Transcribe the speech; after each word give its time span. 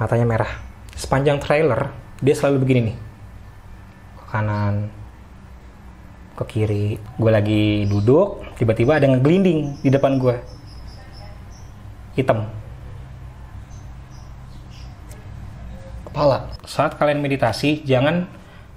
matanya 0.00 0.24
merah. 0.24 0.52
Sepanjang 0.96 1.36
trailer 1.36 1.92
dia 2.24 2.32
selalu 2.32 2.64
begini 2.64 2.80
nih, 2.92 2.96
ke 4.16 4.24
kanan, 4.32 4.88
ke 6.40 6.44
kiri. 6.48 6.96
Gue 7.20 7.30
lagi 7.32 7.84
duduk, 7.84 8.40
tiba-tiba 8.56 8.96
ada 8.96 9.08
ngeglinding 9.08 9.84
di 9.84 9.88
depan 9.92 10.16
gue, 10.16 10.36
hitam. 12.16 12.48
Kepala. 16.08 16.48
Saat 16.64 16.96
kalian 16.96 17.20
meditasi, 17.20 17.84
jangan 17.84 18.26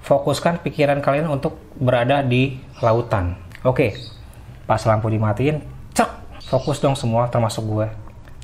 fokuskan 0.03 0.59
pikiran 0.59 0.99
kalian 0.99 1.31
untuk 1.31 1.55
berada 1.79 2.19
di 2.19 2.59
lautan. 2.83 3.39
Oke, 3.63 3.95
pas 4.67 4.79
lampu 4.83 5.07
dimatiin, 5.07 5.63
cek, 5.95 6.43
fokus 6.51 6.83
dong 6.83 6.99
semua 6.99 7.31
termasuk 7.31 7.63
gue. 7.63 7.87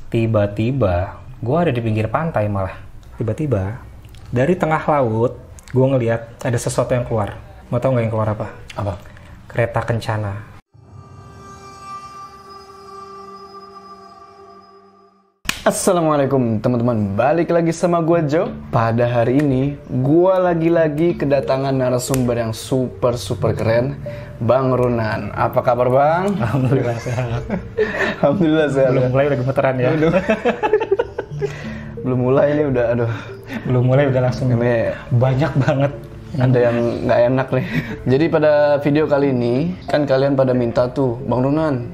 Tiba-tiba, 0.10 1.19
gue 1.40 1.56
ada 1.56 1.72
di 1.72 1.80
pinggir 1.80 2.12
pantai 2.12 2.52
malah. 2.52 2.76
Tiba-tiba, 3.16 3.80
dari 4.28 4.60
tengah 4.60 4.84
laut, 4.84 5.40
gue 5.72 5.86
ngeliat 5.88 6.36
ada 6.44 6.60
sesuatu 6.60 6.92
yang 6.92 7.08
keluar. 7.08 7.40
Mau 7.72 7.80
tau 7.80 7.96
nggak 7.96 8.04
yang 8.04 8.12
keluar 8.12 8.30
apa? 8.36 8.48
Apa? 8.76 8.94
Kereta 9.48 9.80
kencana. 9.88 10.60
Assalamualaikum 15.64 16.58
teman-teman, 16.60 17.14
balik 17.14 17.54
lagi 17.54 17.70
sama 17.72 18.04
gue 18.04 18.20
Joe. 18.28 18.52
Pada 18.74 19.06
hari 19.08 19.40
ini, 19.40 19.78
gue 19.86 20.34
lagi-lagi 20.34 21.16
kedatangan 21.16 21.72
narasumber 21.72 22.42
yang 22.42 22.52
super 22.58 23.16
super 23.16 23.56
keren, 23.56 23.96
Bang 24.44 24.76
Runan. 24.76 25.30
Apa 25.32 25.62
kabar 25.64 25.88
Bang? 25.88 26.36
Alhamdulillah 26.42 27.00
sehat. 27.00 27.42
Alhamdulillah 28.20 28.70
sehat. 28.74 28.92
Belum 28.92 29.08
mulai 29.14 29.26
udah 29.30 29.40
gemeteran 29.40 29.76
ya. 29.78 29.90
Belum, 32.10 32.26
Belum 32.26 32.34
mulai 32.34 32.48
ini 32.58 32.64
udah, 32.74 32.86
aduh, 32.98 33.12
mulai 33.86 34.04
udah 34.10 34.22
langsung 34.26 34.50
ini 34.50 34.90
banyak 35.14 35.54
banget. 35.62 35.94
ada 36.38 36.58
yang 36.58 36.78
nggak 37.06 37.20
enak 37.30 37.48
nih. 37.54 37.66
Jadi 38.06 38.26
pada 38.30 38.54
video 38.82 39.06
kali 39.06 39.34
ini 39.34 39.74
kan 39.86 40.10
kalian 40.10 40.34
pada 40.34 40.54
minta 40.58 40.90
tuh, 40.90 41.22
Bang 41.26 41.46
Runan 41.46 41.86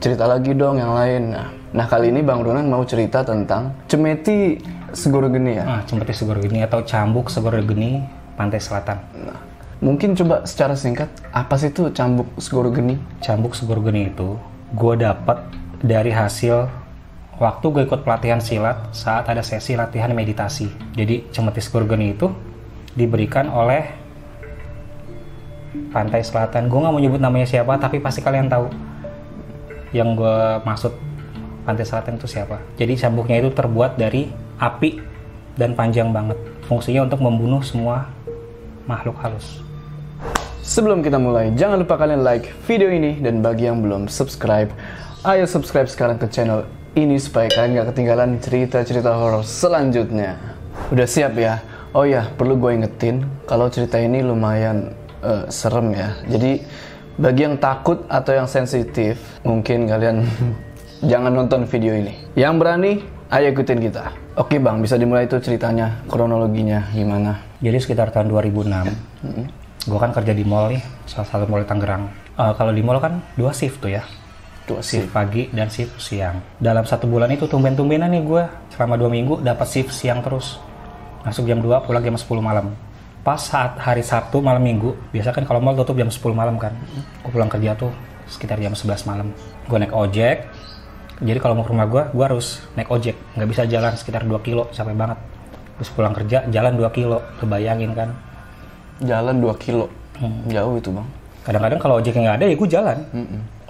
cerita 0.00 0.24
lagi 0.24 0.56
dong 0.56 0.80
yang 0.80 0.96
lain. 0.96 1.36
Nah, 1.36 1.48
nah 1.76 1.86
kali 1.88 2.08
ini 2.08 2.24
Bang 2.24 2.40
Runan 2.40 2.64
mau 2.68 2.84
cerita 2.88 3.20
tentang 3.20 3.76
Cemeti 3.84 4.56
Segoro 4.96 5.28
Geni 5.28 5.60
ya. 5.60 5.64
Ah, 5.64 5.80
Cempeti 5.84 6.16
Segoro 6.16 6.40
Geni 6.40 6.64
atau 6.64 6.80
Cambuk 6.80 7.28
Segoro 7.28 7.60
Geni, 7.60 8.00
Pantai 8.36 8.60
Selatan. 8.60 8.96
Nah, 9.16 9.40
mungkin 9.84 10.16
coba 10.16 10.44
secara 10.48 10.72
singkat 10.72 11.08
apa 11.32 11.56
sih 11.60 11.68
itu 11.68 11.92
Cambuk 11.92 12.32
Segoro 12.40 12.72
Geni? 12.72 12.96
Cambuk 13.20 13.52
Segoro 13.52 13.84
Geni 13.84 14.08
itu 14.08 14.40
gue 14.72 14.94
dapat 14.96 15.40
dari 15.80 16.12
hasil 16.12 16.79
waktu 17.40 17.66
gue 17.72 17.82
ikut 17.88 18.04
pelatihan 18.04 18.38
silat 18.38 18.92
saat 18.92 19.24
ada 19.24 19.40
sesi 19.40 19.72
latihan 19.72 20.12
meditasi. 20.12 20.68
Jadi 20.92 21.32
Cemeti 21.32 21.64
Segoro 21.64 21.88
Geni 21.88 22.12
itu 22.12 22.28
diberikan 22.92 23.48
oleh 23.48 23.96
Pantai 25.90 26.20
Selatan. 26.20 26.68
Gue 26.68 26.78
nggak 26.84 26.92
mau 26.92 27.00
nyebut 27.00 27.18
namanya 27.18 27.48
siapa, 27.48 27.80
tapi 27.80 27.98
pasti 27.98 28.20
kalian 28.20 28.52
tahu 28.52 28.68
yang 29.96 30.12
gue 30.12 30.60
maksud 30.68 30.92
Pantai 31.64 31.88
Selatan 31.88 32.20
itu 32.20 32.28
siapa. 32.28 32.60
Jadi 32.76 33.00
cambuknya 33.00 33.40
itu 33.40 33.50
terbuat 33.56 33.96
dari 33.96 34.28
api 34.60 35.00
dan 35.56 35.72
panjang 35.72 36.12
banget. 36.12 36.36
Fungsinya 36.68 37.08
untuk 37.08 37.24
membunuh 37.24 37.64
semua 37.64 38.12
makhluk 38.84 39.16
halus. 39.24 39.64
Sebelum 40.60 41.00
kita 41.00 41.16
mulai, 41.16 41.50
jangan 41.56 41.80
lupa 41.80 41.96
kalian 41.96 42.20
like 42.20 42.52
video 42.68 42.92
ini 42.92 43.16
dan 43.18 43.40
bagi 43.40 43.66
yang 43.66 43.80
belum 43.80 44.06
subscribe, 44.06 44.68
ayo 45.24 45.48
subscribe 45.48 45.88
sekarang 45.88 46.20
ke 46.20 46.28
channel 46.28 46.68
ini 46.98 47.16
supaya 47.22 47.46
kalian 47.46 47.82
gak 47.82 47.88
ketinggalan 47.94 48.30
cerita-cerita 48.42 49.14
horor 49.14 49.46
selanjutnya. 49.46 50.34
Udah 50.90 51.06
siap 51.06 51.38
ya? 51.38 51.62
Oh 51.94 52.06
ya, 52.06 52.30
perlu 52.34 52.58
gue 52.58 52.74
ingetin 52.74 53.26
kalau 53.46 53.70
cerita 53.70 53.98
ini 53.98 54.22
lumayan 54.22 54.94
eh, 55.22 55.46
serem 55.50 55.94
ya. 55.94 56.18
Jadi 56.26 56.62
bagi 57.20 57.46
yang 57.46 57.58
takut 57.58 58.06
atau 58.06 58.32
yang 58.34 58.48
sensitif, 58.50 59.18
mungkin 59.46 59.86
kalian 59.86 60.26
jangan 61.10 61.30
nonton 61.34 61.66
video 61.66 61.94
ini. 61.94 62.14
Yang 62.34 62.54
berani, 62.58 62.92
ayo 63.30 63.46
ikutin 63.54 63.78
kita. 63.82 64.14
Oke 64.38 64.58
bang, 64.58 64.78
bisa 64.82 64.94
dimulai 64.98 65.26
itu 65.26 65.36
ceritanya, 65.42 66.02
kronologinya 66.06 66.90
gimana? 66.94 67.42
Jadi 67.60 67.76
sekitar 67.76 68.08
tahun 68.14 68.32
2006, 68.32 69.90
gue 69.90 69.98
kan 70.00 70.10
kerja 70.16 70.32
di 70.32 70.44
mall 70.46 70.72
nih, 70.72 70.82
salah 71.04 71.28
satu 71.28 71.44
mall 71.50 71.62
di 71.62 71.68
Tangerang. 71.68 72.08
Eh, 72.38 72.52
kalau 72.56 72.72
di 72.72 72.82
mall 72.82 73.02
kan 73.02 73.20
dua 73.36 73.52
shift 73.52 73.84
tuh 73.84 73.92
ya, 73.92 74.06
Tuh 74.68 74.80
sih. 74.84 75.00
shift 75.00 75.10
pagi 75.14 75.48
dan 75.50 75.68
shift 75.72 75.96
siang. 76.00 76.40
Dalam 76.60 76.84
satu 76.84 77.08
bulan 77.08 77.30
itu 77.32 77.48
tumben-tumbenan 77.48 78.12
nih 78.12 78.22
gue 78.22 78.42
selama 78.76 79.00
dua 79.00 79.10
minggu 79.12 79.40
dapat 79.40 79.66
shift 79.66 79.92
siang 79.92 80.20
terus. 80.20 80.60
Masuk 81.20 81.44
jam 81.44 81.60
2, 81.60 81.84
pulang 81.84 82.00
jam 82.00 82.16
10 82.16 82.40
malam. 82.40 82.72
Pas 83.20 83.36
saat 83.36 83.76
hari 83.76 84.00
Sabtu 84.00 84.40
malam 84.40 84.64
minggu, 84.64 84.96
biasa 85.12 85.36
kan 85.36 85.44
kalau 85.44 85.60
mall 85.60 85.76
tutup 85.76 85.92
jam 86.00 86.08
10 86.08 86.32
malam 86.32 86.56
kan. 86.56 86.72
Gue 87.20 87.28
pulang 87.28 87.52
kerja 87.52 87.76
tuh 87.76 87.92
sekitar 88.24 88.56
jam 88.56 88.72
11 88.72 89.04
malam. 89.04 89.28
Gue 89.68 89.76
naik 89.76 89.92
ojek, 89.92 90.48
jadi 91.20 91.36
kalau 91.36 91.52
mau 91.60 91.64
ke 91.68 91.70
rumah 91.76 91.84
gue, 91.84 92.02
gue 92.16 92.24
harus 92.24 92.64
naik 92.72 92.88
ojek. 92.88 93.12
Nggak 93.36 93.48
bisa 93.52 93.62
jalan 93.68 93.92
sekitar 93.92 94.24
2 94.24 94.40
kilo, 94.40 94.72
capek 94.72 94.96
banget. 94.96 95.18
Terus 95.76 95.90
pulang 95.92 96.16
kerja, 96.16 96.48
jalan 96.48 96.72
2 96.80 96.96
kilo. 96.96 97.20
Lu 97.40 97.44
bayangin 97.44 97.92
kan. 97.92 98.16
Jalan 99.04 99.36
2 99.44 99.52
kilo. 99.60 99.92
Jauh 100.48 100.80
itu 100.80 100.88
bang. 100.88 101.08
Kadang-kadang 101.44 101.80
kalau 101.80 101.94
ojeknya 102.00 102.20
nggak 102.24 102.36
ada, 102.40 102.46
ya 102.48 102.56
gue 102.56 102.68
jalan. 102.68 102.98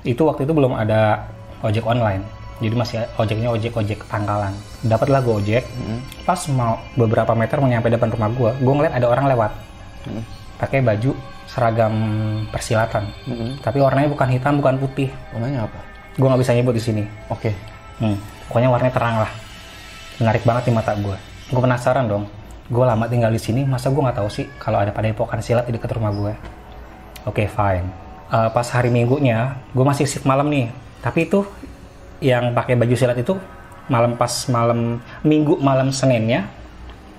Itu 0.04 0.24
waktu 0.28 0.48
itu 0.48 0.52
belum 0.56 0.72
ada 0.76 1.28
ojek 1.60 1.84
online. 1.84 2.24
Jadi 2.60 2.74
masih 2.76 3.00
ojeknya 3.16 3.48
ojek-ojek 3.48 4.04
pangkalan. 4.04 4.52
Dapatlah 4.84 5.24
gue 5.24 5.34
ojek. 5.40 5.64
Pas 6.28 6.40
mau 6.52 6.76
beberapa 6.92 7.32
meter 7.32 7.56
mau 7.56 7.68
nyampe 7.68 7.88
depan 7.88 8.12
rumah 8.12 8.28
gue, 8.28 8.50
gue 8.60 8.74
ngeliat 8.76 8.92
ada 9.00 9.06
orang 9.08 9.32
lewat. 9.32 9.52
Pakai 10.60 10.84
baju 10.84 11.16
seragam 11.48 11.94
persilatan. 12.52 13.08
Tapi 13.64 13.78
warnanya 13.80 14.12
bukan 14.12 14.28
hitam, 14.28 14.60
bukan 14.60 14.76
putih. 14.76 15.08
Warnanya 15.32 15.64
apa? 15.64 15.80
Gue 16.20 16.28
nggak 16.28 16.40
bisa 16.44 16.52
nyebut 16.52 16.76
di 16.76 16.84
sini. 16.84 17.02
Oke. 17.32 17.56
Hmm, 17.96 18.16
pokoknya 18.52 18.68
warnanya 18.68 18.92
terang 18.92 19.16
lah. 19.24 19.32
Menarik 20.20 20.44
banget 20.44 20.68
di 20.68 20.72
mata 20.76 20.92
gue. 21.00 21.16
Gue 21.48 21.60
penasaran 21.64 22.04
dong. 22.12 22.28
Gue 22.68 22.84
lama 22.84 23.08
tinggal 23.08 23.32
di 23.32 23.40
sini, 23.40 23.64
masa 23.64 23.88
gue 23.88 23.98
nggak 24.04 24.20
tahu 24.20 24.28
sih 24.28 24.46
kalau 24.60 24.78
ada 24.84 24.92
padepokan 24.92 25.40
silat 25.40 25.64
di 25.64 25.74
dekat 25.80 25.96
rumah 25.96 26.12
gue. 26.12 26.32
Oke, 27.24 27.48
fine. 27.48 27.88
Eh, 28.30 28.50
pas 28.54 28.66
hari 28.70 28.94
minggunya, 28.94 29.58
gue 29.74 29.82
masih 29.82 30.06
shift 30.06 30.22
malam 30.22 30.46
nih. 30.46 30.70
Tapi 31.02 31.26
itu 31.26 31.42
yang 32.22 32.54
pakai 32.54 32.78
baju 32.78 32.94
silat 32.94 33.18
itu 33.18 33.34
malam 33.90 34.14
pas 34.14 34.30
malam 34.46 35.02
minggu 35.26 35.58
malam 35.58 35.90
Seninnya 35.90 36.46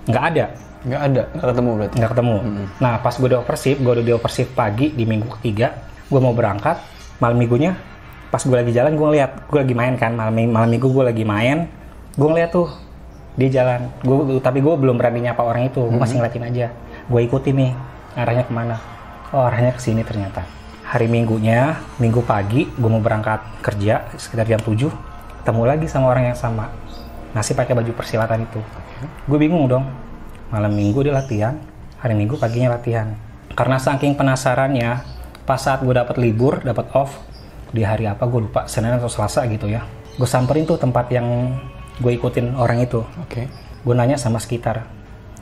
nggak 0.08 0.24
ada, 0.32 0.46
Nggak 0.88 1.02
ada, 1.04 1.22
nggak 1.36 1.48
ketemu 1.52 1.70
berarti. 1.76 1.96
nggak 2.00 2.12
ketemu. 2.16 2.38
Nah 2.80 2.94
pas 3.04 3.14
gue 3.20 3.28
udah 3.28 3.40
oversip, 3.44 3.76
gue 3.84 3.92
udah 3.92 4.06
di 4.08 4.14
oversip 4.16 4.48
pagi 4.56 4.88
di 4.96 5.04
minggu 5.04 5.28
ketiga, 5.36 5.76
gue 6.08 6.20
mau 6.24 6.32
berangkat 6.32 6.80
malam 7.20 7.36
minggunya. 7.36 7.76
Pas 8.32 8.40
gue 8.40 8.56
lagi 8.56 8.72
jalan, 8.72 8.96
gue 8.96 9.08
ngeliat, 9.12 9.52
gue 9.52 9.60
lagi 9.60 9.76
main 9.76 10.00
kan 10.00 10.16
malam 10.16 10.32
malam 10.48 10.72
minggu 10.72 10.88
gue 10.88 11.04
lagi 11.04 11.28
main, 11.28 11.68
gue 12.16 12.28
ngeliat 12.32 12.56
tuh 12.56 12.72
dia 13.36 13.52
jalan. 13.52 13.92
Gue 14.00 14.40
tapi 14.40 14.64
gue 14.64 14.74
belum 14.80 14.96
berani 14.96 15.28
nyapa 15.28 15.44
orang 15.44 15.68
itu, 15.68 15.84
gue 15.84 16.00
masih 16.00 16.24
ngeliatin 16.24 16.48
aja. 16.48 16.68
Gue 17.12 17.28
ikutin 17.28 17.56
nih 17.60 17.72
arahnya 18.16 18.48
ke 18.48 18.54
mana? 18.56 18.80
Oh 19.36 19.44
arahnya 19.44 19.76
ke 19.76 19.84
sini 19.84 20.08
ternyata. 20.08 20.61
Hari 20.92 21.08
minggunya, 21.08 21.80
minggu 22.04 22.20
pagi, 22.28 22.68
gue 22.68 22.90
mau 22.92 23.00
berangkat 23.00 23.64
kerja 23.64 24.12
sekitar 24.20 24.44
jam 24.44 24.60
7, 24.60 24.92
ketemu 25.40 25.64
lagi 25.64 25.88
sama 25.88 26.12
orang 26.12 26.28
yang 26.28 26.36
sama. 26.36 26.68
Masih 27.32 27.56
pakai 27.56 27.72
baju 27.72 27.96
persilatan 27.96 28.44
itu. 28.44 28.60
Gue 29.24 29.40
bingung 29.40 29.72
dong, 29.72 29.88
malam 30.52 30.76
minggu 30.76 31.00
dia 31.08 31.16
latihan, 31.16 31.56
hari 31.96 32.12
minggu 32.12 32.36
paginya 32.36 32.76
latihan. 32.76 33.16
Karena 33.56 33.80
saking 33.80 34.20
penasarannya, 34.20 35.00
pas 35.48 35.64
saat 35.64 35.80
gue 35.80 35.96
dapat 35.96 36.20
libur, 36.20 36.60
dapat 36.60 36.92
off, 36.92 37.24
di 37.72 37.88
hari 37.88 38.12
apa 38.12 38.28
gue 38.28 38.52
lupa, 38.52 38.68
Senin 38.68 38.92
atau 38.92 39.08
Selasa 39.08 39.48
gitu 39.48 39.72
ya. 39.72 39.88
Gue 40.20 40.28
samperin 40.28 40.68
tuh 40.68 40.76
tempat 40.76 41.08
yang 41.08 41.56
gue 42.04 42.12
ikutin 42.20 42.52
orang 42.60 42.84
itu. 42.84 43.00
Oke. 43.24 43.48
Gue 43.88 43.96
nanya 43.96 44.20
sama 44.20 44.44
sekitar, 44.44 44.84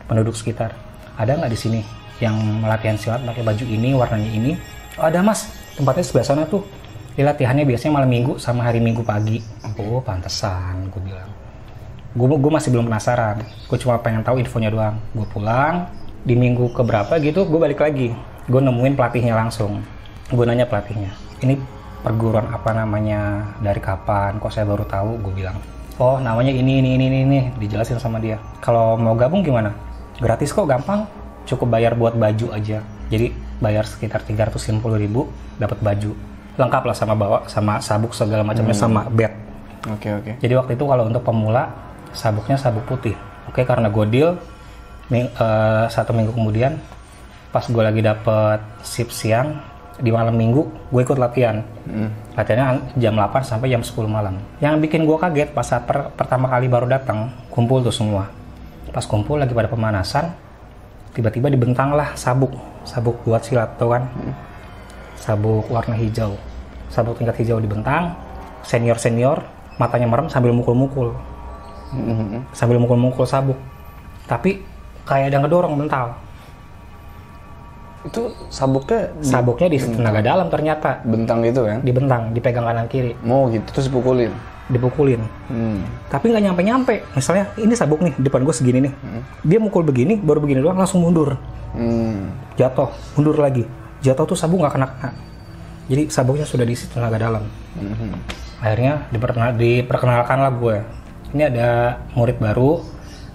penduduk 0.05 0.37
sekitar, 0.37 0.77
ada 1.17 1.33
nggak 1.33 1.49
di 1.49 1.57
sini 1.57 1.81
yang 2.21 2.37
latihan 2.61 3.01
silat 3.01 3.25
pakai 3.25 3.41
baju 3.41 3.65
ini, 3.65 3.97
warnanya 3.97 4.29
ini? 4.29 4.53
Oh, 4.99 5.07
ada 5.07 5.23
mas, 5.23 5.47
tempatnya 5.79 6.03
sebelah 6.03 6.27
sana 6.27 6.43
tuh. 6.43 6.67
Dia 7.15 7.31
latihannya 7.31 7.63
biasanya 7.63 8.03
malam 8.03 8.11
minggu 8.11 8.35
sama 8.35 8.67
hari 8.67 8.83
minggu 8.83 8.99
pagi. 8.99 9.39
Oh, 9.79 10.03
pantesan, 10.03 10.91
gue 10.91 10.99
bilang. 10.99 11.31
Gue 12.11 12.27
gue 12.35 12.51
masih 12.51 12.75
belum 12.75 12.91
penasaran. 12.91 13.39
Gue 13.71 13.79
cuma 13.79 13.95
pengen 14.03 14.27
tahu 14.27 14.43
infonya 14.43 14.67
doang. 14.67 14.99
Gue 15.15 15.23
pulang 15.31 15.87
di 16.27 16.35
minggu 16.35 16.75
keberapa 16.75 17.15
gitu, 17.23 17.47
gue 17.47 17.55
balik 17.55 17.79
lagi. 17.79 18.11
Gue 18.51 18.59
nemuin 18.59 18.99
pelatihnya 18.99 19.39
langsung. 19.39 19.79
Gue 20.35 20.43
nanya 20.43 20.67
pelatihnya, 20.67 21.15
ini 21.47 21.55
perguruan 22.03 22.51
apa 22.51 22.75
namanya, 22.75 23.55
dari 23.63 23.79
kapan? 23.79 24.35
Kok 24.35 24.51
saya 24.51 24.67
baru 24.67 24.83
tahu? 24.83 25.15
Gue 25.23 25.31
bilang. 25.31 25.55
Oh, 25.95 26.19
namanya 26.19 26.51
ini 26.51 26.83
ini 26.83 26.99
ini 26.99 27.05
ini, 27.07 27.19
ini. 27.23 27.39
dijelasin 27.55 28.03
sama 28.03 28.19
dia. 28.19 28.35
Kalau 28.59 28.99
mau 28.99 29.15
gabung 29.15 29.47
gimana? 29.47 29.71
Gratis 30.19 30.51
kok, 30.51 30.67
gampang. 30.67 31.07
Cukup 31.47 31.71
bayar 31.71 31.95
buat 31.95 32.19
baju 32.19 32.51
aja. 32.51 32.83
Jadi 33.07 33.31
bayar 33.59 33.83
sekitar 33.83 34.23
350.000 34.23 34.79
ribu 34.97 35.27
dapat 35.55 35.79
baju. 35.79 36.11
Lengkap 36.55 36.83
lah 36.83 36.95
sama 36.95 37.13
bawa 37.13 37.37
sama 37.45 37.79
sabuk 37.79 38.11
segala 38.11 38.43
macamnya 38.43 38.73
sama 38.73 39.07
bed. 39.07 39.31
Oke 39.87 40.11
oke. 40.11 40.31
jadi 40.39 40.53
waktu 40.53 40.75
itu 40.75 40.83
kalau 40.83 41.07
untuk 41.07 41.23
pemula 41.23 41.71
sabuknya 42.11 42.55
sabuk 42.55 42.83
putih. 42.83 43.15
Oke 43.47 43.63
karena 43.63 43.87
gue 43.87 44.05
deal 44.05 44.29
ming- 45.07 45.31
eh, 45.31 45.85
satu 45.87 46.11
minggu 46.11 46.31
kemudian 46.31 46.75
pas 47.49 47.63
gue 47.63 47.79
lagi 47.79 47.99
dapet 47.99 48.59
shift 48.81 49.09
siang 49.09 49.55
di 49.95 50.11
malam 50.11 50.35
minggu 50.35 50.91
gue 50.91 51.01
ikut 51.01 51.15
latihan. 51.15 51.63
Latihannya 52.35 52.95
jam 52.95 53.15
8 53.15 53.39
sampai 53.41 53.67
jam 53.67 53.79
10 53.79 54.03
malam. 54.05 54.35
Yang 54.59 54.75
bikin 54.83 55.03
gue 55.03 55.15
kaget 55.15 55.49
pas 55.51 55.63
saat 55.63 55.83
per- 55.83 56.11
pertama 56.11 56.47
kali 56.47 56.67
baru 56.67 56.83
datang 56.85 57.31
kumpul 57.47 57.79
tuh 57.79 57.91
semua. 57.91 58.27
Pas 58.91 59.03
kumpul 59.03 59.39
lagi 59.39 59.51
pada 59.51 59.67
pemanasan 59.67 60.27
tiba-tiba 61.13 61.49
dibentang 61.49 61.93
lah 61.93 62.13
sabuk. 62.13 62.53
Sabuk 62.83 63.17
buat 63.23 63.41
silat 63.41 63.75
tuh 63.75 63.93
kan? 63.93 64.03
Sabuk 65.15 65.67
warna 65.67 65.93
hijau. 65.93 66.33
Sabuk 66.89 67.17
tingkat 67.17 67.37
hijau 67.39 67.59
dibentang 67.59 68.15
senior 68.63 68.97
senior 68.97 69.41
matanya 69.77 70.09
merem 70.09 70.27
sambil 70.27 70.51
mukul-mukul. 70.51 71.15
Mhm. 71.89 72.53
sambil 72.53 72.77
mukul-mukul 72.77 73.25
sabuk. 73.25 73.57
Tapi 74.29 74.61
kayak 75.09 75.33
ada 75.33 75.41
ngedorong 75.41 75.73
mental. 75.73 76.13
Itu 78.05 78.31
sabuknya 78.47 79.09
di- 79.11 79.25
sabuknya 79.25 79.67
di 79.67 79.77
tenaga 79.81 80.21
dalam 80.21 80.47
ternyata. 80.47 81.01
Bentang 81.03 81.41
gitu 81.41 81.65
kan? 81.65 81.81
dibentang 81.81 82.21
dipegang 82.31 82.63
kanan 82.63 82.85
kiri. 82.85 83.17
Mau 83.25 83.49
gitu. 83.49 83.65
Terus 83.73 83.89
dipukulin. 83.89 84.31
Dipukulin. 84.69 85.21
Hmm. 85.49 85.81
tapi 86.13 86.29
nggak 86.29 86.45
nyampe 86.45 86.61
nyampe 86.61 86.95
misalnya 87.17 87.49
ini 87.57 87.73
sabuk 87.73 88.05
nih 88.05 88.13
depan 88.21 88.45
gue 88.45 88.53
segini 88.53 88.79
nih. 88.85 88.93
Dia 89.41 89.57
mukul 89.57 89.81
begini 89.81 90.17
baru 90.21 90.39
begini 90.39 90.61
doang 90.61 90.77
langsung 90.77 91.01
mundur. 91.01 91.35
Hmm. 91.73 92.29
jatuh 92.53 92.93
mundur 93.17 93.37
lagi. 93.41 93.65
Jatuh 93.99 94.29
tuh 94.29 94.37
sabuk 94.37 94.61
nggak 94.61 94.73
kena. 94.77 94.87
Kena 94.87 95.29
jadi 95.89 96.05
sabuknya 96.13 96.45
sudah 96.45 96.63
diisi 96.63 96.85
tenaga 96.87 97.17
dalam. 97.17 97.43
Mhm. 97.75 98.37
akhirnya 98.59 99.07
diperkenal, 99.07 99.55
diperkenalkan 99.55 100.37
lah 100.43 100.51
gue 100.51 100.83
ini 101.31 101.47
ada 101.47 101.95
murid 102.11 102.43
baru 102.43 102.83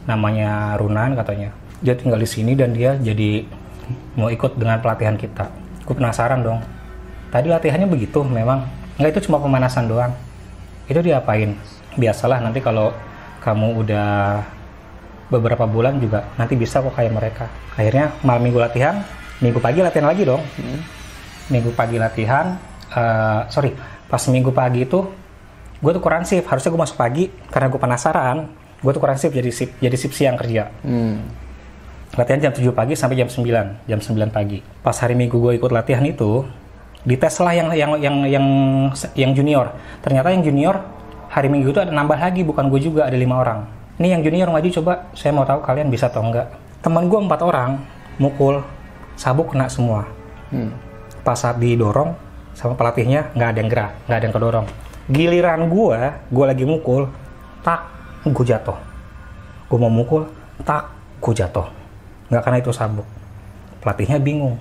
namanya 0.04 0.76
Runan 0.76 1.16
katanya. 1.16 1.48
Dia 1.80 1.96
tinggal 1.96 2.20
di 2.20 2.28
sini 2.28 2.52
dan 2.52 2.76
dia 2.76 2.92
jadi 3.00 3.48
mau 4.20 4.28
ikut 4.28 4.60
dengan 4.60 4.84
pelatihan 4.84 5.16
kita. 5.16 5.48
Gue 5.84 5.96
penasaran 5.96 6.44
dong. 6.44 6.60
Tadi 7.32 7.48
latihannya 7.48 7.88
begitu 7.88 8.20
memang. 8.20 8.68
Nggak 9.00 9.16
itu 9.16 9.32
cuma 9.32 9.40
pemanasan 9.40 9.88
doang 9.88 10.12
itu 10.88 11.00
diapain? 11.00 11.56
Biasalah 11.94 12.42
nanti 12.42 12.58
kalau 12.58 12.90
kamu 13.44 13.84
udah 13.84 14.40
beberapa 15.28 15.64
bulan 15.64 15.96
juga 16.00 16.24
nanti 16.36 16.56
bisa 16.56 16.80
kok 16.80 16.92
kayak 16.96 17.12
mereka. 17.12 17.46
Akhirnya 17.76 18.12
malam 18.24 18.44
minggu 18.44 18.60
latihan 18.60 19.04
minggu 19.40 19.58
pagi 19.60 19.80
latihan 19.80 20.06
lagi 20.08 20.22
dong. 20.24 20.42
Minggu 21.52 21.70
pagi 21.76 21.96
latihan 22.00 22.56
eh, 22.92 23.40
sorry 23.48 23.72
pas 24.08 24.20
minggu 24.28 24.52
pagi 24.52 24.84
itu 24.84 25.00
gue 25.80 25.90
tuh 25.92 26.02
kurang 26.02 26.24
shift. 26.24 26.48
Harusnya 26.48 26.70
gue 26.72 26.80
masuk 26.80 26.96
pagi 26.96 27.28
karena 27.48 27.68
gue 27.68 27.80
penasaran. 27.80 28.38
Gue 28.80 28.92
tuh 28.92 29.00
kurang 29.00 29.16
shift 29.20 29.34
jadi 29.36 29.50
shift 29.52 29.72
jadi 29.80 29.96
shift 29.96 30.14
siang 30.16 30.36
kerja. 30.36 30.68
Hmm. 30.84 31.44
latihan 32.14 32.46
jam 32.46 32.54
7 32.54 32.70
pagi 32.70 32.94
sampai 32.94 33.18
jam 33.18 33.26
9 33.26 33.90
jam 33.90 33.98
9 33.98 34.30
pagi. 34.30 34.62
Pas 34.62 34.94
hari 35.02 35.18
minggu 35.18 35.34
gue 35.34 35.58
ikut 35.58 35.74
latihan 35.74 36.06
itu 36.06 36.46
dites 37.04 37.36
lah 37.44 37.52
yang 37.52 37.68
yang 37.76 37.92
yang 38.00 38.16
yang 38.24 38.46
yang 39.12 39.30
junior. 39.36 39.76
Ternyata 40.00 40.32
yang 40.32 40.42
junior 40.42 40.80
hari 41.28 41.52
minggu 41.52 41.70
itu 41.70 41.80
ada 41.80 41.92
nambah 41.92 42.16
lagi 42.16 42.40
bukan 42.42 42.72
gue 42.72 42.80
juga 42.80 43.04
ada 43.06 43.14
lima 43.14 43.44
orang. 43.44 43.68
Ini 44.00 44.18
yang 44.18 44.20
junior 44.24 44.48
maju 44.50 44.68
coba 44.80 44.92
saya 45.12 45.30
mau 45.36 45.44
tahu 45.44 45.60
kalian 45.62 45.92
bisa 45.92 46.08
atau 46.08 46.24
enggak. 46.24 46.48
Teman 46.80 47.06
gue 47.06 47.20
empat 47.20 47.40
orang 47.44 47.78
mukul 48.16 48.64
sabuk 49.14 49.52
kena 49.52 49.68
semua. 49.68 50.08
Hmm. 50.52 50.70
pas 51.24 51.40
saat 51.40 51.56
didorong 51.56 52.12
sama 52.52 52.76
pelatihnya 52.76 53.32
nggak 53.32 53.48
ada 53.48 53.58
yang 53.64 53.70
gerak 53.72 53.92
nggak 54.04 54.18
ada 54.20 54.24
yang 54.28 54.36
kedorong. 54.36 54.66
Giliran 55.08 55.60
gue 55.72 55.98
gue 56.32 56.44
lagi 56.44 56.64
mukul 56.68 57.08
tak 57.64 57.80
gue 58.24 58.44
jatuh. 58.44 58.76
Gue 59.68 59.78
mau 59.80 59.92
mukul 59.92 60.28
tak 60.64 60.92
gue 61.20 61.32
jatuh. 61.32 61.68
Nggak 62.28 62.42
karena 62.44 62.58
itu 62.60 62.70
sabuk. 62.76 63.08
Pelatihnya 63.80 64.20
bingung. 64.20 64.60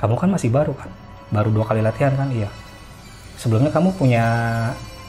Kamu 0.00 0.16
kan 0.16 0.32
masih 0.32 0.48
baru 0.48 0.72
kan 0.72 1.01
baru 1.32 1.48
dua 1.50 1.64
kali 1.64 1.80
latihan 1.80 2.12
kan? 2.14 2.28
Iya. 2.30 2.52
Sebelumnya 3.40 3.72
kamu 3.72 3.96
punya 3.96 4.24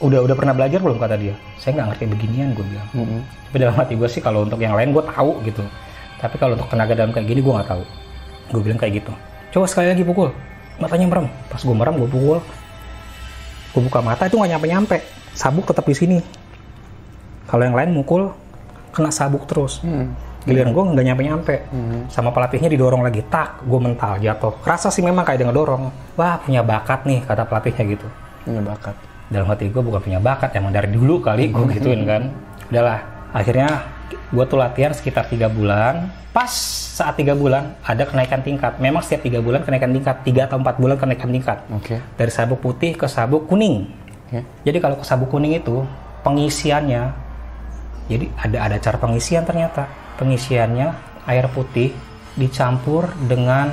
udah 0.02 0.20
udah 0.25 0.36
pernah 0.36 0.56
belajar 0.56 0.80
belum 0.80 0.98
kata 0.98 1.16
dia? 1.20 1.36
Saya 1.60 1.78
nggak 1.78 1.88
ngerti 1.94 2.06
beginian 2.10 2.50
gue 2.56 2.66
bilang. 2.66 2.90
Mhm. 2.96 3.20
tapi 3.54 3.62
dalam 3.62 3.78
hati 3.78 3.94
gue 3.94 4.10
sih 4.10 4.18
kalau 4.18 4.50
untuk 4.50 4.58
yang 4.58 4.74
lain 4.74 4.90
gue 4.90 5.04
tahu 5.06 5.38
gitu. 5.46 5.62
Tapi 6.18 6.36
kalau 6.42 6.58
untuk 6.58 6.66
tenaga 6.74 6.98
dalam 6.98 7.14
kayak 7.14 7.28
gini 7.30 7.46
gue 7.46 7.54
nggak 7.54 7.70
tahu. 7.70 7.84
Gue 8.50 8.62
bilang 8.66 8.80
kayak 8.81 9.04
gitu. 9.04 9.14
Coba 9.54 9.70
sekali 9.70 9.94
lagi 9.94 10.02
pukul. 10.02 10.34
Matanya 10.81 11.06
merem. 11.06 11.30
Pas 11.54 11.62
gue 11.62 11.75
merem 11.78 11.94
gue 12.02 12.10
pukul. 12.10 12.42
Gue 13.78 13.81
buka 13.86 14.02
mata 14.02 14.25
itu 14.25 14.42
nggak 14.42 14.52
nyampe 14.58 14.68
nyampe 14.72 14.98
sabuk 15.38 15.70
tetap 15.70 15.86
di 15.86 15.94
sini. 15.94 16.18
Kalau 17.46 17.62
yang 17.62 17.78
lain 17.78 17.94
mukul 17.94 18.34
kena 18.90 19.14
sabuk 19.14 19.46
terus. 19.46 19.86
Hmm. 19.86 20.18
Giliran 20.44 20.72
gue 20.72 20.84
nggak 20.92 21.06
nyampe 21.06 21.24
nyampe 21.24 21.56
Mhm. 21.72 22.00
sama 22.07 22.30
pelatihnya 22.30 22.68
didorong 22.68 23.01
lagi. 23.01 23.24
Tak 23.24 23.63
gue 23.63 23.80
mental 23.80 24.19
jatuh. 24.19 24.54
Rasa 24.62 24.88
sih 24.88 25.00
memang 25.00 25.24
kayak 25.24 25.40
dia 25.40 25.48
ngedorong. 25.48 25.84
Wah 26.13 26.36
punya 26.38 26.60
bakat 26.62 27.04
nih 27.04 27.24
kata 27.24 27.44
pelatihnya 27.44 27.84
gitu. 27.90 28.07
Punya 28.44 28.62
bakat. 28.62 28.95
dalam 29.24 29.50
hati 29.50 29.66
gue 29.66 29.81
bukan 29.81 29.98
punya 29.98 30.22
bakat 30.22 30.54
emang 30.54 30.69
dari 30.69 30.94
dulu 30.94 31.18
kali 31.18 31.50
gue 31.50 31.66
gituin 31.74 32.06
kan. 32.06 32.30
Udahlah 32.69 33.01
akhirnya 33.31 33.81
gue 34.30 34.45
tuh 34.45 34.60
latihan 34.60 34.94
sekitar 34.94 35.25
tiga 35.25 35.50
bulan. 35.50 36.12
Pas 36.30 36.54
saat 36.94 37.18
tiga 37.18 37.34
bulan 37.34 37.74
ada 37.81 38.06
kenaikan 38.06 38.42
tingkat. 38.42 38.78
Memang 38.78 39.01
setiap 39.01 39.25
tiga 39.25 39.42
bulan 39.42 39.66
kenaikan 39.66 39.89
tingkat. 39.89 40.22
Tiga 40.22 40.46
atau 40.46 40.62
empat 40.62 40.78
bulan 40.78 40.98
kenaikan 40.98 41.30
tingkat. 41.30 41.66
Oke. 41.72 41.98
dari 42.13 42.30
sabuk 42.30 42.60
putih 42.60 42.94
ke 42.94 43.07
sabuk 43.07 43.48
kuning. 43.48 43.89
Oke. 44.28 44.46
jadi 44.62 44.78
kalau 44.78 44.98
ke 44.98 45.06
sabuk 45.06 45.30
kuning 45.30 45.57
itu 45.57 45.81
pengisiannya 46.22 47.13
jadi 48.06 48.25
ada 48.36 48.57
ada 48.66 48.78
cara 48.78 48.98
pengisian 48.98 49.44
ternyata 49.44 49.86
pengisiannya 50.18 50.94
air 51.25 51.45
putih 51.50 51.94
dicampur 52.36 53.13
dengan 53.25 53.71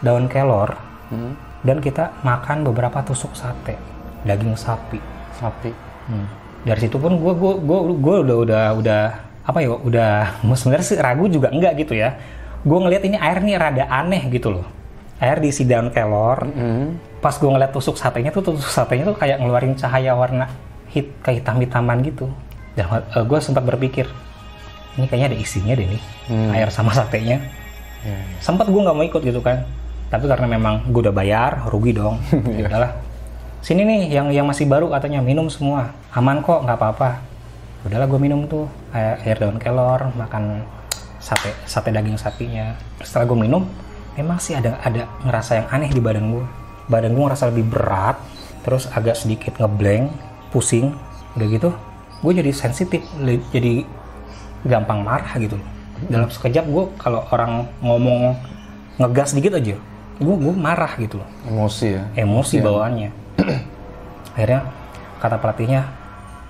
daun 0.00 0.28
kelor 0.28 0.76
Hmm. 1.12 1.36
dan 1.60 1.76
kita 1.84 2.08
makan 2.24 2.64
beberapa 2.64 3.04
tusuk 3.04 3.36
sate 3.36 3.76
daging 4.24 4.56
sapi 4.56 4.96
Sapi. 5.36 5.68
Hmm. 6.08 6.28
Dari 6.62 6.86
situ 6.86 6.96
pun 6.96 7.18
gue 7.18 7.32
gue 7.34 7.52
gue 7.60 7.78
gue 7.98 8.16
udah 8.22 8.36
udah 8.46 8.64
udah 8.78 9.02
apa 9.42 9.58
ya 9.58 9.74
udah 9.74 10.12
sebenarnya 10.58 10.86
sih 10.86 10.96
ragu 10.96 11.26
juga 11.26 11.50
enggak 11.50 11.82
gitu 11.84 11.98
ya. 11.98 12.14
Gue 12.62 12.78
ngelihat 12.78 13.02
ini 13.04 13.16
air 13.18 13.42
nih 13.42 13.58
rada 13.58 13.84
aneh 13.90 14.22
gitu 14.30 14.54
loh. 14.54 14.66
Air 15.18 15.42
diisi 15.42 15.66
daun 15.66 15.90
kelor. 15.90 16.46
Hmm. 16.46 16.96
Pas 17.18 17.34
gue 17.34 17.50
ngeliat 17.50 17.74
tusuk 17.74 17.98
satenya 17.98 18.30
tuh 18.30 18.54
tusuk 18.54 18.70
satenya 18.70 19.10
tuh 19.10 19.16
kayak 19.18 19.42
ngeluarin 19.42 19.74
cahaya 19.74 20.14
warna 20.14 20.46
hit 20.88 21.10
kayak 21.20 21.42
hitam 21.42 21.58
hitaman 21.58 21.98
gitu. 22.06 22.26
Dan 22.78 22.86
gue 23.02 23.38
sempat 23.42 23.66
berpikir 23.66 24.06
ini 24.94 25.06
kayaknya 25.08 25.28
ada 25.32 25.38
isinya 25.38 25.72
deh 25.72 25.88
nih 25.88 26.02
Hmm. 26.28 26.50
air 26.54 26.68
sama 26.68 26.92
satenya. 26.92 27.40
Ya, 28.02 28.12
ya. 28.14 28.38
Sempat 28.38 28.68
gue 28.70 28.80
nggak 28.80 28.96
mau 28.96 29.04
ikut 29.04 29.22
gitu 29.22 29.40
kan. 29.40 29.62
Tapi 30.12 30.28
karena 30.28 30.44
memang 30.46 30.84
gue 30.86 31.00
udah 31.08 31.14
bayar, 31.14 31.64
rugi 31.66 31.96
dong. 31.96 32.20
Ya 32.58 32.68
udahlah. 32.68 32.92
Sini 33.62 33.86
nih 33.86 34.00
yang 34.10 34.26
yang 34.34 34.46
masih 34.46 34.66
baru 34.66 34.90
katanya 34.90 35.22
minum 35.22 35.46
semua. 35.46 35.94
Aman 36.12 36.42
kok, 36.42 36.66
nggak 36.66 36.76
apa-apa. 36.76 37.22
Udahlah 37.82 38.06
gue 38.06 38.20
minum 38.20 38.44
tuh 38.46 38.66
air, 38.90 39.18
air 39.22 39.36
daun 39.38 39.58
kelor, 39.58 40.10
makan 40.14 40.66
sate 41.18 41.54
sate 41.64 41.90
daging 41.90 42.18
sapinya. 42.18 42.74
Setelah 43.00 43.26
gue 43.30 43.38
minum, 43.38 43.62
memang 44.14 44.38
sih 44.38 44.54
ada 44.54 44.78
ada 44.82 45.06
ngerasa 45.22 45.62
yang 45.62 45.66
aneh 45.70 45.90
di 45.90 46.02
badan 46.02 46.30
gue. 46.30 46.44
Badan 46.90 47.14
gue 47.14 47.22
ngerasa 47.22 47.54
lebih 47.54 47.70
berat, 47.70 48.18
terus 48.66 48.90
agak 48.90 49.14
sedikit 49.14 49.54
ngeblank, 49.56 50.10
pusing, 50.50 50.90
udah 51.38 51.46
gitu. 51.48 51.70
Gue 52.22 52.32
jadi 52.34 52.50
sensitif, 52.50 53.02
jadi 53.50 53.86
gampang 54.66 55.02
marah 55.02 55.34
gitu. 55.38 55.58
Dalam 56.10 56.26
sekejap 56.26 56.66
gue 56.66 56.84
kalau 56.98 57.22
orang 57.30 57.66
ngomong 57.78 58.34
ngegas 58.98 59.34
dikit 59.38 59.54
aja, 59.54 59.78
gue 60.18 60.34
gue 60.38 60.54
marah 60.54 60.92
gitu 60.98 61.22
loh 61.22 61.28
Emosi 61.46 61.98
ya. 61.98 62.02
emosi 62.18 62.58
bawaannya. 62.58 63.10
Akhirnya 64.34 64.66
kata 65.22 65.36
pelatihnya, 65.38 65.86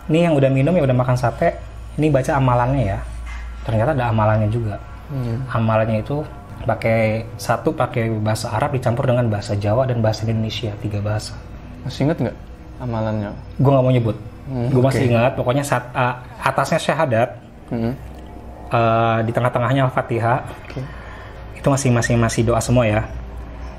ini 0.08 0.24
yang 0.24 0.34
udah 0.38 0.48
minum 0.48 0.72
ya 0.72 0.82
udah 0.88 0.96
makan 0.96 1.16
sate, 1.18 1.56
ini 2.00 2.08
baca 2.08 2.38
amalannya 2.38 2.96
ya. 2.96 2.98
Ternyata 3.62 3.92
ada 3.92 4.08
amalannya 4.08 4.48
juga. 4.48 4.80
Hmm. 5.12 5.44
Amalannya 5.52 6.00
itu 6.00 6.24
pakai 6.62 7.26
satu 7.36 7.74
pakai 7.74 8.08
bahasa 8.22 8.48
Arab 8.54 8.72
dicampur 8.72 9.04
dengan 9.04 9.26
bahasa 9.26 9.58
Jawa 9.58 9.84
dan 9.84 9.98
bahasa 10.00 10.24
Indonesia 10.24 10.72
tiga 10.78 11.02
bahasa. 11.02 11.34
Masih 11.84 12.06
inget 12.06 12.18
nggak 12.22 12.36
amalannya? 12.80 13.30
Gue 13.58 13.70
nggak 13.70 13.84
mau 13.84 13.92
nyebut. 13.92 14.16
Hmm, 14.42 14.68
gue 14.70 14.82
masih 14.82 15.06
oke. 15.06 15.10
ingat. 15.10 15.32
Pokoknya 15.38 15.64
saat 15.66 15.84
uh, 15.94 16.18
atasnya 16.42 16.78
syahadat, 16.78 17.28
Hmm. 17.72 17.96
uh, 18.68 19.18
di 19.24 19.32
tengah-tengahnya 19.32 19.88
al-fatihah, 19.88 20.44
Oke. 20.68 20.84
itu 21.56 21.66
masih 21.72 21.88
masih 22.20 22.42
doa 22.44 22.60
semua 22.60 22.84
ya. 22.84 23.08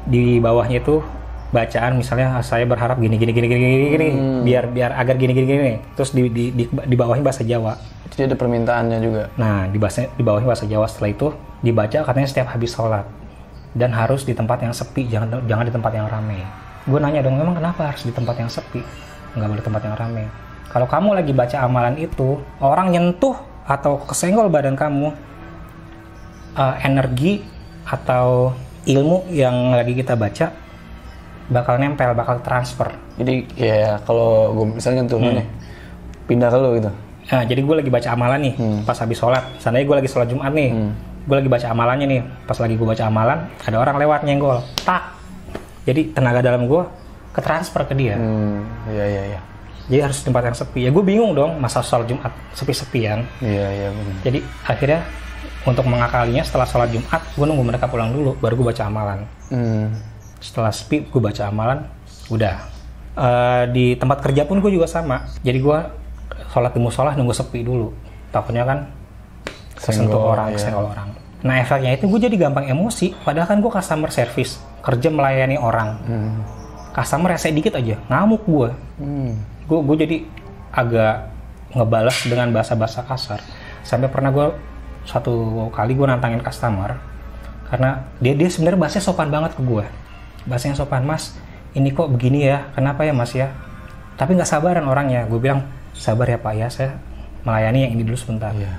Di 0.09 0.41
bawahnya 0.41 0.81
itu 0.81 1.05
bacaan 1.53 2.01
misalnya 2.01 2.41
"Ah, 2.41 2.43
saya 2.43 2.65
berharap 2.65 2.97
gini 2.97 3.13
gini 3.21 3.29
gini 3.29 3.45
gini 3.45 3.61
gini, 3.61 3.87
gini. 3.93 4.09
Biar 4.41 4.65
biar 4.73 4.97
agar 4.97 5.15
gini 5.21 5.37
gini 5.37 5.45
gini. 5.45 5.73
Terus 5.93 6.09
di 6.17 6.25
di 6.33 6.49
di, 6.49 6.65
di 6.65 6.95
bawahnya 6.97 7.21
bahasa 7.21 7.45
Jawa. 7.45 7.77
Jadi 8.09 8.33
ada 8.33 8.35
permintaannya 8.37 8.97
juga. 9.01 9.23
nah 9.37 9.69
di 9.69 9.77
bahasa 9.77 10.09
di 10.09 10.23
bawahnya 10.25 10.49
bahasa 10.49 10.65
Jawa 10.65 10.89
setelah 10.89 11.13
itu 11.13 11.27
dibaca 11.61 12.01
katanya 12.01 12.27
setiap 12.27 12.49
habis 12.49 12.73
sholat. 12.73 13.05
Dan 13.73 13.93
harus 13.93 14.25
di 14.25 14.33
tempat 14.33 14.61
yang 14.61 14.73
sepi 14.73 15.05
jangan 15.09 15.45
jangan 15.45 15.65
di 15.65 15.73
tempat 15.73 15.91
yang 15.93 16.05
ramai 16.09 16.41
gue 16.83 16.99
nanya 16.99 17.23
dong 17.23 17.39
memang 17.39 17.55
kenapa 17.55 17.95
harus 17.95 18.03
di 18.03 18.11
tempat 18.11 18.35
yang 18.35 18.51
sepi? 18.51 18.83
Nggak 19.33 19.49
boleh 19.49 19.63
tempat 19.63 19.81
yang 19.87 19.95
ramai 19.95 20.25
kalau 20.73 20.89
kamu 20.89 21.09
lagi 21.21 21.31
baca 21.37 21.57
amalan 21.61 21.95
itu 22.01 22.41
orang 22.57 22.89
nyentuh 22.89 23.37
atau 23.63 24.03
kesenggol 24.03 24.51
badan 24.51 24.75
kamu, 24.75 25.11
uh, 26.59 26.75
energi 26.83 27.43
atau 27.83 28.55
ilmu 28.83 29.31
yang 29.31 29.71
lagi 29.71 29.95
kita 29.95 30.15
baca 30.19 30.51
bakal 31.51 31.75
nempel, 31.79 32.15
bakal 32.15 32.39
transfer. 32.43 32.91
Jadi 33.19 33.47
ya 33.55 33.99
kalau 34.03 34.55
gue 34.55 34.79
misalnya 34.79 35.03
tuh 35.07 35.19
nih 35.19 35.47
pindah 36.27 36.49
ke 36.51 36.57
lu 36.59 36.69
gitu. 36.79 36.91
Nah, 37.23 37.43
jadi 37.47 37.61
gue 37.63 37.75
lagi 37.79 37.91
baca 37.91 38.09
amalan 38.11 38.39
nih 38.51 38.53
pas 38.83 38.97
habis 38.99 39.15
sholat. 39.19 39.43
Seandainya 39.59 39.87
gue 39.87 39.97
lagi 40.03 40.09
sholat 40.11 40.27
Jumat 40.27 40.51
nih, 40.51 40.69
gue 41.23 41.35
lagi 41.35 41.49
baca 41.51 41.67
amalannya 41.71 42.07
nih. 42.07 42.21
Pas 42.47 42.57
lagi 42.59 42.75
gue 42.75 42.87
baca 42.87 43.03
amalan, 43.07 43.39
ada 43.63 43.77
orang 43.79 43.95
lewat 43.99 44.19
nyenggol, 44.27 44.59
tak. 44.83 45.15
Jadi 45.83 46.15
tenaga 46.15 46.39
dalam 46.39 46.67
gue 46.67 46.83
ketransfer 47.35 47.83
ke 47.87 47.93
dia. 47.95 48.15
Hmm, 48.15 48.63
iya 48.91 49.05
iya 49.07 49.23
iya. 49.35 49.39
Jadi 49.91 49.99
harus 49.99 50.19
tempat 50.23 50.47
yang 50.47 50.55
sepi. 50.55 50.79
Ya 50.87 50.89
gue 50.95 51.03
bingung 51.03 51.35
dong 51.35 51.59
masa 51.59 51.83
sholat 51.83 52.07
Jumat 52.07 52.31
sepi-sepian. 52.55 53.27
Iya 53.43 53.67
iya 53.71 53.89
benar. 53.91 54.15
Jadi 54.23 54.39
akhirnya 54.63 54.99
untuk 55.63 55.87
mengakalinya 55.87 56.43
setelah 56.43 56.67
sholat 56.67 56.91
Jumat, 56.91 57.23
gue 57.35 57.45
nunggu 57.47 57.63
mereka 57.63 57.87
pulang 57.87 58.11
dulu, 58.11 58.35
baru 58.39 58.53
gue 58.59 58.67
baca 58.75 58.83
amalan. 58.83 59.19
Hmm. 59.47 59.95
Setelah 60.43 60.75
sepi, 60.75 61.07
gue 61.07 61.21
baca 61.23 61.47
amalan, 61.47 61.87
udah. 62.27 62.55
Eh, 63.13 63.63
di 63.71 63.85
tempat 63.95 64.19
kerja 64.19 64.43
pun 64.43 64.59
gue 64.59 64.71
juga 64.71 64.91
sama. 64.91 65.23
Jadi 65.39 65.59
gue 65.63 65.77
sholat 66.51 66.71
di 66.75 66.79
musola 66.83 67.15
nunggu 67.15 67.31
sepi 67.31 67.63
dulu. 67.63 67.95
Takutnya 68.35 68.67
kan 68.67 68.91
kesentuh 69.79 70.19
Senggol, 70.19 70.31
orang, 70.35 70.47
iya. 70.51 70.55
kesenggol 70.59 70.85
orang. 70.91 71.07
Nah 71.43 71.55
efeknya 71.59 71.91
itu 71.95 72.07
gue 72.11 72.19
jadi 72.23 72.35
gampang 72.35 72.67
emosi. 72.67 73.15
Padahal 73.23 73.47
kan 73.47 73.59
gue 73.63 73.71
customer 73.71 74.09
service, 74.11 74.59
kerja 74.83 75.07
melayani 75.11 75.55
orang. 75.55 75.89
Hmm. 76.03 76.35
Customer 76.91 77.35
rese 77.35 77.55
dikit 77.55 77.79
aja, 77.79 77.95
ngamuk 78.11 78.43
gue. 78.43 78.69
Hmm. 78.99 79.33
Gue 79.67 79.79
gue 79.83 79.95
jadi 80.03 80.17
agak 80.73 81.29
ngebalas 81.73 82.17
dengan 82.27 82.51
bahasa-bahasa 82.53 83.05
kasar. 83.05 83.39
Sampai 83.83 84.07
pernah 84.07 84.29
gue 84.29 84.47
satu 85.03 85.67
kali 85.75 85.95
gue 85.97 86.07
nantangin 86.07 86.39
customer 86.39 86.95
karena 87.67 88.05
dia 88.21 88.37
dia 88.37 88.49
sebenarnya 88.53 88.79
bahasanya 88.85 89.05
sopan 89.09 89.29
banget 89.33 89.57
ke 89.57 89.61
gue. 89.65 89.85
Bahasanya 90.45 90.77
sopan, 90.77 91.07
Mas. 91.07 91.33
Ini 91.73 91.89
kok 91.89 92.11
begini 92.13 92.45
ya? 92.45 92.69
Kenapa 92.77 93.01
ya, 93.01 93.17
Mas 93.17 93.33
ya? 93.33 93.49
Tapi 94.13 94.37
nggak 94.37 94.45
sabaran 94.45 94.85
orangnya. 94.85 95.25
Gue 95.25 95.41
bilang 95.41 95.65
sabar 95.95 96.29
ya 96.29 96.37
Pak 96.37 96.53
ya, 96.53 96.67
saya 96.69 96.93
melayani 97.41 97.89
yang 97.89 97.91
ini 97.97 98.03
dulu 98.05 98.13
sebentar. 98.13 98.53
Iya. 98.53 98.77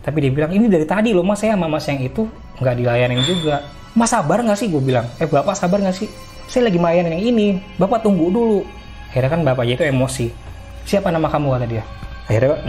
Tapi 0.00 0.16
dia 0.22 0.32
bilang 0.32 0.54
ini 0.54 0.70
dari 0.70 0.86
tadi 0.86 1.10
loh 1.12 1.26
Mas 1.26 1.42
saya 1.42 1.58
sama 1.58 1.66
Mas 1.66 1.84
yang 1.90 2.00
itu 2.00 2.30
nggak 2.62 2.74
dilayanin 2.78 3.20
juga. 3.26 3.66
Mas 3.98 4.14
sabar 4.14 4.46
nggak 4.46 4.58
sih? 4.62 4.70
Gue 4.70 4.78
bilang. 4.78 5.10
Eh 5.18 5.26
Bapak 5.26 5.58
sabar 5.58 5.82
nggak 5.82 5.96
sih? 5.96 6.06
Saya 6.46 6.70
lagi 6.70 6.78
melayani 6.78 7.18
yang 7.18 7.24
ini. 7.34 7.48
Bapak 7.82 8.06
tunggu 8.06 8.30
dulu. 8.30 8.60
Akhirnya 9.10 9.30
kan 9.30 9.42
bapaknya 9.42 9.74
itu 9.74 9.84
emosi. 9.90 10.26
Siapa 10.86 11.10
nama 11.10 11.26
kamu 11.26 11.58
kata 11.58 11.66
dia? 11.66 11.84
Akhirnya 12.30 12.62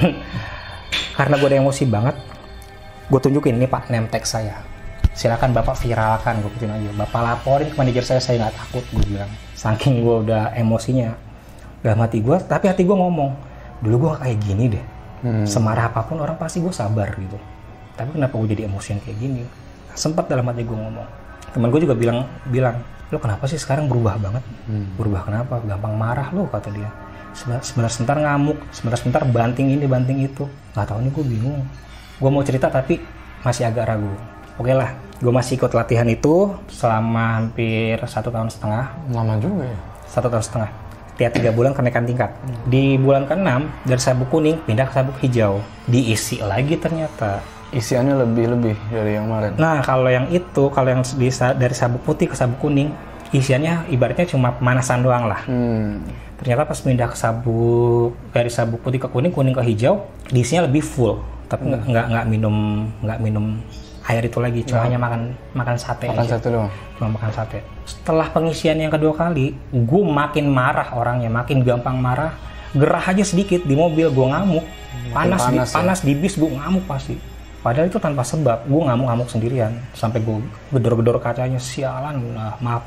karena 1.17 1.35
gue 1.37 1.47
ada 1.53 1.57
emosi 1.61 1.83
banget, 1.85 2.15
gue 3.13 3.19
tunjukin 3.21 3.61
ini 3.61 3.69
Pak 3.69 3.93
name 3.93 4.09
tag 4.09 4.25
saya. 4.25 4.57
Silakan 5.13 5.53
Bapak 5.53 5.77
viralkan, 5.77 6.41
gue 6.41 6.49
gituin 6.57 6.73
aja. 6.73 6.89
Bapak 6.97 7.21
laporin 7.21 7.69
ke 7.69 7.77
manajer 7.77 8.01
saya, 8.01 8.21
saya 8.23 8.41
nggak 8.41 8.57
takut, 8.57 8.83
gue 8.89 9.05
bilang. 9.05 9.29
Saking 9.53 10.01
gue 10.01 10.15
udah 10.25 10.57
emosinya 10.57 11.13
dalam 11.85 12.01
hati 12.01 12.25
gue, 12.25 12.37
tapi 12.49 12.71
hati 12.71 12.87
gue 12.87 12.97
ngomong, 12.97 13.31
dulu 13.85 14.09
gue 14.09 14.11
kayak 14.17 14.37
gini 14.41 14.65
deh. 14.71 14.85
Hmm. 15.21 15.45
Semarah 15.45 15.93
apa 15.93 16.01
pun 16.09 16.17
orang 16.17 16.41
pasti 16.41 16.57
gue 16.57 16.73
sabar 16.73 17.13
gitu. 17.13 17.37
Tapi 17.93 18.17
kenapa 18.17 18.33
gue 18.33 18.57
jadi 18.57 18.65
emosian 18.65 18.97
kayak 18.97 19.17
gini? 19.21 19.45
Sempat 19.93 20.25
dalam 20.25 20.47
hati 20.49 20.65
gue 20.65 20.73
ngomong. 20.73 21.20
Temen 21.51 21.67
gue 21.67 21.81
juga 21.83 21.95
bilang, 21.95 22.27
bilang, 22.47 22.79
lo 23.11 23.19
kenapa 23.19 23.43
sih 23.47 23.59
sekarang 23.59 23.91
berubah 23.91 24.15
banget? 24.15 24.43
Berubah 24.95 25.27
kenapa? 25.27 25.59
Gampang 25.63 25.93
marah 25.99 26.27
lo 26.31 26.47
kata 26.47 26.71
dia. 26.71 26.87
Sebentar, 27.31 27.91
sebentar 27.91 28.17
ngamuk, 28.19 28.59
sebentar 28.71 28.97
sebentar 28.99 29.23
banting 29.27 29.75
ini 29.75 29.85
banting 29.87 30.23
itu. 30.23 30.47
Gak 30.75 30.87
tahu 30.87 31.03
nih 31.03 31.11
gue 31.11 31.25
bingung. 31.27 31.59
Gue 32.19 32.29
mau 32.31 32.43
cerita 32.43 32.71
tapi 32.71 32.99
masih 33.43 33.67
agak 33.67 33.87
ragu. 33.87 34.11
Oke 34.59 34.71
lah, 34.75 34.93
gue 35.21 35.31
masih 35.33 35.59
ikut 35.59 35.71
latihan 35.77 36.07
itu 36.09 36.49
selama 36.71 37.39
hampir 37.39 38.01
satu 38.09 38.33
tahun 38.33 38.49
setengah 38.49 38.89
Lama 39.13 39.37
juga 39.37 39.69
ya. 39.69 39.77
satu 40.09 40.27
tahun 40.33 40.43
setengah 40.43 40.69
tiap 41.21 41.31
tiga 41.37 41.53
bulan 41.53 41.77
kenaikan 41.77 42.09
tingkat 42.09 42.33
di 42.65 42.97
bulan 42.97 43.29
ke-6 43.29 43.85
dari 43.85 44.01
sabuk 44.01 44.33
kuning 44.33 44.57
pindah 44.65 44.89
ke 44.89 44.93
sabuk 44.97 45.13
hijau 45.21 45.61
diisi 45.85 46.41
lagi 46.41 46.73
ternyata 46.81 47.45
Isiannya 47.71 48.19
lebih-lebih 48.19 48.75
dari 48.91 49.15
yang 49.15 49.25
kemarin. 49.25 49.51
nah 49.55 49.79
kalau 49.79 50.07
yang 50.07 50.27
itu 50.27 50.63
kalau 50.69 50.89
yang 50.89 51.01
di, 51.01 51.31
dari 51.31 51.71
sabuk 51.71 52.03
putih 52.03 52.27
ke 52.27 52.35
sabuk 52.35 52.59
kuning 52.59 52.91
isiannya 53.31 53.87
ibaratnya 53.87 54.27
cuma 54.27 54.51
pemanasan 54.51 54.99
doang 54.99 55.23
lah 55.23 55.39
Hmm. 55.47 56.03
ternyata 56.35 56.67
pas 56.67 56.75
pindah 56.75 57.07
ke 57.07 57.15
sabuk 57.15 58.11
dari 58.29 58.51
sabuk 58.51 58.79
putih 58.79 58.99
ke 58.99 59.07
kuning 59.07 59.31
kuning 59.31 59.55
ke 59.55 59.63
hijau 59.63 60.03
diisinya 60.27 60.67
lebih 60.67 60.83
full 60.83 61.23
tapi 61.47 61.63
nggak 61.63 61.83
nggak 61.85 62.05
nggak 62.07 62.25
minum 62.27 62.55
nggak 62.99 63.19
minum 63.19 63.45
air 64.03 64.23
itu 64.25 64.37
lagi 64.37 64.67
cuma 64.67 64.83
hanya 64.83 64.99
makan 64.99 65.21
makan 65.53 65.75
sate 65.77 66.11
Makan 66.11 66.21
aja 66.21 66.35
satu 66.35 66.47
doang. 66.49 66.71
cuma 66.97 67.07
makan 67.15 67.31
sate. 67.31 67.59
Setelah 67.85 68.27
pengisian 68.27 68.75
yang 68.75 68.89
kedua 68.89 69.13
kali, 69.13 69.53
gue 69.69 70.01
makin 70.03 70.47
marah 70.47 70.89
orangnya, 70.91 71.29
makin 71.29 71.61
gampang 71.61 71.95
marah. 71.95 72.33
Gerah 72.71 73.03
aja 73.03 73.21
sedikit 73.21 73.61
di 73.61 73.75
mobil, 73.75 74.07
gue 74.07 74.25
ngamuk. 74.25 74.63
Panas, 75.11 75.43
di, 75.45 75.53
panas 75.53 75.67
ya? 75.67 75.75
panas 75.75 75.99
di 76.01 76.13
bis, 76.15 76.33
gue 76.33 76.49
ngamuk 76.49 76.87
pasti. 76.87 77.15
Padahal 77.61 77.87
itu 77.87 78.01
tanpa 78.01 78.25
sebab, 78.25 78.65
gue 78.65 78.81
ngamuk-ngamuk 78.81 79.29
sendirian. 79.29 79.73
Sampai 79.93 80.25
gue 80.25 80.41
gedor-gedor 80.73 81.21
kacanya, 81.21 81.61
sialan, 81.61 82.17
nah, 82.33 82.57
maaf. 82.57 82.83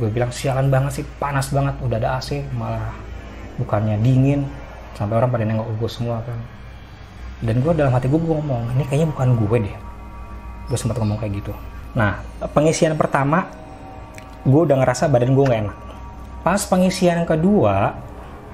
Gue 0.00 0.08
bilang, 0.08 0.32
sialan 0.32 0.72
banget 0.72 1.00
sih, 1.00 1.04
panas 1.20 1.52
banget, 1.52 1.76
udah 1.84 1.96
ada 2.00 2.20
AC, 2.20 2.40
malah 2.56 2.92
bukannya 3.60 4.00
dingin. 4.00 4.48
Sampai 4.96 5.20
orang 5.20 5.28
pada 5.28 5.44
nengok 5.44 5.68
gue 5.76 5.90
semua 5.92 6.24
kan. 6.24 6.40
Dan 7.44 7.60
gue 7.60 7.72
dalam 7.76 7.92
hati 7.92 8.08
gue, 8.08 8.16
gue 8.16 8.32
ngomong, 8.32 8.72
ini 8.76 8.84
kayaknya 8.88 9.12
bukan 9.12 9.28
gue 9.36 9.58
deh 9.68 9.76
gue 10.66 10.78
sempat 10.78 10.98
ngomong 10.98 11.18
kayak 11.22 11.42
gitu. 11.42 11.52
Nah, 11.94 12.20
pengisian 12.52 12.98
pertama, 12.98 13.46
gue 14.42 14.60
udah 14.66 14.76
ngerasa 14.82 15.08
badan 15.08 15.32
gue 15.32 15.44
nggak 15.46 15.62
enak. 15.66 15.76
Pas 16.42 16.60
pengisian 16.66 17.26
kedua, 17.26 17.94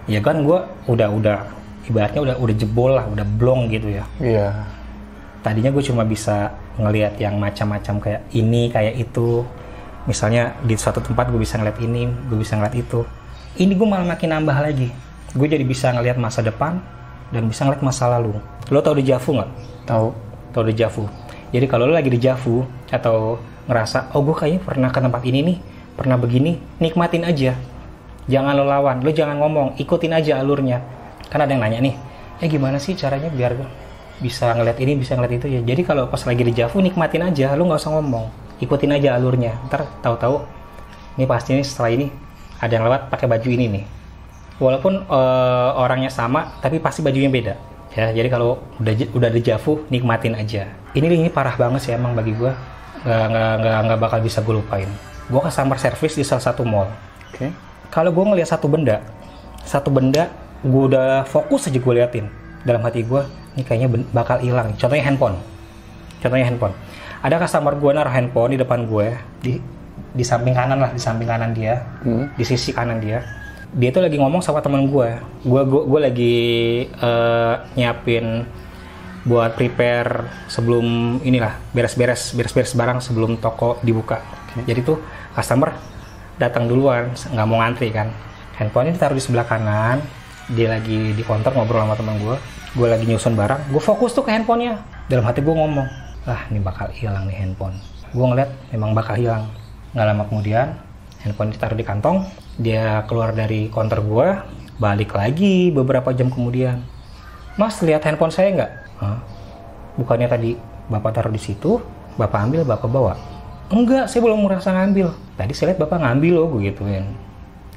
ya 0.08 0.20
kan 0.20 0.44
gue 0.44 0.58
udah 0.88 1.08
udah 1.12 1.38
ibaratnya 1.88 2.20
udah 2.22 2.34
udah 2.38 2.54
jebol 2.56 2.90
lah, 2.96 3.04
udah 3.08 3.26
blong 3.36 3.68
gitu 3.72 3.88
ya. 3.90 4.04
Iya. 4.20 4.48
Tadinya 5.42 5.74
gue 5.74 5.82
cuma 5.82 6.06
bisa 6.06 6.54
ngelihat 6.78 7.18
yang 7.18 7.34
macam-macam 7.36 7.98
kayak 7.98 8.22
ini, 8.30 8.70
kayak 8.70 8.94
itu. 8.94 9.42
Misalnya 10.06 10.54
di 10.62 10.78
suatu 10.78 11.02
tempat 11.02 11.30
gue 11.34 11.38
bisa 11.42 11.58
ngeliat 11.58 11.78
ini, 11.82 12.06
gue 12.30 12.38
bisa 12.38 12.54
ngeliat 12.54 12.74
itu. 12.78 13.02
Ini 13.58 13.74
gue 13.74 13.86
malah 13.86 14.06
makin 14.06 14.38
nambah 14.38 14.58
lagi. 14.62 14.88
Gue 15.34 15.50
jadi 15.50 15.66
bisa 15.66 15.90
ngelihat 15.90 16.16
masa 16.16 16.46
depan 16.46 16.78
dan 17.34 17.50
bisa 17.50 17.66
ngeliat 17.66 17.82
masa 17.82 18.06
lalu. 18.06 18.38
Lo 18.70 18.78
tau 18.78 18.94
di 18.94 19.02
Javu 19.02 19.34
nggak? 19.34 19.50
Tahu. 19.90 20.08
atau 20.52 20.68
di 20.68 20.76
Javu. 20.76 21.08
Jadi 21.48 21.64
kalau 21.64 21.88
lo 21.88 21.96
lagi 21.96 22.12
di 22.12 22.20
Javu 22.20 22.60
atau 22.92 23.40
ngerasa, 23.64 24.12
oh 24.12 24.20
gue 24.20 24.36
kayaknya 24.36 24.60
pernah 24.60 24.88
ke 24.92 25.00
tempat 25.00 25.22
ini 25.24 25.40
nih, 25.40 25.58
pernah 25.96 26.20
begini, 26.20 26.60
nikmatin 26.76 27.24
aja. 27.24 27.56
Jangan 28.28 28.52
lo 28.52 28.68
lawan, 28.68 29.00
lo 29.00 29.08
jangan 29.08 29.40
ngomong, 29.40 29.80
ikutin 29.80 30.12
aja 30.12 30.44
alurnya. 30.44 30.84
Kan 31.32 31.40
ada 31.40 31.56
yang 31.56 31.64
nanya 31.64 31.80
nih, 31.80 31.94
eh 32.44 32.48
gimana 32.52 32.76
sih 32.76 32.92
caranya 32.92 33.32
biar 33.32 33.56
bisa 34.20 34.52
ngeliat 34.52 34.78
ini, 34.82 34.92
bisa 34.98 35.16
ngeliat 35.16 35.34
itu 35.40 35.46
ya. 35.48 35.60
Jadi 35.62 35.82
kalau 35.86 36.10
pas 36.10 36.20
lagi 36.26 36.42
di 36.42 36.52
Javu 36.52 36.82
nikmatin 36.82 37.22
aja, 37.24 37.54
lo 37.56 37.64
nggak 37.64 37.80
usah 37.80 37.92
ngomong, 37.96 38.24
ikutin 38.60 38.92
aja 38.92 39.16
alurnya. 39.16 39.56
Ntar 39.70 39.88
tahu-tahu, 40.04 40.44
ini 41.16 41.24
pasti 41.24 41.56
nih 41.56 41.64
setelah 41.64 41.90
ini 41.94 42.06
ada 42.60 42.72
yang 42.72 42.84
lewat 42.86 43.08
pakai 43.08 43.26
baju 43.30 43.48
ini 43.48 43.66
nih. 43.80 43.84
Walaupun 44.60 45.08
eh, 45.08 45.70
orangnya 45.80 46.10
sama, 46.12 46.58
tapi 46.60 46.82
pasti 46.82 47.00
bajunya 47.00 47.32
beda. 47.32 47.54
Ya, 47.92 48.08
jadi 48.08 48.32
kalau 48.32 48.56
udah 48.80 48.94
udah 49.12 49.30
di 49.32 49.40
Javu, 49.44 49.84
nikmatin 49.92 50.32
aja. 50.32 50.64
Ini 50.96 51.06
ini 51.12 51.28
parah 51.28 51.56
banget 51.60 51.88
sih 51.88 51.92
emang 51.92 52.16
bagi 52.16 52.32
gue. 52.32 52.52
Nggak, 53.02 53.26
nggak, 53.28 53.52
nggak, 53.60 53.78
nggak 53.84 53.98
bakal 54.00 54.18
bisa 54.24 54.38
gue 54.40 54.54
lupain. 54.56 54.88
Gue 55.28 55.40
customer 55.44 55.76
service 55.76 56.16
di 56.16 56.24
salah 56.24 56.40
satu 56.40 56.64
mall. 56.64 56.88
Oke. 57.34 57.52
Kalau 57.92 58.08
gue 58.08 58.24
ngeliat 58.24 58.48
satu 58.48 58.64
benda, 58.70 59.04
satu 59.68 59.92
benda 59.92 60.32
gue 60.64 60.82
udah 60.88 61.28
fokus 61.28 61.68
aja 61.68 61.76
gue 61.76 61.92
liatin. 61.92 62.26
Dalam 62.64 62.80
hati 62.80 63.04
gue, 63.04 63.20
ini 63.54 63.62
kayaknya 63.62 63.88
bakal 64.12 64.40
hilang. 64.40 64.72
Contohnya 64.76 65.04
handphone. 65.04 65.36
Contohnya 66.22 66.46
handphone. 66.48 66.74
Ada 67.22 67.38
customer 67.38 67.76
gue 67.78 67.90
naruh 67.94 68.10
handphone 68.12 68.56
di 68.56 68.58
depan 68.58 68.86
gue, 68.88 69.14
di 69.42 69.52
di 70.12 70.24
samping 70.24 70.52
kanan 70.52 70.76
lah, 70.80 70.90
di 70.92 71.00
samping 71.00 71.28
kanan 71.28 71.52
dia, 71.56 71.80
Hmm. 72.04 72.28
di 72.36 72.44
sisi 72.44 72.72
kanan 72.74 73.00
dia. 73.00 73.22
Dia 73.72 73.88
tuh 73.88 74.04
lagi 74.04 74.20
ngomong 74.20 74.44
sama 74.44 74.60
teman 74.60 74.84
gue. 74.88 75.16
Gue 75.44 75.62
gue 75.64 75.82
gue 75.88 76.00
lagi 76.00 76.36
eh, 76.88 77.54
nyiapin 77.76 78.44
buat 79.22 79.54
prepare 79.54 80.26
sebelum 80.50 81.18
inilah 81.22 81.54
beres-beres 81.70 82.34
beres-beres 82.34 82.74
barang 82.74 82.98
sebelum 82.98 83.38
toko 83.38 83.78
dibuka. 83.80 84.18
Jadi 84.66 84.80
tuh 84.82 84.98
customer 85.32 85.72
datang 86.36 86.66
duluan, 86.66 87.14
nggak 87.14 87.46
mau 87.46 87.62
ngantri 87.62 87.94
kan. 87.94 88.10
Handphonenya 88.58 88.98
ditaruh 88.98 89.16
di 89.16 89.22
sebelah 89.24 89.46
kanan, 89.46 90.02
dia 90.52 90.68
lagi 90.68 91.14
di 91.14 91.22
counter 91.22 91.54
ngobrol 91.54 91.86
sama 91.86 91.94
teman 91.96 92.18
gue. 92.18 92.36
Gue 92.72 92.88
lagi 92.88 93.04
nyusun 93.04 93.36
barang, 93.36 93.68
gue 93.68 93.82
fokus 93.82 94.16
tuh 94.16 94.24
ke 94.24 94.32
handphonenya. 94.32 94.80
Dalam 95.12 95.28
hati 95.28 95.44
gue 95.44 95.52
ngomong, 95.52 95.88
ah 96.24 96.48
ini 96.48 96.60
bakal 96.60 96.88
hilang 96.92 97.28
nih 97.28 97.36
handphone. 97.36 97.76
Gue 98.16 98.24
ngeliat 98.24 98.50
memang 98.72 98.96
bakal 98.96 99.20
hilang. 99.20 99.44
Nggak 99.92 100.06
lama 100.08 100.24
kemudian, 100.24 100.66
handphone 101.20 101.52
ditaruh 101.52 101.76
di 101.76 101.84
kantong, 101.84 102.24
dia 102.56 103.04
keluar 103.04 103.36
dari 103.36 103.68
counter 103.68 104.00
gue, 104.00 104.28
balik 104.80 105.12
lagi 105.12 105.68
beberapa 105.68 106.16
jam 106.16 106.32
kemudian. 106.32 106.80
Mas 107.60 107.76
lihat 107.84 108.08
handphone 108.08 108.32
saya 108.32 108.48
nggak? 108.56 108.72
Hah? 109.04 109.20
bukannya 109.96 110.28
tadi 110.28 110.56
bapak 110.88 111.10
taruh 111.12 111.32
di 111.32 111.40
situ 111.40 111.80
bapak 112.16 112.48
ambil 112.48 112.64
bapak 112.64 112.88
bawa 112.88 113.14
enggak 113.68 114.08
saya 114.08 114.20
belum 114.24 114.44
merasa 114.44 114.72
ngambil 114.72 115.12
tadi 115.36 115.52
saya 115.52 115.72
lihat 115.72 115.80
bapak 115.84 116.00
ngambil 116.00 116.32
loh 116.32 116.46
gue 116.56 116.72
gituin 116.72 117.04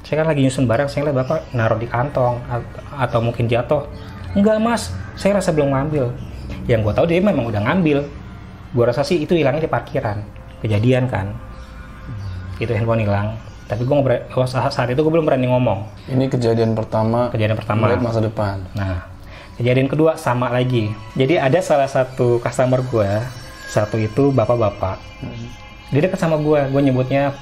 saya 0.00 0.22
kan 0.22 0.26
lagi 0.32 0.40
nyusun 0.44 0.64
barang 0.64 0.88
saya 0.88 1.10
lihat 1.10 1.16
bapak 1.24 1.40
naruh 1.52 1.76
di 1.80 1.88
kantong 1.88 2.40
at- 2.48 2.68
atau 2.96 3.20
mungkin 3.20 3.48
jatuh 3.48 3.84
enggak 4.36 4.60
mas. 4.60 4.92
Saya 5.16 5.40
rasa 5.40 5.50
belum 5.50 5.72
ngambil. 5.72 6.12
Yang 6.68 6.80
gue 6.84 6.92
tahu 6.92 7.06
dia 7.08 7.18
memang 7.24 7.48
udah 7.48 7.62
ngambil. 7.64 8.04
Gue 8.76 8.84
rasa 8.84 9.00
sih 9.02 9.24
itu 9.24 9.32
hilangnya 9.32 9.64
di 9.64 9.70
parkiran. 9.72 10.20
Kejadian 10.60 11.08
kan. 11.08 11.32
Itu 12.60 12.76
handphone 12.76 13.08
hilang. 13.08 13.40
Tapi 13.66 13.82
gue 13.82 13.96
oh, 14.38 14.46
saat, 14.46 14.70
saat 14.70 14.88
itu 14.92 15.00
gue 15.02 15.10
belum 15.10 15.26
berani 15.26 15.50
ngomong. 15.50 16.06
Ini 16.06 16.30
kejadian 16.30 16.78
pertama. 16.78 17.32
kejadian 17.34 17.58
pertama. 17.58 17.90
Melihat 17.90 18.02
masa 18.04 18.20
depan. 18.22 18.62
Nah, 18.78 19.10
kejadian 19.58 19.90
kedua 19.90 20.14
sama 20.14 20.52
lagi. 20.54 20.92
Jadi 21.18 21.34
ada 21.40 21.58
salah 21.58 21.90
satu 21.90 22.38
customer 22.38 22.84
gue, 22.86 23.10
satu 23.66 23.98
itu 23.98 24.30
bapak-bapak. 24.30 25.02
Dia 25.90 26.00
dekat 26.06 26.18
sama 26.18 26.38
gue, 26.38 26.60
gue 26.70 26.82
nyebutnya 26.82 27.34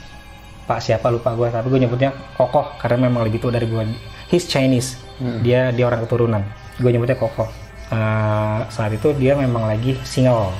Pak 0.64 0.80
siapa 0.80 1.12
lupa 1.12 1.36
gue, 1.36 1.52
tapi 1.52 1.68
gue 1.68 1.80
nyebutnya 1.84 2.16
Kokoh 2.40 2.80
karena 2.80 3.04
memang 3.04 3.28
lebih 3.28 3.44
tua 3.44 3.52
dari 3.52 3.68
gue. 3.68 3.84
He's 4.32 4.48
Chinese, 4.48 4.96
dia 5.44 5.68
dia 5.76 5.84
orang 5.84 6.08
keturunan. 6.08 6.40
Gue 6.78 6.90
nyebutnya 6.90 7.14
Kokoh. 7.14 7.46
Eh, 7.94 8.60
saat 8.72 8.90
itu 8.90 9.12
dia 9.14 9.36
memang 9.36 9.68
lagi 9.68 9.94
single, 10.02 10.50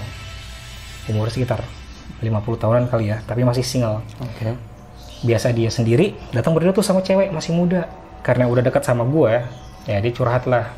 umur 1.09 1.33
sekitar 1.33 1.65
50 2.21 2.61
tahunan 2.61 2.85
kali 2.87 3.11
ya, 3.11 3.19
tapi 3.25 3.43
masih 3.43 3.65
single. 3.65 4.05
Oke. 4.21 4.55
biasa 5.25 5.57
dia 5.57 5.73
sendiri 5.73 6.13
datang 6.37 6.53
berdua 6.53 6.77
tuh 6.77 6.85
sama 6.85 7.01
cewek 7.01 7.33
masih 7.33 7.57
muda. 7.57 7.89
Karena 8.21 8.45
udah 8.45 8.61
dekat 8.61 8.85
sama 8.85 9.09
gue 9.09 9.41
ya 9.89 9.97
dia 9.97 10.13
curhat 10.13 10.45
lah. 10.45 10.69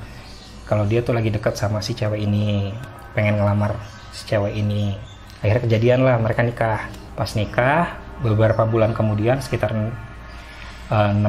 Kalau 0.70 0.86
dia 0.86 1.02
tuh 1.02 1.18
lagi 1.18 1.34
dekat 1.34 1.58
sama 1.58 1.82
si 1.82 1.98
cewek 1.98 2.22
ini 2.22 2.70
pengen 3.10 3.42
ngelamar 3.42 3.74
si 4.14 4.22
cewek 4.30 4.54
ini. 4.54 4.94
Akhirnya 5.42 5.62
kejadian 5.66 6.00
lah 6.06 6.22
mereka 6.22 6.46
nikah. 6.46 6.86
Pas 7.18 7.34
nikah 7.34 7.98
beberapa 8.22 8.62
bulan 8.70 8.94
kemudian 8.94 9.42
sekitar 9.42 9.74
eh, 9.74 11.10
6 11.10 11.26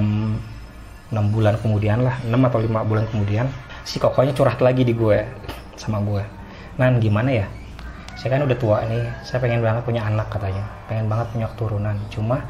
6 1.09 1.33
bulan 1.33 1.57
kemudian 1.57 2.05
lah 2.05 2.21
6 2.21 2.35
atau 2.37 2.59
lima 2.61 2.83
bulan 2.85 3.09
kemudian 3.09 3.49
si 3.87 4.03
kokonya 4.03 4.35
curhat 4.35 4.59
lagi 4.59 4.83
di 4.83 4.91
gue 4.91 5.23
sama 5.79 6.03
gue. 6.03 6.19
Nan 6.75 6.99
gimana 6.99 7.31
ya? 7.31 7.47
Saya 8.19 8.35
kan 8.35 8.43
udah 8.43 8.57
tua 8.59 8.83
nih 8.83 9.07
saya 9.23 9.39
pengen 9.39 9.63
banget 9.63 9.87
punya 9.87 10.03
anak 10.03 10.27
katanya. 10.27 10.67
Pengen 10.91 11.07
banget 11.07 11.31
punya 11.31 11.47
keturunan. 11.55 11.95
Cuma 12.11 12.43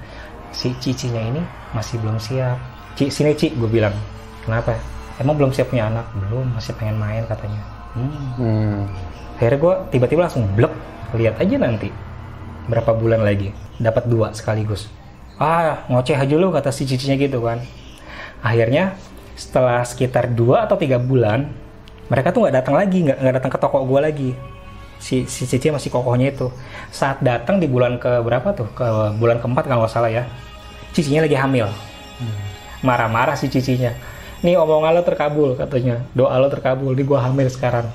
si 0.50 0.74
cicinya 0.82 1.22
ini 1.22 1.42
masih 1.78 2.02
belum 2.02 2.18
siap. 2.18 2.58
Ci, 2.98 3.14
sini 3.14 3.38
Ci, 3.38 3.54
gue 3.54 3.70
bilang. 3.70 3.94
Kenapa? 4.42 4.74
Emang 5.22 5.38
belum 5.38 5.54
siap 5.54 5.70
punya 5.70 5.94
anak? 5.94 6.10
Belum 6.18 6.50
masih 6.58 6.74
pengen 6.74 6.98
main 6.98 7.22
katanya. 7.30 7.62
Hmm. 7.94 8.30
Hmm. 8.38 8.82
akhirnya 9.38 9.58
gue 9.62 9.74
tiba-tiba 9.94 10.22
langsung 10.26 10.50
blek 10.58 10.74
lihat 11.14 11.38
aja 11.38 11.56
nanti. 11.62 11.94
Berapa 12.66 12.98
bulan 12.98 13.22
lagi 13.22 13.54
dapat 13.78 14.10
dua 14.10 14.34
sekaligus. 14.34 14.90
Ah 15.38 15.86
ngoceh 15.86 16.18
aja 16.18 16.34
lu 16.34 16.50
kata 16.50 16.74
si 16.74 16.90
cicinya 16.90 17.14
gitu 17.14 17.46
kan. 17.46 17.62
Akhirnya 18.42 18.98
setelah 19.38 19.86
sekitar 19.86 20.34
dua 20.34 20.66
atau 20.66 20.76
tiga 20.76 20.98
bulan 20.98 21.46
mereka 22.08 22.32
tuh 22.32 22.48
nggak 22.48 22.56
datang 22.64 22.76
lagi 22.76 22.98
nggak 23.04 23.18
nggak 23.20 23.36
datang 23.40 23.52
ke 23.52 23.60
toko 23.60 23.84
gue 23.84 24.00
lagi. 24.00 24.30
Si 24.98 25.30
si 25.30 25.46
cici 25.46 25.70
masih 25.70 25.94
kokohnya 25.94 26.34
itu. 26.34 26.50
Saat 26.90 27.22
datang 27.22 27.62
di 27.62 27.68
bulan 27.70 28.00
ke 28.02 28.24
berapa 28.24 28.56
tuh? 28.56 28.68
Ke 28.74 29.14
bulan 29.20 29.38
keempat 29.44 29.68
kalau 29.68 29.86
nggak 29.86 29.94
salah 29.94 30.10
ya. 30.10 30.24
Cicinya 30.96 31.28
lagi 31.28 31.38
hamil. 31.38 31.68
Marah-marah 32.82 33.36
si 33.36 33.52
cicinya. 33.52 33.92
Nih 34.42 34.56
omongan 34.58 34.96
lo 34.96 35.04
terkabul 35.04 35.54
katanya. 35.60 36.02
Doa 36.16 36.40
lo 36.40 36.48
terkabul 36.48 36.96
nih 36.96 37.06
gue 37.06 37.20
hamil 37.20 37.48
sekarang. 37.52 37.86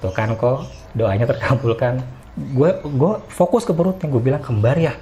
Tuh 0.00 0.10
kan 0.10 0.32
kok 0.34 0.66
doanya 0.96 1.28
terkabulkan 1.28 2.00
gue 2.38 2.70
gue 2.86 3.12
fokus 3.28 3.66
ke 3.66 3.74
perutnya 3.74 4.08
gue 4.08 4.22
bilang 4.22 4.40
kembar 4.40 4.80
ya. 4.80 4.96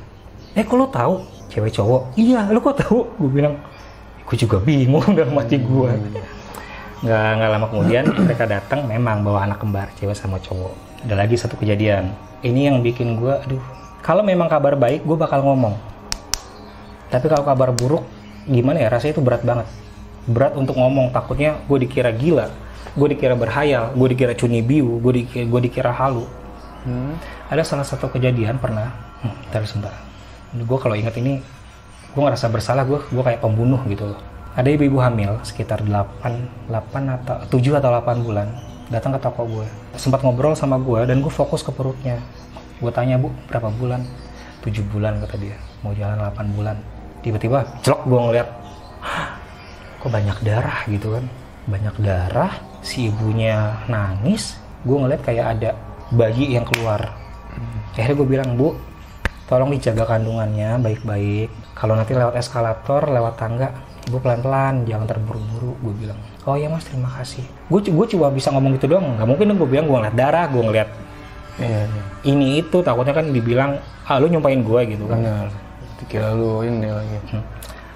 Eh 0.58 0.66
kok 0.66 0.74
lo 0.74 0.90
tahu? 0.90 1.22
Cewek 1.54 1.70
cowok. 1.70 2.18
Iya 2.18 2.50
lo 2.50 2.58
kok 2.58 2.82
tahu? 2.82 3.06
Gue 3.14 3.30
bilang 3.30 3.62
gue 4.26 4.36
juga 4.36 4.58
bingung 4.58 5.14
dalam 5.18 5.38
hati 5.38 5.62
gue 5.62 5.90
nggak 7.06 7.28
nggak 7.38 7.50
lama 7.52 7.66
kemudian 7.70 8.04
mereka 8.08 8.44
datang 8.48 8.82
memang 8.88 9.22
bawa 9.22 9.46
anak 9.46 9.60
kembar 9.60 9.92
cewek 10.00 10.16
sama 10.16 10.40
cowok. 10.40 10.72
Ada 11.04 11.14
lagi 11.14 11.36
satu 11.36 11.54
kejadian. 11.60 12.10
Ini 12.40 12.72
yang 12.72 12.80
bikin 12.80 13.20
gue 13.20 13.36
aduh. 13.36 13.62
Kalau 14.00 14.24
memang 14.24 14.48
kabar 14.48 14.74
baik 14.74 15.04
gue 15.04 15.14
bakal 15.14 15.44
ngomong. 15.44 15.76
Tapi 17.12 17.26
kalau 17.28 17.44
kabar 17.44 17.70
buruk 17.70 18.02
gimana 18.48 18.80
ya? 18.80 18.88
Rasanya 18.88 19.20
itu 19.20 19.22
berat 19.22 19.44
banget. 19.44 19.68
Berat 20.24 20.56
untuk 20.56 20.80
ngomong. 20.80 21.12
Takutnya 21.12 21.60
gue 21.68 21.78
dikira 21.84 22.10
gila 22.10 22.48
gue 22.96 23.08
dikira 23.12 23.36
berhayal 23.36 23.92
gue 23.92 24.08
dikira 24.16 24.32
cunibiu 24.32 24.96
gue 25.04 25.12
dikira, 25.22 25.44
gue 25.44 25.60
dikira 25.68 25.92
halu. 25.92 26.24
Hmm. 26.86 27.18
ada 27.50 27.66
salah 27.66 27.82
satu 27.82 28.08
kejadian 28.08 28.62
pernah. 28.62 28.94
Hmm, 29.20 29.34
ntar 29.50 29.66
sebentar. 29.66 29.94
Gue 30.54 30.78
kalau 30.78 30.94
ingat 30.94 31.18
ini 31.18 31.42
gue 32.16 32.22
ngerasa 32.24 32.48
bersalah 32.48 32.88
gue 32.88 32.96
gue 33.12 33.22
kayak 33.22 33.44
pembunuh 33.44 33.84
gitu. 33.84 34.08
Loh 34.08 34.36
ada 34.56 34.72
ibu-ibu 34.72 34.96
hamil 35.04 35.36
sekitar 35.44 35.84
8 35.84 36.72
8 36.72 36.72
atau 37.20 37.60
7 37.60 37.76
atau 37.76 37.92
8 37.92 38.24
bulan 38.24 38.48
datang 38.88 39.12
ke 39.12 39.20
toko 39.20 39.44
gue 39.44 39.68
sempat 40.00 40.24
ngobrol 40.24 40.56
sama 40.56 40.80
gue 40.80 41.04
dan 41.04 41.20
gue 41.20 41.28
fokus 41.28 41.60
ke 41.60 41.68
perutnya. 41.68 42.16
Gue 42.80 42.88
tanya 42.88 43.20
bu 43.20 43.28
berapa 43.52 43.68
bulan? 43.68 44.00
7 44.64 44.80
bulan 44.88 45.20
kata 45.20 45.36
dia. 45.36 45.60
Mau 45.84 45.92
jalan 45.92 46.16
8 46.32 46.56
bulan. 46.56 46.76
Tiba-tiba 47.20 47.68
celok 47.84 48.00
gue 48.08 48.20
ngeliat 48.20 48.48
"Hah, 49.04 49.36
kok 50.00 50.08
banyak 50.08 50.38
darah 50.40 50.80
gitu 50.88 51.20
kan? 51.20 51.24
Banyak 51.68 51.96
darah? 52.00 52.52
Si 52.80 53.12
ibunya 53.12 53.76
nangis. 53.92 54.56
Gue 54.88 54.96
ngeliat 54.96 55.20
kayak 55.20 55.46
ada 55.60 55.70
bayi 56.16 56.56
yang 56.56 56.64
keluar. 56.64 57.12
Akhirnya 57.92 58.16
gue 58.16 58.28
bilang 58.28 58.56
bu 58.56 58.72
tolong 59.48 59.76
dijaga 59.76 60.16
kandungannya 60.16 60.80
baik-baik 60.80 61.65
kalau 61.76 61.92
nanti 61.92 62.16
lewat 62.16 62.40
eskalator 62.40 63.04
lewat 63.12 63.36
tangga 63.36 63.68
ibu 64.08 64.16
pelan-pelan 64.18 64.88
jangan 64.88 65.06
terburu-buru 65.06 65.76
gue 65.84 65.94
bilang 66.06 66.18
oh 66.48 66.56
ya 66.56 66.72
mas 66.72 66.88
terima 66.88 67.12
kasih 67.20 67.44
gue 67.68 67.80
gue 67.92 68.06
cuma 68.16 68.32
bisa 68.32 68.48
ngomong 68.50 68.80
gitu 68.80 68.88
doang 68.88 69.20
nggak 69.20 69.28
mungkin 69.28 69.44
dong 69.52 69.58
gue 69.60 69.68
bilang 69.68 69.86
gue 69.86 69.96
ngeliat 70.00 70.16
darah 70.16 70.46
gue 70.48 70.62
ngeliat 70.64 70.90
Iya, 71.56 71.88
iya. 71.88 72.02
ini 72.28 72.60
itu 72.60 72.84
takutnya 72.84 73.16
kan 73.16 73.32
dibilang 73.32 73.80
ah 74.04 74.20
lu 74.20 74.28
nyumpain 74.28 74.60
gue 74.60 74.80
gitu 74.92 75.08
kan 75.08 75.18
Benar. 75.24 75.48
Dikira 75.96 76.36
lu 76.36 76.60
ini 76.60 76.92
lagi. 76.92 77.16
Hmm. 77.32 77.44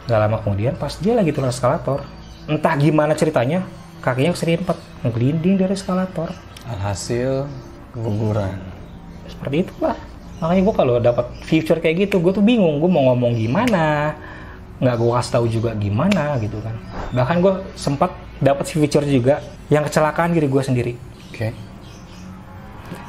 Gak 0.09 0.17
lama 0.17 0.41
kemudian 0.41 0.73
pas 0.81 0.97
dia 0.97 1.13
lagi 1.13 1.31
turun 1.31 1.53
eskalator, 1.53 2.01
entah 2.49 2.73
gimana 2.81 3.13
ceritanya, 3.13 3.63
kakinya 4.01 4.33
keserimpet, 4.33 4.81
ngelinding 5.05 5.61
dari 5.61 5.77
eskalator. 5.77 6.33
Alhasil 6.65 7.45
keguguran. 7.93 8.57
Seperti 9.29 9.69
itulah. 9.69 10.01
Makanya 10.41 10.63
gue 10.65 10.75
kalau 10.75 10.95
dapat 10.97 11.27
future 11.45 11.77
kayak 11.77 12.09
gitu, 12.09 12.17
gue 12.17 12.33
tuh 12.33 12.41
bingung, 12.41 12.81
gue 12.81 12.89
mau 12.89 13.13
ngomong 13.13 13.37
gimana, 13.37 14.17
nggak 14.81 14.97
gue 14.97 15.11
kasih 15.13 15.33
tahu 15.37 15.47
juga 15.53 15.71
gimana 15.77 16.41
gitu 16.41 16.57
kan. 16.65 16.73
Bahkan 17.13 17.37
gue 17.45 17.55
sempat 17.77 18.17
dapat 18.41 18.65
future 18.65 19.05
juga 19.05 19.45
yang 19.69 19.85
kecelakaan 19.85 20.33
diri 20.33 20.49
gue 20.49 20.63
sendiri. 20.65 20.93
Oke. 21.29 21.53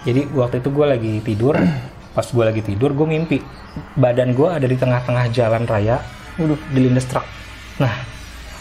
Jadi 0.04 0.28
waktu 0.36 0.60
itu 0.60 0.70
gue 0.76 0.86
lagi 0.86 1.14
tidur, 1.24 1.56
pas 2.16 2.28
gue 2.28 2.44
lagi 2.44 2.62
tidur 2.68 2.92
gue 2.92 3.08
mimpi 3.08 3.40
badan 3.96 4.36
gue 4.36 4.52
ada 4.52 4.68
di 4.68 4.76
tengah-tengah 4.76 5.32
jalan 5.32 5.64
raya, 5.64 6.04
waduh 6.36 6.60
dilindas 6.76 7.08
truk. 7.08 7.24
Nah 7.80 8.12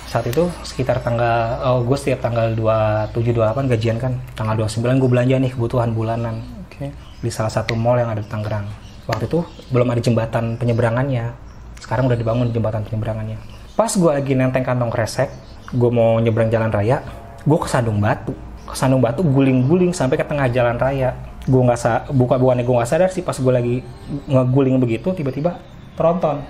saat 0.06 0.30
itu 0.30 0.46
sekitar 0.62 1.02
tanggal, 1.02 1.59
oh 1.66 1.83
gue 1.83 1.98
setiap 1.98 2.22
tanggal 2.22 2.54
27 2.54 3.35
28 3.35 3.66
gajian 3.74 3.98
kan, 3.98 4.14
tanggal 4.38 4.54
29 4.62 5.02
gue 5.02 5.11
belanja 5.11 5.35
nih 5.42 5.50
kebutuhan 5.54 5.90
bulanan 5.90 6.60
Oke. 6.80 6.96
di 7.20 7.28
salah 7.28 7.52
satu 7.52 7.76
mall 7.76 8.00
yang 8.00 8.08
ada 8.08 8.24
di 8.24 8.30
Tangerang. 8.32 8.64
Waktu 9.04 9.28
itu 9.28 9.44
belum 9.68 9.92
ada 9.92 10.00
jembatan 10.00 10.56
penyeberangannya, 10.56 11.36
sekarang 11.76 12.08
udah 12.08 12.16
dibangun 12.16 12.48
jembatan 12.48 12.80
penyeberangannya. 12.88 13.36
Pas 13.76 13.92
gue 13.92 14.08
lagi 14.08 14.32
nenteng 14.32 14.64
kantong 14.64 14.88
kresek, 14.88 15.28
gue 15.76 15.90
mau 15.92 16.16
nyebrang 16.16 16.48
jalan 16.48 16.72
raya, 16.72 17.04
gue 17.44 17.58
kesandung 17.60 18.00
batu, 18.00 18.32
kesandung 18.64 19.04
batu 19.04 19.20
guling-guling 19.20 19.92
sampai 19.92 20.16
ke 20.16 20.24
tengah 20.24 20.48
jalan 20.48 20.80
raya. 20.80 21.12
Gue 21.44 21.60
nggak 21.60 21.76
sa, 21.76 22.08
buka 22.08 22.40
bukannya 22.40 22.64
gue 22.64 22.72
nggak 22.72 22.88
sadar 22.88 23.12
sih 23.12 23.20
pas 23.20 23.36
gue 23.36 23.52
lagi 23.52 23.76
ngeguling 24.24 24.80
begitu, 24.80 25.12
tiba-tiba 25.12 25.60
tronton 26.00 26.40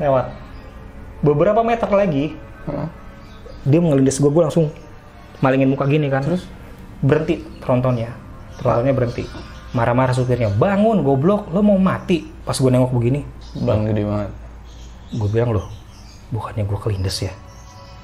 lewat. 0.00 0.32
Beberapa 1.20 1.60
meter 1.60 1.92
lagi, 1.92 2.32
Heeh. 2.64 2.88
dia 3.68 3.78
ngelindas 3.84 4.16
gue, 4.16 4.32
gue 4.32 4.42
langsung 4.48 4.72
malingin 5.44 5.68
muka 5.68 5.84
gini 5.84 6.08
kan. 6.08 6.24
Terus? 6.24 6.48
berhenti 7.02 7.42
trontonnya, 7.58 8.14
trontonnya 8.62 8.94
berhenti. 8.94 9.26
Marah-marah 9.74 10.14
supirnya, 10.14 10.52
bangun 10.52 11.02
goblok, 11.02 11.50
lo 11.50 11.64
mau 11.64 11.80
mati. 11.80 12.22
Pas 12.46 12.54
gue 12.54 12.70
nengok 12.70 12.92
begini, 12.94 13.24
Ban 13.52 13.84
gede 13.84 14.02
banget. 14.08 14.30
gue 15.12 15.28
bilang 15.28 15.52
loh 15.52 15.68
bukannya 16.32 16.64
gue 16.64 16.78
kelindes 16.80 17.20
ya 17.20 17.32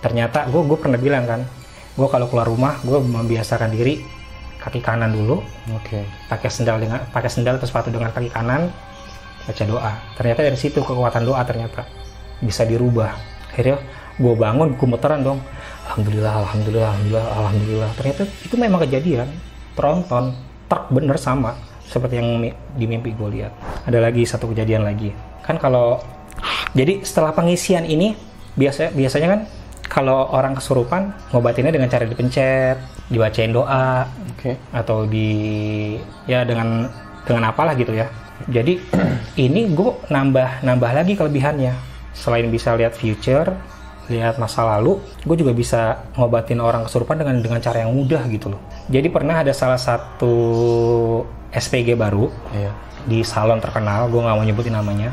ternyata 0.05 0.45
gue 0.53 0.61
gue 0.61 0.77
pernah 0.77 1.01
bilang 1.01 1.25
kan 1.25 1.41
gue 1.97 2.09
kalau 2.13 2.29
keluar 2.29 2.45
rumah 2.45 2.77
gue 2.85 3.01
membiasakan 3.01 3.73
diri 3.73 4.05
kaki 4.61 4.85
kanan 4.85 5.17
dulu 5.17 5.41
Oke. 5.73 6.05
pakai 6.29 6.53
sendal 6.53 6.77
dengan 6.77 7.01
pakai 7.09 7.33
sendal 7.33 7.57
atau 7.57 7.65
sepatu 7.65 7.89
dengan 7.89 8.13
kaki 8.13 8.29
kanan 8.29 8.69
baca 9.49 9.65
doa 9.65 9.93
ternyata 10.21 10.45
dari 10.45 10.59
situ 10.61 10.85
kekuatan 10.85 11.25
doa 11.25 11.41
ternyata 11.49 11.89
bisa 12.45 12.69
dirubah 12.69 13.17
akhirnya 13.49 13.81
gue 14.21 14.35
bangun 14.37 14.77
gue 14.77 14.87
muteran 14.87 15.25
dong 15.25 15.41
alhamdulillah 15.89 16.45
alhamdulillah 16.45 16.93
alhamdulillah 16.93 17.27
alhamdulillah 17.33 17.91
ternyata 17.97 18.23
itu 18.45 18.55
memang 18.61 18.85
kejadian 18.85 19.33
tronton 19.73 20.37
truk 20.69 20.93
bener 20.93 21.17
sama 21.17 21.57
seperti 21.89 22.21
yang 22.21 22.45
di 22.77 22.85
mimpi 22.85 23.17
gue 23.17 23.41
lihat. 23.41 23.53
Ada 23.89 23.99
lagi 24.05 24.23
satu 24.29 24.53
kejadian 24.53 24.85
lagi. 24.85 25.11
Kan 25.41 25.57
kalau 25.57 25.99
jadi 26.77 27.01
setelah 27.01 27.33
pengisian 27.33 27.89
ini 27.89 28.13
biasa 28.55 28.93
biasanya 28.93 29.29
kan 29.33 29.41
kalau 29.89 30.29
orang 30.37 30.53
kesurupan 30.53 31.11
ngobatinnya 31.33 31.73
dengan 31.73 31.89
cara 31.89 32.05
dipencet 32.05 32.77
dibacain 33.09 33.51
doa 33.51 34.05
Oke. 34.37 34.61
atau 34.71 35.09
di 35.09 35.29
ya 36.29 36.45
dengan 36.45 36.93
dengan 37.25 37.49
apalah 37.49 37.73
gitu 37.73 37.97
ya. 37.97 38.07
Jadi 38.47 38.77
ini 39.49 39.73
gue 39.73 39.91
nambah 40.13 40.63
nambah 40.63 40.91
lagi 40.93 41.17
kelebihannya. 41.17 41.73
Selain 42.13 42.45
bisa 42.53 42.77
lihat 42.77 42.93
future 42.99 43.49
lihat 44.09 44.41
masa 44.41 44.65
lalu 44.65 44.97
gue 45.25 45.37
juga 45.37 45.53
bisa 45.53 46.09
ngobatin 46.17 46.59
orang 46.65 46.89
kesurupan 46.89 47.21
dengan 47.21 47.41
dengan 47.45 47.61
cara 47.61 47.85
yang 47.85 47.93
mudah 47.93 48.25
gitu 48.33 48.53
loh. 48.57 48.61
Jadi 48.89 49.09
pernah 49.13 49.45
ada 49.45 49.53
salah 49.53 49.77
satu 49.77 50.33
SPG 51.53 51.97
baru 51.97 52.29
Iya. 52.53 52.73
di 53.09 53.25
salon 53.25 53.61
terkenal 53.61 54.09
gue 54.13 54.21
nggak 54.21 54.37
mau 54.37 54.45
nyebutin 54.45 54.75
namanya. 54.77 55.13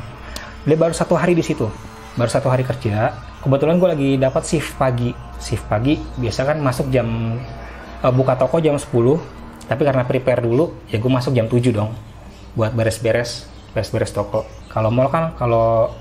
Dia 0.65 0.75
baru 0.79 0.95
satu 0.95 1.15
hari 1.15 1.35
di 1.35 1.43
situ 1.43 1.67
baru 2.15 2.31
satu 2.31 2.47
hari 2.47 2.63
kerja. 2.63 3.11
Kebetulan 3.43 3.77
gue 3.77 3.89
lagi 3.91 4.09
dapat 4.17 4.43
shift 4.47 4.79
pagi. 4.79 5.11
Shift 5.37 5.67
pagi 5.67 5.99
biasa 5.99 6.47
kan 6.47 6.57
masuk 6.63 6.87
jam 6.89 7.37
eh, 7.99 8.13
buka 8.15 8.39
toko 8.39 8.63
jam 8.63 8.79
10 8.79 8.87
tapi 9.65 9.81
karena 9.81 10.05
prepare 10.05 10.45
dulu 10.45 10.87
ya 10.87 11.01
gue 11.01 11.11
masuk 11.11 11.33
jam 11.35 11.49
7 11.49 11.73
dong 11.73 11.91
buat 12.55 12.71
beres-beres 12.71 13.51
beres-beres 13.75 14.15
toko. 14.15 14.47
Kalau 14.71 14.87
mall 14.87 15.11
kan 15.11 15.35
kalau 15.35 15.91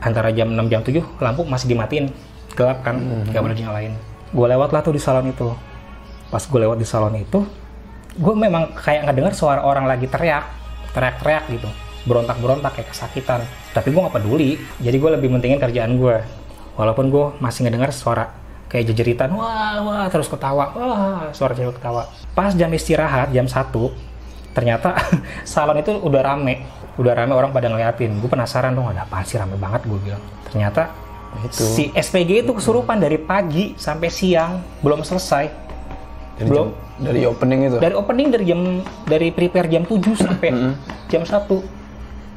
antara 0.00 0.32
jam 0.32 0.48
6 0.48 0.72
jam 0.72 0.80
7 0.80 1.04
lampu 1.20 1.44
masih 1.44 1.68
dimatiin 1.68 2.08
gelap 2.58 2.82
kan 2.82 2.98
nggak 3.30 3.38
boleh 3.38 3.54
dinyalain. 3.54 3.92
Gue 4.34 4.46
lewat 4.50 4.74
lah 4.74 4.82
tuh 4.82 4.90
di 4.90 5.00
salon 5.00 5.30
itu. 5.30 5.54
Pas 6.28 6.42
gue 6.42 6.58
lewat 6.58 6.76
di 6.82 6.86
salon 6.86 7.14
itu 7.14 7.46
gue 8.18 8.34
memang 8.34 8.74
kayak 8.74 9.06
ngedenger 9.06 9.30
suara 9.38 9.62
orang 9.62 9.86
lagi 9.86 10.10
teriak 10.10 10.42
teriak-teriak 10.90 11.44
gitu. 11.54 11.70
Berontak-berontak 12.10 12.74
kayak 12.74 12.90
kesakitan. 12.90 13.46
Tapi 13.70 13.94
gue 13.94 14.00
nggak 14.02 14.16
peduli 14.18 14.58
jadi 14.82 14.96
gue 14.98 15.10
lebih 15.14 15.28
mentingin 15.30 15.62
kerjaan 15.62 15.94
gue 15.94 16.18
walaupun 16.74 17.06
gue 17.14 17.24
masih 17.38 17.66
ngedenger 17.66 17.94
suara 17.94 18.26
kayak 18.68 18.92
jejeritan 18.92 19.32
wah 19.32 19.80
wah 19.80 20.06
terus 20.12 20.28
ketawa 20.28 20.74
wah 20.74 21.30
suara 21.30 21.54
cewek 21.54 21.78
ketawa. 21.78 22.10
Pas 22.34 22.50
jam 22.58 22.68
istirahat 22.74 23.30
jam 23.30 23.46
1 23.46 23.54
ternyata 24.52 24.98
salon 25.46 25.78
itu 25.78 25.94
udah 25.94 26.20
rame. 26.26 26.66
Udah 26.98 27.14
rame 27.14 27.30
orang 27.30 27.54
pada 27.54 27.70
ngeliatin. 27.70 28.18
Gue 28.18 28.26
penasaran 28.26 28.74
dong 28.74 28.90
ada 28.90 29.06
apaan 29.06 29.22
sih? 29.22 29.38
Rame 29.38 29.54
banget 29.54 29.86
gue 29.86 29.98
bilang. 30.02 30.20
Ternyata 30.50 31.07
Itu. 31.38 31.62
si 31.62 31.92
SPG 31.92 32.42
itu 32.42 32.52
kesurupan 32.52 32.98
dari 32.98 33.16
pagi 33.16 33.72
sampai 33.74 34.08
siang 34.08 34.58
belum 34.80 35.02
selesai. 35.02 35.46
Dari, 36.38 36.48
Belum. 36.48 36.70
jam- 36.70 36.86
dari 36.98 37.20
opening 37.24 37.60
itu. 37.64 37.76
dari 37.78 37.94
opening 37.94 38.28
dari 38.28 38.44
jam 38.44 38.60
dari 39.04 39.28
prepare 39.30 39.66
jam 39.66 39.82
7 39.82 40.14
sampai 40.18 40.50
jam 41.06 41.22
1 41.22 41.62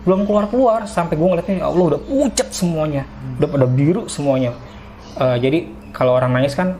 belum 0.01 0.25
keluar 0.25 0.49
keluar 0.49 0.80
sampai 0.86 1.13
gue 1.13 1.27
ngeliatnya 1.27 1.62
ya 1.62 1.65
Allah 1.65 1.86
udah 1.93 2.01
pucat 2.01 2.49
semuanya. 2.49 3.06
Udah 3.38 3.47
pada 3.47 3.65
biru 3.69 4.10
semuanya. 4.10 4.58
Eh, 5.13 5.38
jadi 5.38 5.60
kalau 5.93 6.13
orang 6.13 6.34
nangis 6.34 6.54
kan 6.54 6.77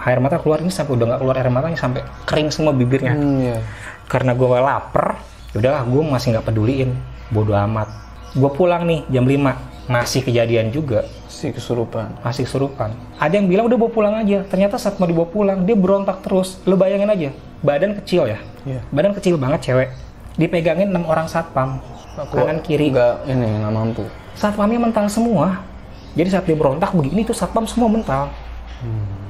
air 0.00 0.18
mata 0.18 0.38
keluar 0.38 0.58
ini 0.58 0.70
sampai 0.70 0.94
udah 0.94 1.06
nggak 1.06 1.20
keluar 1.20 1.36
air 1.36 1.50
matanya 1.50 1.74
sampai 1.76 2.00
kering 2.24 2.48
semua 2.50 2.70
bibirnya. 2.70 3.14
Hmm, 3.14 3.42
iya. 3.42 3.58
karena 4.06 4.34
gue 4.34 4.46
lapar 4.48 5.22
udahlah 5.50 5.82
gue 5.82 6.02
masih 6.04 6.26
nggak 6.34 6.46
peduliin. 6.46 6.90
Bodoh 7.30 7.58
amat. 7.66 7.90
Gue 8.30 8.50
pulang 8.50 8.86
nih 8.86 9.02
jam 9.06 9.26
5 9.26 9.54
masih 9.90 10.22
kejadian 10.22 10.70
juga 10.70 11.02
Si 11.40 11.48
kesurupan. 11.56 12.20
masih 12.20 12.44
kesurupan. 12.44 12.92
Ada 13.16 13.40
yang 13.40 13.48
bilang 13.48 13.64
udah 13.64 13.80
bawa 13.80 13.88
pulang 13.88 14.14
aja. 14.20 14.44
Ternyata 14.44 14.76
saat 14.76 15.00
mau 15.00 15.08
dibawa 15.08 15.24
pulang, 15.24 15.64
dia 15.64 15.72
berontak 15.72 16.20
terus. 16.20 16.60
Lo 16.68 16.76
bayangin 16.76 17.08
aja, 17.08 17.32
badan 17.64 17.96
kecil 17.96 18.28
ya. 18.28 18.36
Iya. 18.68 18.84
Badan 18.92 19.16
kecil 19.16 19.40
banget 19.40 19.72
cewek. 19.72 19.88
Dipegangin 20.36 20.92
enam 20.92 21.08
orang 21.08 21.24
satpam. 21.32 21.80
Kanan 22.28 22.60
kiri. 22.60 22.92
Enggak 22.92 23.24
ini 23.24 23.40
nggak 23.40 23.72
mampu. 23.72 24.04
Satpamnya 24.36 24.76
mental 24.84 25.08
semua. 25.08 25.64
Jadi 26.12 26.28
saat 26.28 26.44
dia 26.44 26.52
berontak 26.52 26.92
begini 26.92 27.24
tuh 27.24 27.32
satpam 27.32 27.64
semua 27.64 27.88
mental. 27.88 28.28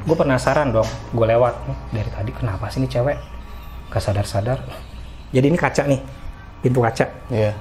Gue 0.02 0.16
penasaran 0.18 0.74
dong. 0.74 0.90
Gue 1.14 1.30
lewat 1.30 1.54
"Nih, 1.70 2.02
dari 2.02 2.10
tadi 2.10 2.30
kenapa 2.34 2.66
sih 2.74 2.82
ini 2.82 2.90
cewek? 2.90 3.18
Gak 3.94 4.02
sadar-sadar. 4.02 4.58
Jadi 5.30 5.46
ini 5.46 5.58
kaca 5.58 5.86
nih, 5.86 6.02
pintu 6.58 6.82
kaca 6.82 7.06
Iya. 7.30 7.54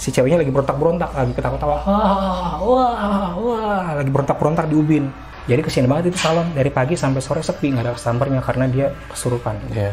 Si 0.00 0.08
ceweknya 0.08 0.40
lagi 0.40 0.48
berontak-berontak, 0.48 1.12
lagi 1.12 1.32
ketawa-tawa, 1.36 1.76
wah, 1.84 2.56
wah, 2.64 3.28
wah, 3.36 3.84
lagi 4.00 4.08
berontak-berontak 4.08 4.72
di 4.72 4.76
ubin. 4.80 5.12
Jadi 5.44 5.60
kesian 5.60 5.84
banget 5.84 6.16
itu 6.16 6.24
salon 6.24 6.48
dari 6.56 6.72
pagi 6.72 6.96
sampai 6.96 7.20
sore 7.20 7.44
sepi 7.44 7.68
nggak 7.68 7.84
ada 7.84 7.92
customernya 7.92 8.40
karena 8.40 8.64
dia 8.72 8.96
kesurupan. 9.12 9.60
Iya. 9.76 9.92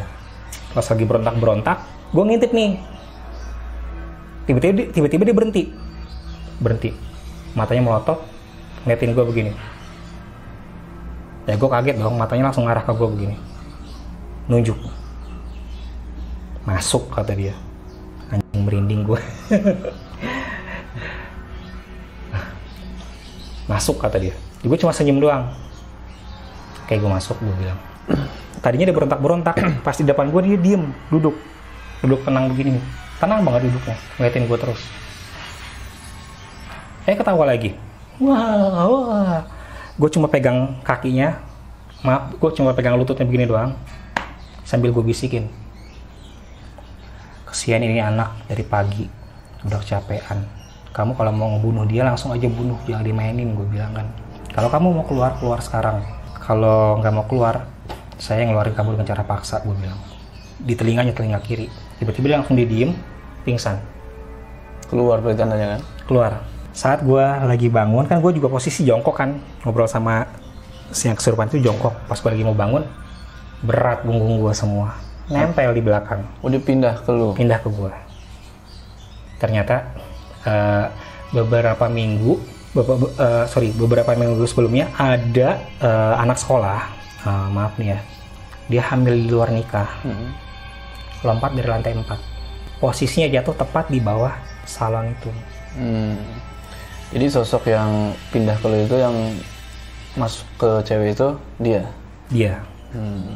Pas 0.72 0.86
lagi 0.88 1.04
berontak-berontak, 1.04 1.76
gue 2.16 2.24
ngintip 2.24 2.56
nih. 2.56 2.80
Tiba-tiba 4.48 4.72
dia, 4.72 4.86
tiba-tiba 4.96 5.22
dia 5.28 5.36
berhenti, 5.36 5.62
berhenti, 6.56 6.90
matanya 7.52 7.82
melotot, 7.84 8.24
ngeliatin 8.88 9.12
gue 9.12 9.24
begini. 9.28 9.52
Ya 11.44 11.60
gue 11.60 11.68
kaget 11.68 12.00
dong, 12.00 12.16
matanya 12.16 12.48
langsung 12.48 12.64
ngarah 12.64 12.80
ke 12.80 12.92
gue 12.96 13.08
begini, 13.12 13.36
nunjuk, 14.48 14.80
masuk 16.64 17.12
kata 17.12 17.36
dia. 17.36 17.52
Anjing 18.28 18.62
merinding 18.64 19.02
gue. 19.08 19.20
masuk 23.68 24.00
kata 24.00 24.16
dia. 24.16 24.34
Gue 24.64 24.76
cuma 24.80 24.96
senyum 24.96 25.20
doang. 25.20 25.52
Kayak 26.88 27.04
gue 27.04 27.10
masuk, 27.12 27.36
gue 27.36 27.54
bilang. 27.60 27.78
Tadinya 28.64 28.88
dia 28.88 28.96
berontak-berontak, 28.96 29.56
pas 29.86 29.94
di 29.94 30.04
depan 30.08 30.32
gue 30.32 30.40
dia 30.48 30.58
diem, 30.58 30.88
duduk. 31.12 31.36
Duduk 32.00 32.24
tenang 32.24 32.48
begini. 32.48 32.80
Tenang 33.20 33.44
banget 33.44 33.68
duduknya, 33.68 33.96
ngeliatin 34.16 34.48
gue 34.48 34.58
terus. 34.58 34.80
Eh 37.04 37.16
ketawa 37.16 37.44
lagi. 37.48 37.76
Wah, 38.18 38.84
wah. 38.88 39.40
Gue 39.98 40.10
cuma 40.10 40.30
pegang 40.30 40.78
kakinya, 40.86 41.38
maaf, 42.02 42.34
gue 42.34 42.50
cuma 42.54 42.72
pegang 42.72 42.96
lututnya 42.96 43.26
begini 43.26 43.44
doang. 43.46 43.74
Sambil 44.64 44.92
gue 44.92 45.04
bisikin. 45.04 45.48
Kesian 47.58 47.82
ini 47.82 47.98
anak 47.98 48.46
dari 48.46 48.62
pagi, 48.62 49.02
udah 49.66 49.82
kecapean. 49.82 50.46
Kamu 50.94 51.18
kalau 51.18 51.34
mau 51.34 51.58
ngebunuh 51.58 51.90
dia 51.90 52.06
langsung 52.06 52.30
aja 52.30 52.46
bunuh, 52.46 52.78
jangan 52.86 53.02
dimainin, 53.02 53.50
gue 53.50 53.66
bilang 53.66 53.90
kan. 53.98 54.06
Kalau 54.54 54.70
kamu 54.70 54.94
mau 54.94 55.02
keluar, 55.02 55.34
keluar 55.42 55.58
sekarang. 55.58 56.06
Kalau 56.38 57.02
nggak 57.02 57.10
mau 57.10 57.26
keluar, 57.26 57.66
saya 58.14 58.46
ngeluarin 58.46 58.78
kamu 58.78 58.94
dengan 58.94 59.10
cara 59.10 59.26
paksa, 59.26 59.58
gue 59.66 59.74
bilang. 59.74 59.98
Di 60.62 60.78
telinganya, 60.78 61.10
telinga 61.10 61.42
kiri. 61.42 61.66
Tiba-tiba 61.98 62.30
dia 62.30 62.36
langsung 62.38 62.54
dia 62.54 62.62
diem, 62.62 62.94
pingsan. 63.42 63.82
Keluar 64.86 65.18
berarti 65.18 65.42
tandanya 65.42 65.66
kan? 65.74 65.80
Keluar. 66.06 66.32
Saat 66.70 67.02
gue 67.02 67.26
lagi 67.26 67.66
bangun, 67.66 68.06
kan 68.06 68.22
gue 68.22 68.38
juga 68.38 68.46
posisi 68.54 68.86
jongkok 68.86 69.18
kan. 69.18 69.34
Ngobrol 69.66 69.90
sama 69.90 70.30
si 70.94 71.10
yang 71.10 71.18
kesurupan 71.18 71.50
itu 71.50 71.58
jongkok. 71.58 72.06
Pas 72.06 72.22
gue 72.22 72.30
lagi 72.30 72.46
mau 72.46 72.54
bangun, 72.54 72.86
berat 73.66 74.06
punggung 74.06 74.46
gue 74.46 74.54
semua. 74.54 75.07
Nempel 75.28 75.76
di 75.76 75.82
belakang 75.84 76.24
Udah 76.40 76.60
pindah 76.60 76.94
ke 77.04 77.10
lu. 77.12 77.36
pindah 77.36 77.60
ke 77.60 77.68
gua. 77.68 77.92
Ternyata 79.38 79.76
eh, 80.42 80.86
beberapa 81.30 81.86
minggu, 81.86 82.32
beberapa, 82.72 83.06
eh, 83.14 83.44
sorry 83.46 83.70
beberapa 83.70 84.10
minggu 84.12 84.42
sebelumnya 84.44 84.88
ada 84.96 85.60
eh, 85.78 86.14
anak 86.18 86.40
sekolah, 86.40 86.80
eh, 87.22 87.46
maaf 87.52 87.76
nih 87.76 87.94
ya, 87.94 87.98
dia 88.66 88.82
hamil 88.88 89.14
di 89.14 89.28
luar 89.28 89.52
nikah, 89.52 89.88
Hmm. 90.02 90.32
lompat 91.22 91.52
dari 91.52 91.68
lantai 91.68 91.92
4 91.92 92.18
Posisinya 92.78 93.26
jatuh 93.28 93.58
tepat 93.58 93.90
di 93.90 93.98
bawah 93.98 94.30
salon 94.62 95.10
itu. 95.10 95.30
Hmm. 95.74 96.14
Jadi 97.10 97.26
sosok 97.26 97.66
yang 97.66 97.90
pindah 98.30 98.54
ke 98.54 98.66
lu 98.70 98.78
itu 98.86 98.96
yang 98.96 99.16
masuk 100.14 100.46
ke 100.54 100.70
cewek 100.86 101.18
itu 101.18 101.28
dia. 101.58 101.82
Dia. 102.30 102.54
Hmm. 102.94 103.34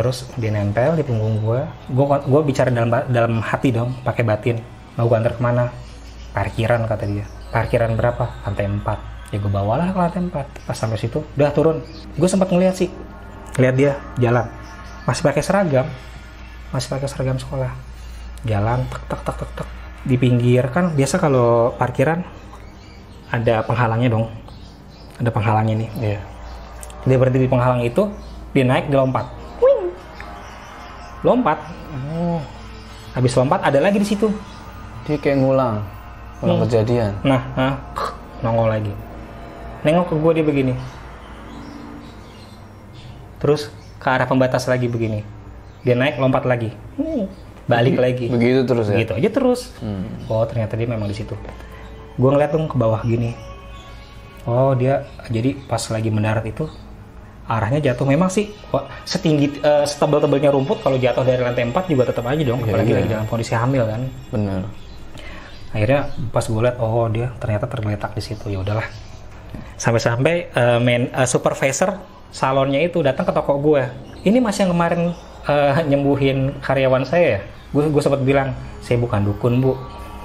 Terus 0.00 0.24
dia 0.40 0.48
nempel 0.48 0.96
di 0.96 1.04
punggung 1.04 1.44
gua. 1.44 1.68
Gua 1.92 2.24
gua 2.24 2.40
bicara 2.40 2.72
dalam 2.72 2.88
dalam 2.88 3.44
hati 3.44 3.68
dong, 3.68 3.92
pakai 4.00 4.24
batin. 4.24 4.56
Mau 4.96 5.04
gua 5.04 5.20
antar 5.20 5.36
ke 5.36 5.44
mana? 5.44 5.68
Parkiran 6.32 6.88
kata 6.88 7.04
dia. 7.04 7.28
Parkiran 7.52 7.92
berapa? 8.00 8.40
Lantai 8.48 8.64
4. 8.64 8.80
Ya 9.28 9.36
gua 9.44 9.52
bawalah 9.60 9.92
ke 9.92 9.98
lantai 10.00 10.20
4. 10.24 10.64
Pas 10.64 10.72
sampai 10.72 10.96
situ, 10.96 11.20
udah 11.36 11.52
turun. 11.52 11.84
Gue 12.16 12.28
sempat 12.32 12.48
ngeliat 12.48 12.80
sih. 12.80 12.88
Lihat 13.60 13.76
dia 13.76 13.92
jalan. 14.16 14.48
Masih 15.04 15.20
pakai 15.20 15.44
seragam. 15.44 15.84
Masih 16.72 16.88
pakai 16.88 17.04
seragam 17.04 17.36
sekolah. 17.36 17.68
Jalan 18.48 18.88
tek 18.88 19.04
tek 19.04 19.20
tek 19.20 19.36
tek 19.36 19.50
tek. 19.52 19.68
Di 20.08 20.16
pinggir 20.16 20.64
kan 20.72 20.96
biasa 20.96 21.20
kalau 21.20 21.76
parkiran 21.76 22.24
ada 23.28 23.68
penghalangnya 23.68 24.16
dong. 24.16 24.32
Ada 25.20 25.28
penghalangnya 25.28 25.74
nih 25.76 25.90
Iya. 26.00 26.20
dia 27.04 27.16
berhenti 27.20 27.44
di 27.44 27.48
penghalang 27.52 27.84
itu 27.84 28.08
dia 28.56 28.64
naik 28.64 28.88
dia 28.88 28.96
lompat. 28.96 29.39
Lompat. 31.20 31.58
Oh, 32.10 32.40
habis 33.12 33.34
lompat 33.34 33.60
ada 33.60 33.78
lagi 33.78 33.98
di 33.98 34.08
situ. 34.08 34.28
Dia 35.04 35.16
kayak 35.16 35.40
ngulang. 35.40 35.82
Ngulang 36.40 36.56
Hmm. 36.56 36.64
kejadian. 36.64 37.12
nah, 37.20 37.42
nah 37.52 37.74
nongol 38.40 38.68
lagi. 38.68 38.92
Nengok 39.82 40.06
ke 40.08 40.14
gue 40.16 40.32
dia 40.36 40.44
begini. 40.44 40.74
Terus 43.40 43.72
ke 43.96 44.08
arah 44.08 44.28
pembatas 44.28 44.68
lagi 44.68 44.88
begini. 44.88 45.24
Dia 45.80 45.96
naik 45.96 46.20
lompat 46.20 46.44
lagi. 46.44 46.72
Balik 47.64 47.96
lagi. 47.96 48.26
Begitu 48.28 48.64
terus 48.68 48.86
ya? 48.88 49.00
gitu 49.00 49.12
aja 49.16 49.28
terus. 49.32 49.60
Oh 50.28 50.44
ternyata 50.44 50.76
dia 50.76 50.84
memang 50.84 51.08
di 51.08 51.16
situ. 51.16 51.32
Gue 52.20 52.28
ngeliat 52.28 52.52
tuh 52.52 52.68
ke 52.68 52.76
bawah 52.76 53.00
gini. 53.00 53.32
Oh 54.44 54.72
dia 54.72 55.08
jadi 55.28 55.56
pas 55.68 55.80
lagi 55.88 56.08
mendarat 56.08 56.44
itu 56.44 56.68
arahnya 57.50 57.82
jatuh. 57.82 58.06
Memang 58.06 58.30
sih 58.30 58.54
setinggi 59.02 59.58
eh, 59.58 59.82
setebal-tebalnya 59.82 60.54
rumput 60.54 60.86
kalau 60.86 60.94
jatuh 60.94 61.26
dari 61.26 61.42
lantai 61.42 61.66
4 61.66 61.90
juga 61.90 62.06
tetap 62.06 62.22
aja 62.30 62.42
dong 62.46 62.62
apalagi 62.62 62.94
iya. 62.94 62.98
lagi 63.02 63.08
dalam 63.10 63.26
kondisi 63.26 63.52
hamil 63.58 63.84
kan. 63.90 64.02
Bener. 64.30 64.62
akhirnya 65.70 66.10
pas 66.34 66.42
gue 66.42 66.62
liat 66.66 66.82
oh 66.82 67.06
dia 67.06 67.30
ternyata 67.42 67.66
tergeletak 67.66 68.14
di 68.14 68.22
situ. 68.22 68.46
Ya 68.46 68.62
udahlah. 68.62 68.86
Sampai-sampai 69.74 70.54
eh, 70.54 70.78
main 70.78 71.10
eh, 71.10 71.26
supervisor 71.26 71.98
salonnya 72.30 72.78
itu 72.78 73.02
datang 73.02 73.26
ke 73.26 73.34
toko 73.34 73.58
gue 73.58 73.82
ini 74.22 74.38
mas 74.38 74.54
yang 74.62 74.70
kemarin 74.70 75.10
eh, 75.50 75.74
nyembuhin 75.90 76.62
karyawan 76.62 77.02
saya 77.02 77.38
ya? 77.38 77.40
Gue 77.74 77.90
gue 77.90 78.02
sempat 78.02 78.22
bilang 78.22 78.54
saya 78.78 78.98
bukan 79.02 79.26
dukun 79.26 79.58
bu. 79.58 79.74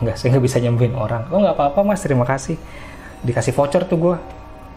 Nggak 0.02 0.16
saya 0.18 0.38
nggak 0.38 0.46
bisa 0.46 0.58
nyembuhin 0.62 0.94
orang. 0.94 1.26
Oh 1.34 1.42
nggak 1.42 1.58
apa-apa 1.58 1.82
mas 1.82 2.02
terima 2.06 2.26
kasih. 2.26 2.58
Dikasih 3.26 3.54
voucher 3.54 3.82
tuh 3.90 3.98
gue 3.98 4.16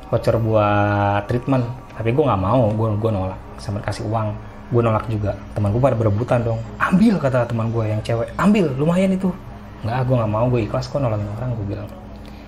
voucher 0.09 0.37
buat 0.41 1.29
treatment 1.29 1.88
tapi 1.99 2.15
gue 2.15 2.23
nggak 2.23 2.39
mau 2.39 2.71
gue 2.71 2.89
gue 2.95 3.11
nolak. 3.11 3.41
Sampai 3.59 3.83
kasih 3.83 4.07
uang 4.07 4.31
gue 4.71 4.83
nolak 4.87 5.11
juga. 5.11 5.35
Teman 5.59 5.75
gue 5.75 5.83
pada 5.83 5.99
berebutan 5.99 6.47
dong. 6.47 6.63
Ambil 6.79 7.19
kata 7.19 7.51
teman 7.51 7.75
gue 7.75 7.85
yang 7.91 7.99
cewek. 8.07 8.31
Ambil 8.39 8.71
lumayan 8.79 9.11
itu. 9.19 9.35
Nggak 9.83 10.07
gue 10.07 10.15
nggak 10.23 10.31
mau 10.31 10.47
gue 10.47 10.61
ikhlas 10.63 10.87
kok 10.87 11.03
nolongin 11.03 11.27
orang 11.35 11.59
gue 11.59 11.67
bilang. 11.67 11.89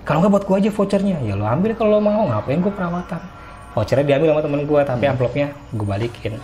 Kalau 0.06 0.22
nggak 0.22 0.32
buat 0.38 0.44
gue 0.46 0.56
aja 0.62 0.70
vouchernya. 0.70 1.18
Ya 1.26 1.34
lo 1.34 1.50
ambil 1.50 1.74
kalau 1.74 1.98
lo 1.98 2.00
mau 2.00 2.30
ngapain 2.30 2.62
gue 2.62 2.70
perawatan? 2.70 3.20
Vouchernya 3.74 4.06
diambil 4.06 4.38
sama 4.38 4.42
temen 4.46 4.60
gue 4.70 4.80
tapi 4.86 5.04
amplopnya 5.10 5.46
gue 5.74 5.86
balikin. 5.86 6.38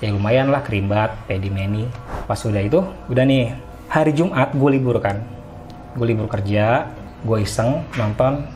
Ya 0.00 0.08
lumayan 0.08 0.48
lah 0.48 0.64
kerimbat 0.64 1.28
pedi 1.28 1.52
meni. 1.52 1.84
Pas 2.24 2.40
udah 2.40 2.64
itu 2.64 2.80
udah 3.12 3.24
nih. 3.28 3.52
Hari 3.92 4.16
Jumat 4.16 4.56
gue 4.56 4.70
libur 4.72 4.96
kan. 5.04 5.20
Gue 5.92 6.16
libur 6.16 6.32
kerja 6.32 6.88
gue 7.18 7.38
iseng 7.42 7.82
nonton 7.98 8.46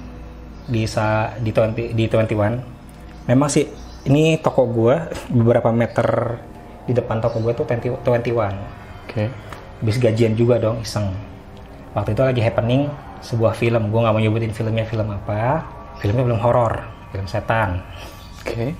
di 0.71 0.87
sa 0.87 1.35
di 1.43 1.51
20 1.51 1.99
di 1.99 2.07
21 2.07 3.27
memang 3.27 3.51
sih 3.51 3.67
ini 4.07 4.39
toko 4.43 4.67
gue 4.67 4.95
beberapa 5.31 5.71
meter 5.71 6.39
di 6.87 6.93
depan 6.93 7.23
toko 7.23 7.39
gue 7.39 7.55
tuh 7.55 7.67
20, 7.67 8.03
21 8.03 9.07
Oke. 9.07 9.31
habis 9.83 9.97
gajian 9.99 10.35
juga 10.39 10.59
dong 10.59 10.83
iseng. 10.83 11.11
Waktu 11.95 12.15
itu 12.15 12.23
lagi 12.23 12.41
happening 12.43 12.91
sebuah 13.23 13.55
film. 13.55 13.91
Gue 13.91 14.01
nggak 14.03 14.15
mau 14.15 14.23
nyebutin 14.23 14.55
filmnya 14.55 14.87
film 14.87 15.11
apa. 15.11 15.63
Filmnya 16.03 16.23
film 16.27 16.41
horor 16.43 16.83
film 17.13 17.27
setan. 17.29 17.85
Oke. 18.43 18.75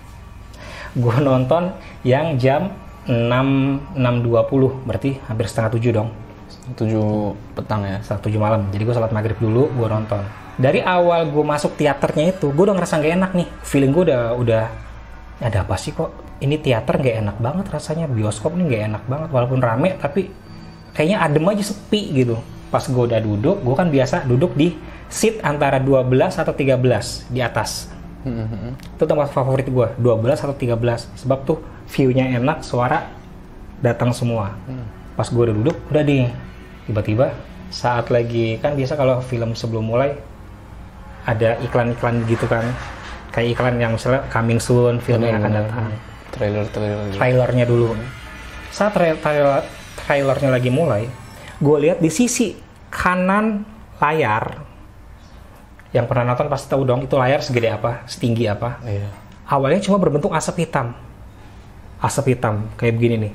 gue 0.93 1.17
nonton 1.25 1.73
yang 2.05 2.37
jam 2.37 2.69
6 3.09 3.97
6.20 3.97 4.85
berarti 4.85 5.17
hampir 5.25 5.47
setengah 5.47 5.71
tujuh 5.79 5.91
dong. 5.95 6.09
Tujuh 6.75 7.37
petang 7.55 7.87
ya. 7.87 8.03
setengah 8.03 8.23
tujuh 8.27 8.41
malam. 8.43 8.61
Jadi 8.75 8.83
gue 8.83 8.95
sholat 8.95 9.13
maghrib 9.15 9.39
dulu 9.39 9.71
gue 9.71 9.87
nonton. 9.87 10.23
Dari 10.59 10.83
awal 10.83 11.31
gue 11.31 11.45
masuk 11.45 11.79
teaternya 11.79 12.35
itu 12.35 12.51
gue 12.51 12.65
udah 12.67 12.77
ngerasa 12.77 12.99
nggak 12.99 13.15
enak 13.21 13.31
nih. 13.37 13.49
Feeling 13.63 13.93
gue 13.95 14.03
udah 14.11 14.23
udah 14.37 14.65
ada 15.43 15.67
apa 15.67 15.75
sih 15.77 15.93
kok? 15.93 16.39
Ini 16.43 16.59
teater 16.59 16.99
nggak 16.99 17.17
enak 17.23 17.37
banget 17.39 17.67
rasanya. 17.71 18.07
Bioskop 18.07 18.55
nih 18.55 18.65
nggak 18.67 18.83
enak 18.95 19.03
banget 19.07 19.29
walaupun 19.31 19.61
rame 19.63 19.95
tapi 19.99 20.31
kayaknya 20.95 21.23
adem 21.23 21.45
aja 21.51 21.65
sepi 21.67 22.15
gitu. 22.15 22.39
Pas 22.71 22.83
gue 22.83 23.03
udah 23.03 23.21
duduk 23.21 23.61
gue 23.61 23.75
kan 23.77 23.89
biasa 23.91 24.25
duduk 24.25 24.55
di 24.57 24.75
seat 25.13 25.45
antara 25.45 25.77
12 25.77 26.09
atau 26.41 26.55
13 26.57 27.29
di 27.29 27.41
atas. 27.45 27.91
Hmm, 28.23 28.79
itu 28.79 29.03
tempat 29.03 29.35
favorit 29.35 29.67
gue 29.67 29.87
12 29.99 30.47
atau 30.47 30.55
13 30.55 30.79
sebab 31.19 31.39
tuh 31.43 31.59
view-nya 31.91 32.39
enak 32.39 32.63
suara 32.63 33.11
datang 33.83 34.15
semua. 34.15 34.55
Pas 35.19 35.27
gue 35.29 35.43
udah 35.43 35.55
duduk 35.55 35.77
udah 35.91 36.05
di 36.07 36.25
tiba-tiba 36.87 37.35
saat 37.73 38.13
lagi 38.13 38.61
kan 38.61 38.77
biasa 38.79 38.95
kalau 38.95 39.19
film 39.25 39.57
sebelum 39.57 39.89
mulai 39.89 40.15
ada 41.25 41.57
iklan-iklan 41.63 42.27
gitu 42.27 42.45
kan 42.51 42.67
kayak 43.33 43.57
iklan 43.57 43.81
yang 43.81 43.97
misalnya 43.97 44.29
coming 44.29 44.61
soon 44.61 45.01
film 45.01 45.25
yang 45.25 45.41
akan 45.41 45.53
datang. 45.53 45.89
Trailer 46.33 46.65
trailer. 46.69 47.09
trailernya 47.17 47.65
dulu. 47.65 47.97
Saat 48.73 48.93
tra- 48.97 49.19
trailer 49.21 49.65
trailernya 50.05 50.51
lagi 50.53 50.71
mulai 50.73 51.05
gue 51.63 51.77
lihat 51.79 51.99
di 52.03 52.11
sisi 52.11 52.53
kanan 52.91 53.63
layar 54.03 54.59
yang 55.93 56.09
pernah 56.09 56.33
nonton 56.33 56.49
pasti 56.49 56.67
tahu 56.73 56.83
dong 56.83 57.05
itu 57.05 57.15
layar 57.17 57.41
segede 57.41 57.69
apa 57.73 58.05
setinggi 58.09 58.49
apa. 58.49 58.81
Iya. 58.85 59.09
awalnya 59.53 59.85
cuma 59.85 60.01
berbentuk 60.01 60.33
asap 60.33 60.65
hitam. 60.65 60.97
Asap 62.01 62.37
hitam 62.37 62.69
kayak 62.81 62.97
begini 62.97 63.29
nih. 63.29 63.33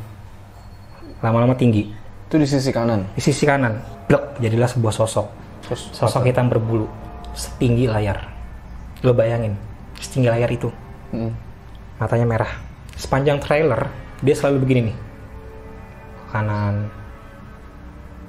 Lama-lama 1.21 1.53
tinggi. 1.53 1.93
Itu 2.27 2.36
di 2.41 2.49
sisi 2.49 2.73
kanan. 2.73 3.05
di 3.13 3.21
sisi 3.21 3.45
kanan. 3.45 3.77
Blek 4.10 4.41
jadilah 4.41 4.65
sebuah 4.65 4.93
sosok. 4.93 5.27
Terus 5.69 5.81
sosok 5.93 6.25
hitam 6.25 6.49
berbulu 6.49 6.89
setinggi 7.38 7.86
layar. 7.86 8.25
Lo 9.05 9.13
bayangin 9.13 9.53
setinggi 10.01 10.29
layar 10.29 10.49
itu 10.51 10.69
Hmm. 11.07 11.31
matanya 11.97 12.27
merah 12.27 12.51
sepanjang 12.99 13.39
trailer 13.39 13.88
dia 14.19 14.36
selalu 14.36 14.57
begini 14.67 14.81
nih 14.91 14.97
ke 16.19 16.25
kanan 16.36 16.75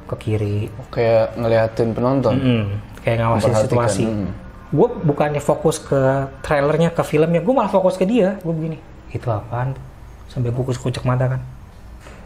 ke 0.06 0.14
kiri 0.16 0.58
kayak 0.94 1.34
ngeliatin 1.34 1.90
penonton. 1.92 2.38
Mm-mm. 2.38 2.64
kayak 3.02 3.18
ngawasin 3.18 3.54
situasi 3.66 4.04
mm. 4.06 4.30
gue 4.72 4.88
bukannya 5.04 5.42
fokus 5.42 5.82
ke 5.82 5.98
trailernya 6.40 6.94
ke 6.94 7.02
filmnya 7.02 7.42
gue 7.42 7.54
malah 7.56 7.72
fokus 7.72 7.98
ke 7.98 8.06
dia 8.06 8.38
gue 8.40 8.54
begini 8.54 8.78
itu 9.10 9.26
apaan 9.26 9.74
sampai 10.30 10.52
gue 10.52 10.64
kucek 10.64 11.02
mata 11.02 11.26
kan 11.36 11.40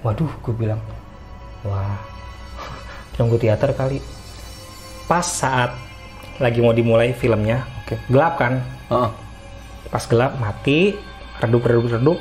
waduh 0.05 0.31
gue 0.43 0.55
bilang 0.55 0.83
wah 1.65 1.97
tunggu 3.17 3.39
teater 3.41 3.73
kali 3.73 4.03
pas 5.07 5.25
saat 5.25 5.73
lagi 6.43 6.59
mau 6.61 6.75
dimulai 6.75 7.15
filmnya 7.15 7.63
Oke. 7.87 7.99
gelap 8.11 8.37
kan 8.37 8.61
Heeh. 8.91 9.11
Pas 9.93 10.09
gelap 10.09 10.41
mati 10.41 10.97
redup 11.45 11.69
redup 11.69 12.01
redup 12.01 12.19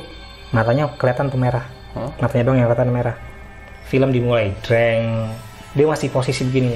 matanya 0.51 0.91
kelihatan 0.99 1.31
tuh 1.31 1.39
merah. 1.39 1.63
Hah? 1.95 2.11
matanya 2.19 2.51
dong 2.51 2.59
yang 2.59 2.67
kelihatan 2.67 2.91
merah. 2.91 3.15
Film 3.87 4.11
dimulai 4.11 4.51
dreng. 4.59 5.31
Dia 5.71 5.87
masih 5.87 6.11
posisi 6.11 6.43
begini. 6.43 6.75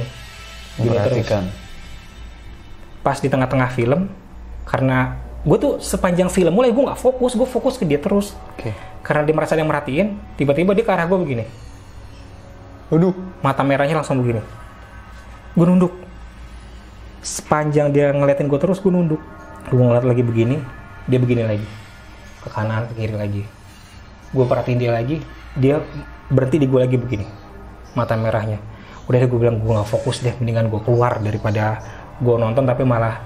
Gini 0.80 0.96
terus. 0.96 1.28
Pas 3.04 3.20
di 3.20 3.28
tengah-tengah 3.28 3.70
film 3.76 4.08
karena 4.64 5.20
gue 5.46 5.58
tuh 5.60 5.74
sepanjang 5.84 6.32
film 6.32 6.56
mulai 6.56 6.74
gue 6.74 6.84
nggak 6.84 6.98
fokus 6.98 7.38
gue 7.38 7.48
fokus 7.48 7.76
ke 7.76 7.84
dia 7.84 8.00
terus. 8.00 8.32
Oke. 8.56 8.72
karena 9.06 9.22
dia 9.22 9.38
merasa 9.38 9.54
dia 9.54 9.62
merhatiin 9.62 10.18
tiba-tiba 10.34 10.74
dia 10.74 10.82
ke 10.82 10.92
arah 10.96 11.06
gue 11.06 11.20
begini. 11.20 11.46
Waduh. 12.90 13.14
mata 13.44 13.62
merahnya 13.68 14.00
langsung 14.00 14.24
begini. 14.24 14.40
Gue 15.54 15.66
nunduk. 15.68 15.94
Sepanjang 17.20 17.92
dia 17.92 18.16
ngeliatin 18.16 18.48
gue 18.48 18.60
terus 18.64 18.80
gue 18.80 18.90
nunduk. 18.90 19.20
Gue 19.70 19.78
ngeliat 19.78 20.08
lagi 20.08 20.24
begini 20.24 20.85
dia 21.06 21.20
begini 21.22 21.44
lagi. 21.46 21.68
Ke 22.42 22.50
kanan 22.54 22.90
ke 22.92 22.94
kiri 22.98 23.16
lagi. 23.16 23.44
Gue 24.34 24.46
perhatiin 24.46 24.80
dia 24.82 24.92
lagi 24.92 25.22
dia 25.56 25.80
berhenti 26.28 26.60
di 26.60 26.68
gue 26.68 26.80
lagi 26.84 26.98
begini 27.00 27.26
mata 27.96 28.14
merahnya. 28.20 28.60
Udah 29.08 29.18
deh 29.24 29.30
gue 29.30 29.40
bilang 29.40 29.58
gue 29.62 29.72
nggak 29.72 29.88
fokus 29.88 30.20
deh 30.20 30.36
mendingan 30.42 30.68
gue 30.68 30.82
keluar 30.84 31.24
daripada 31.24 31.80
gue 32.20 32.36
nonton 32.36 32.68
tapi 32.68 32.84
malah 32.84 33.24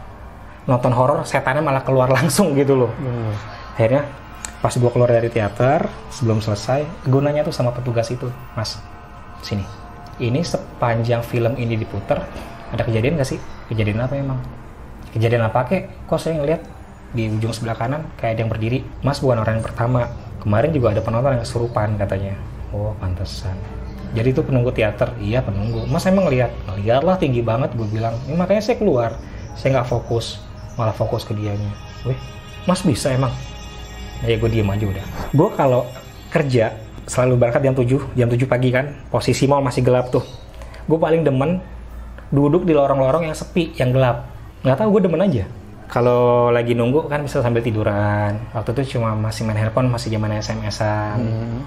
nonton 0.70 0.94
horor 0.94 1.26
setannya 1.26 1.65
malah 1.65 1.82
keluar 1.82 2.12
langsung 2.18 2.54
gitu 2.54 2.78
loh. 2.78 2.92
Akhirnya 3.74 4.06
pas 4.60 4.76
gue 4.76 4.92
keluar 4.92 5.10
dari 5.10 5.32
teater 5.32 5.88
sebelum 6.12 6.44
selesai 6.44 7.08
gue 7.08 7.22
nanya 7.24 7.48
tuh 7.48 7.56
sama 7.56 7.74
petugas 7.74 8.12
itu 8.13 8.30
mas 8.54 8.78
sini. 9.42 9.65
Ini 10.20 10.44
sepanjang 10.44 11.24
film 11.24 11.56
ini 11.56 11.80
diputer 11.80 12.20
ada 12.70 12.84
kejadian 12.86 13.18
gak 13.18 13.30
sih? 13.34 13.39
Kejadian 13.72 14.04
apa 14.06 14.13
emang? 14.20 14.38
Kejadian 15.15 15.50
apa 15.50 15.65
kek? 15.65 15.89
Kok 16.06 16.20
saya 16.22 16.38
ngeliat 16.38 16.62
di 17.13 17.26
ujung 17.30 17.50
sebelah 17.50 17.74
kanan 17.74 18.06
kayak 18.22 18.38
ada 18.38 18.41
yang 18.45 18.52
berdiri. 18.52 18.80
Mas 19.02 19.17
bukan 19.22 19.41
orang 19.41 19.62
yang 19.62 19.65
pertama. 19.65 20.10
Kemarin 20.39 20.72
juga 20.72 20.95
ada 20.95 21.02
penonton 21.04 21.36
yang 21.36 21.43
kesurupan 21.43 22.00
katanya. 22.00 22.34
Oh 22.72 22.93
pantesan. 23.02 23.58
Jadi 24.13 24.30
itu 24.34 24.41
penunggu 24.45 24.69
teater. 24.72 25.13
Iya 25.17 25.41
penunggu. 25.41 25.86
Mas 25.89 26.06
emang 26.06 26.30
ngeliat? 26.30 26.54
Ngeliat 26.69 27.02
lah 27.04 27.15
tinggi 27.17 27.41
banget 27.41 27.74
gue 27.74 27.88
bilang. 27.89 28.15
Ini 28.30 28.38
makanya 28.38 28.62
saya 28.63 28.78
keluar. 28.78 29.17
Saya 29.58 29.80
nggak 29.80 29.89
fokus 29.89 30.39
malah 30.80 30.95
fokus 30.95 31.28
ke 31.28 31.36
dianya. 31.36 31.74
Weh 32.08 32.15
mas 32.63 32.80
bisa 32.86 33.12
emang? 33.12 33.34
Ya 34.24 34.39
gue 34.39 34.50
diem 34.52 34.69
aja 34.69 34.86
udah. 34.88 35.06
Gue 35.36 35.50
kalau 35.58 35.84
kerja 36.30 36.78
selalu 37.10 37.41
berangkat 37.41 37.62
jam 37.65 37.76
7 37.76 38.15
jam 38.15 38.28
7 38.30 38.45
pagi 38.45 38.69
kan 38.69 38.86
posisi 39.10 39.50
mall 39.50 39.65
masih 39.65 39.84
gelap 39.84 40.13
tuh. 40.13 40.24
Gue 40.88 40.95
paling 40.95 41.26
demen 41.26 41.60
duduk 42.30 42.63
di 42.63 42.72
lorong-lorong 42.72 43.28
yang 43.28 43.36
sepi 43.36 43.76
yang 43.76 43.91
gelap. 43.91 44.30
Nggak 44.63 44.78
tahu 44.80 45.00
gue 45.00 45.02
demen 45.10 45.19
aja 45.26 45.43
kalau 45.89 46.54
lagi 46.54 46.78
nunggu 46.78 47.10
kan 47.10 47.25
bisa 47.25 47.41
sambil 47.41 47.65
tiduran 47.65 48.38
waktu 48.54 48.78
itu 48.78 48.97
cuma 48.97 49.17
masih 49.17 49.43
main 49.49 49.58
handphone 49.58 49.89
masih 49.89 50.13
zaman 50.13 50.38
SMS-an 50.38 51.17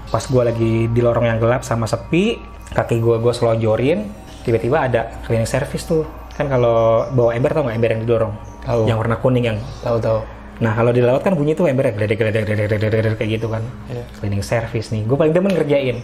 pas 0.07 0.23
gue 0.23 0.43
lagi 0.47 0.73
di 0.87 1.01
lorong 1.03 1.27
yang 1.27 1.43
gelap 1.43 1.67
sama 1.67 1.83
sepi 1.85 2.39
kaki 2.71 3.03
gue 3.03 3.19
gue 3.19 3.33
selonjorin 3.35 4.07
tiba-tiba 4.47 4.87
ada 4.87 5.19
cleaning 5.27 5.47
service 5.47 5.83
tuh 5.83 6.07
kan 6.33 6.47
kalau 6.47 7.05
bawa 7.13 7.35
ember 7.35 7.51
tau 7.51 7.67
nggak 7.67 7.75
ember 7.77 7.91
yang 7.93 8.01
didorong 8.07 8.33
Tahu. 8.63 8.81
yang 8.87 8.97
warna 8.97 9.19
kuning 9.19 9.45
yang 9.53 9.59
Tahu 9.83 9.99
tahu. 9.99 10.19
Nah 10.63 10.71
kalau 10.77 10.95
di 10.95 11.01
laut 11.03 11.19
kan 11.19 11.35
bunyi 11.35 11.51
tuh 11.57 11.67
ember 11.67 11.91
gredek 11.91 12.15
gredek 12.15 12.47
gredek 12.47 12.67
gredek 12.71 12.89
gredek 12.89 13.13
kayak 13.19 13.31
gitu 13.37 13.47
kan. 13.51 13.63
Iya. 13.91 14.03
Cleaning 14.21 14.43
service 14.45 14.93
nih. 14.95 15.03
Gue 15.03 15.17
paling 15.19 15.33
demen 15.35 15.51
ngerjain. 15.51 15.99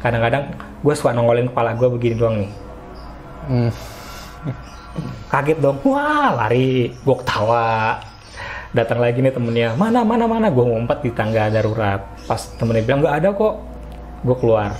Kadang-kadang 0.00 0.56
gue 0.82 0.94
suka 0.96 1.14
nongolin 1.14 1.52
kepala 1.52 1.76
gue 1.78 1.88
begini 1.92 2.14
doang 2.18 2.36
nih. 2.42 2.50
Hmm. 3.46 3.70
Kaget 5.30 5.58
dong. 5.62 5.78
Wah 5.86 6.34
lari. 6.34 6.90
Gue 7.04 7.16
ketawa. 7.22 7.98
Datang 8.70 8.98
lagi 9.02 9.22
nih 9.22 9.34
temennya. 9.34 9.74
Mana 9.78 10.02
mana 10.02 10.26
mana. 10.26 10.46
Gue 10.50 10.66
ngumpet 10.66 11.06
di 11.06 11.10
tangga 11.14 11.50
darurat. 11.50 12.02
Pas 12.26 12.40
temennya 12.58 12.82
bilang 12.86 13.00
nggak 13.02 13.16
ada 13.22 13.28
kok. 13.34 13.54
Gue 14.26 14.36
keluar. 14.38 14.74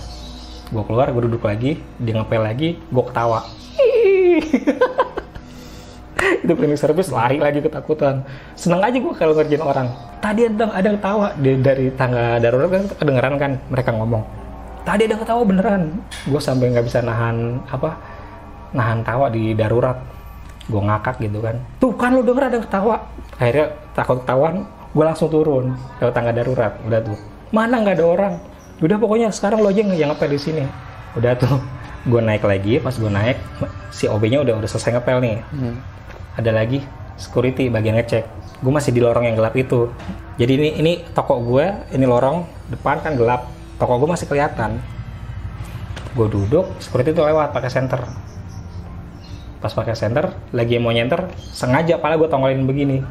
Gue 0.71 0.85
keluar. 0.87 1.07
Gue 1.15 1.23
duduk 1.31 1.43
lagi. 1.47 1.79
Dia 2.03 2.19
ngepel 2.19 2.43
lagi. 2.43 2.69
Gue 2.91 3.05
ketawa. 3.07 3.41
itu 6.21 6.53
cleaning 6.57 6.81
service 6.81 7.11
lari 7.13 7.39
lagi 7.41 7.63
ketakutan 7.63 8.25
seneng 8.59 8.81
aja 8.83 8.97
gue 8.97 9.15
kalau 9.17 9.33
ngerjain 9.37 9.63
orang 9.65 9.89
tadi 10.19 10.47
ada 10.49 10.67
yang 10.67 10.97
ketawa 10.99 11.29
dari 11.39 11.87
tangga 11.95 12.43
darurat 12.43 12.69
kan 12.71 12.83
kedengeran 12.97 13.35
kan 13.39 13.53
mereka 13.71 13.91
ngomong 13.95 14.23
tadi 14.83 15.07
ada 15.07 15.17
ketawa 15.21 15.43
beneran 15.45 15.83
gue 16.27 16.41
sampai 16.41 16.75
nggak 16.75 16.87
bisa 16.87 16.99
nahan 17.05 17.61
apa 17.69 17.97
nahan 18.71 19.03
tawa 19.03 19.31
di 19.31 19.55
darurat. 19.55 19.99
Gue 20.71 20.83
ngakak 20.83 21.19
gitu 21.19 21.43
kan. 21.43 21.57
Tuh 21.83 21.93
kan 21.99 22.15
lu 22.15 22.23
denger 22.23 22.47
ada 22.47 22.55
yang 22.59 22.65
ketawa. 22.67 22.97
Akhirnya 23.41 23.67
takut 23.97 24.23
ketahuan 24.23 24.63
gue 24.91 25.05
langsung 25.07 25.31
turun 25.31 25.75
ke 25.99 26.07
tangga 26.15 26.31
darurat. 26.31 26.79
Udah 26.87 27.01
tuh. 27.03 27.19
Mana 27.51 27.83
nggak 27.83 27.99
ada 27.99 28.07
orang. 28.07 28.35
Udah 28.81 28.97
pokoknya 28.97 29.29
sekarang 29.35 29.61
lo 29.61 29.69
aja 29.71 29.83
yang 29.83 30.15
ngepel 30.15 30.31
di 30.31 30.41
sini. 30.41 30.65
Udah 31.19 31.35
tuh. 31.35 31.59
Gue 32.07 32.23
naik 32.23 32.47
lagi 32.47 32.81
pas 32.81 32.97
gue 32.97 33.11
naik 33.13 33.37
si 33.93 34.09
OB-nya 34.09 34.41
udah 34.41 34.55
udah 34.63 34.69
selesai 34.71 34.97
ngepel 34.97 35.19
nih. 35.21 35.37
Hmm. 35.53 35.77
ada 36.39 36.57
lagi 36.57 36.81
security 37.21 37.69
bagian 37.69 37.99
ngecek. 38.01 38.25
Gue 38.65 38.73
masih 38.73 38.97
di 38.97 39.05
lorong 39.05 39.29
yang 39.29 39.37
gelap 39.37 39.53
itu. 39.59 39.93
Jadi 40.41 40.53
ini 40.57 40.69
ini 40.81 40.93
toko 41.13 41.43
gue 41.45 41.69
ini 41.93 42.07
lorong 42.09 42.47
depan 42.73 43.05
kan 43.05 43.19
gelap. 43.19 43.51
Toko 43.77 44.01
gue 44.01 44.09
masih 44.09 44.25
kelihatan. 44.31 44.81
Gue 46.17 46.27
duduk 46.33 46.81
security 46.81 47.13
itu 47.13 47.21
lewat 47.21 47.53
pakai 47.53 47.69
senter 47.69 48.01
pas 49.61 49.73
pakai 49.77 49.93
senter 49.93 50.33
lagi 50.57 50.81
mau 50.81 50.89
nyenter 50.89 51.29
sengaja 51.53 52.01
pala 52.01 52.17
gue 52.17 52.29
tongolin 52.33 52.65
begini. 52.65 53.05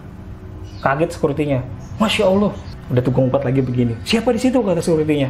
Kaget 0.81 1.13
securitynya. 1.13 1.59
Masya 2.01 2.25
allah. 2.25 2.51
Udah 2.89 3.01
tuh 3.05 3.11
gue 3.13 3.21
ngumpet 3.21 3.43
lagi 3.45 3.61
begini. 3.61 3.93
Siapa 4.01 4.33
di 4.33 4.41
situ? 4.41 4.63
Kata 4.65 4.81
securitynya. 4.81 5.29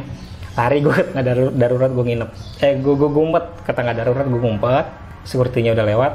Lari 0.56 0.78
gue 0.80 0.96
tengah 1.12 1.24
darurat, 1.52 1.90
gue 1.92 2.04
nginep. 2.08 2.30
Eh 2.64 2.72
gue 2.80 2.94
gue 2.96 3.08
ngumpet 3.10 3.44
ke 3.68 3.72
tengah 3.76 3.92
darurat 3.92 4.24
gue 4.24 4.40
ngumpet. 4.40 4.86
Securitynya 5.28 5.76
udah 5.76 5.86
lewat. 5.86 6.12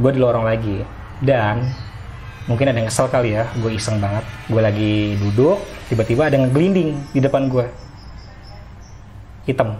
Gue 0.00 0.10
di 0.10 0.20
lorong 0.20 0.42
lagi. 0.42 0.82
Dan 1.22 1.70
mungkin 2.50 2.66
ada 2.66 2.82
yang 2.82 2.88
kesel 2.90 3.06
kali 3.12 3.38
ya. 3.38 3.46
Gue 3.62 3.78
iseng 3.78 4.02
banget. 4.02 4.24
Gue 4.50 4.58
lagi 4.64 5.14
duduk 5.20 5.62
tiba-tiba 5.86 6.32
ada 6.32 6.40
ngeglinding 6.40 6.96
di 7.12 7.20
depan 7.20 7.46
gue 7.52 7.68
hitam. 9.46 9.76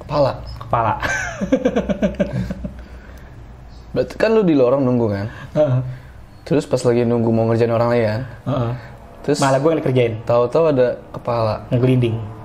Kepala. 0.00 0.55
Kepala 0.66 1.00
Berarti 3.96 4.14
kan 4.20 4.28
lu 4.28 4.44
di 4.44 4.52
lorong 4.52 4.84
nunggu 4.84 5.06
kan? 5.08 5.26
Heeh. 5.56 5.80
Terus 6.44 6.68
pas 6.68 6.84
lagi 6.84 7.08
nunggu 7.08 7.32
mau 7.32 7.48
ngerjain 7.48 7.72
orang 7.72 7.88
lain 7.96 8.04
kan? 8.04 8.22
Heeh. 8.44 8.72
Terus 9.24 9.40
malah 9.40 9.56
gue 9.56 9.70
yang 9.72 9.80
dikerjain 9.80 10.14
tahu-tahu 10.28 10.64
ada 10.68 11.00
kepala. 11.16 11.64
ngeglinding 11.72 12.36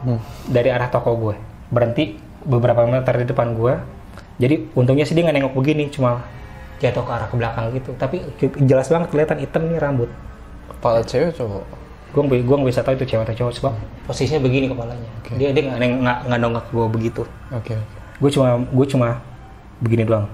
Hmm. 0.00 0.16
dari 0.48 0.72
arah 0.72 0.88
toko 0.88 1.12
gue 1.12 1.36
berhenti 1.68 2.16
beberapa 2.48 2.88
meter 2.88 3.20
di 3.20 3.28
depan 3.28 3.52
gue 3.52 3.76
jadi 4.40 4.72
untungnya 4.72 5.04
sih 5.04 5.12
dia 5.12 5.28
nggak 5.28 5.36
nengok 5.36 5.54
begini 5.60 5.92
cuma 5.92 6.24
jatuh 6.80 7.04
ke 7.04 7.12
arah 7.12 7.28
ke 7.28 7.36
belakang 7.36 7.68
gitu 7.76 7.92
tapi 8.00 8.24
jelas 8.64 8.88
banget 8.88 9.12
kelihatan 9.12 9.44
hitam 9.44 9.68
nih 9.68 9.76
rambut 9.76 10.08
Kepala 10.72 11.04
cewek 11.04 11.36
cowok. 11.36 11.79
Gue 12.10 12.22
gue 12.42 12.56
nggak 12.58 12.70
bisa 12.74 12.82
tahu 12.82 12.98
itu 12.98 13.06
cewek 13.14 13.22
atau 13.22 13.36
cowok 13.38 13.52
sebab 13.54 13.72
posisinya 14.10 14.42
begini 14.42 14.66
kepalanya. 14.66 15.08
Oke. 15.22 15.38
dia 15.38 15.54
dia 15.54 15.62
nggak 15.62 15.78
nggak 15.78 16.18
nggak 16.26 16.40
nongak 16.42 16.64
gue 16.74 16.86
begitu. 16.90 17.22
Oke. 17.54 17.74
oke. 17.74 17.74
gue 18.20 18.30
cuma 18.34 18.48
gue 18.66 18.86
cuma 18.90 19.08
begini 19.78 20.02
doang. 20.02 20.26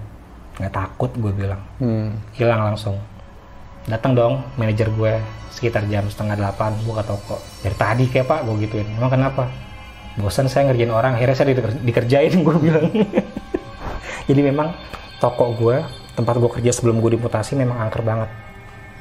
Nggak 0.56 0.72
takut 0.72 1.10
gue 1.12 1.32
bilang. 1.36 1.60
Hmm. 1.76 2.16
hilang 2.32 2.72
langsung. 2.72 2.96
Datang 3.84 4.16
dong 4.16 4.34
manajer 4.56 4.88
gue 4.88 5.20
sekitar 5.52 5.84
jam 5.92 6.08
setengah 6.08 6.40
delapan 6.40 6.72
buka 6.88 7.04
toko. 7.04 7.36
Dari 7.60 7.76
tadi 7.76 8.04
kayak 8.08 8.24
pak 8.24 8.40
gue 8.48 8.54
gituin. 8.64 8.88
Emang 8.96 9.12
kenapa? 9.12 9.44
Bosan 10.16 10.48
saya 10.48 10.72
ngerjain 10.72 10.88
orang 10.88 11.20
akhirnya 11.20 11.36
saya 11.36 11.52
diker- 11.52 11.84
dikerjain 11.84 12.32
gue 12.46 12.56
bilang. 12.56 12.88
Jadi 14.26 14.40
memang 14.40 14.72
toko 15.20 15.52
gue 15.52 15.84
tempat 16.16 16.40
gue 16.40 16.50
kerja 16.56 16.72
sebelum 16.72 17.04
gue 17.04 17.20
dimutasi 17.20 17.52
memang 17.52 17.76
angker 17.76 18.00
banget 18.00 18.45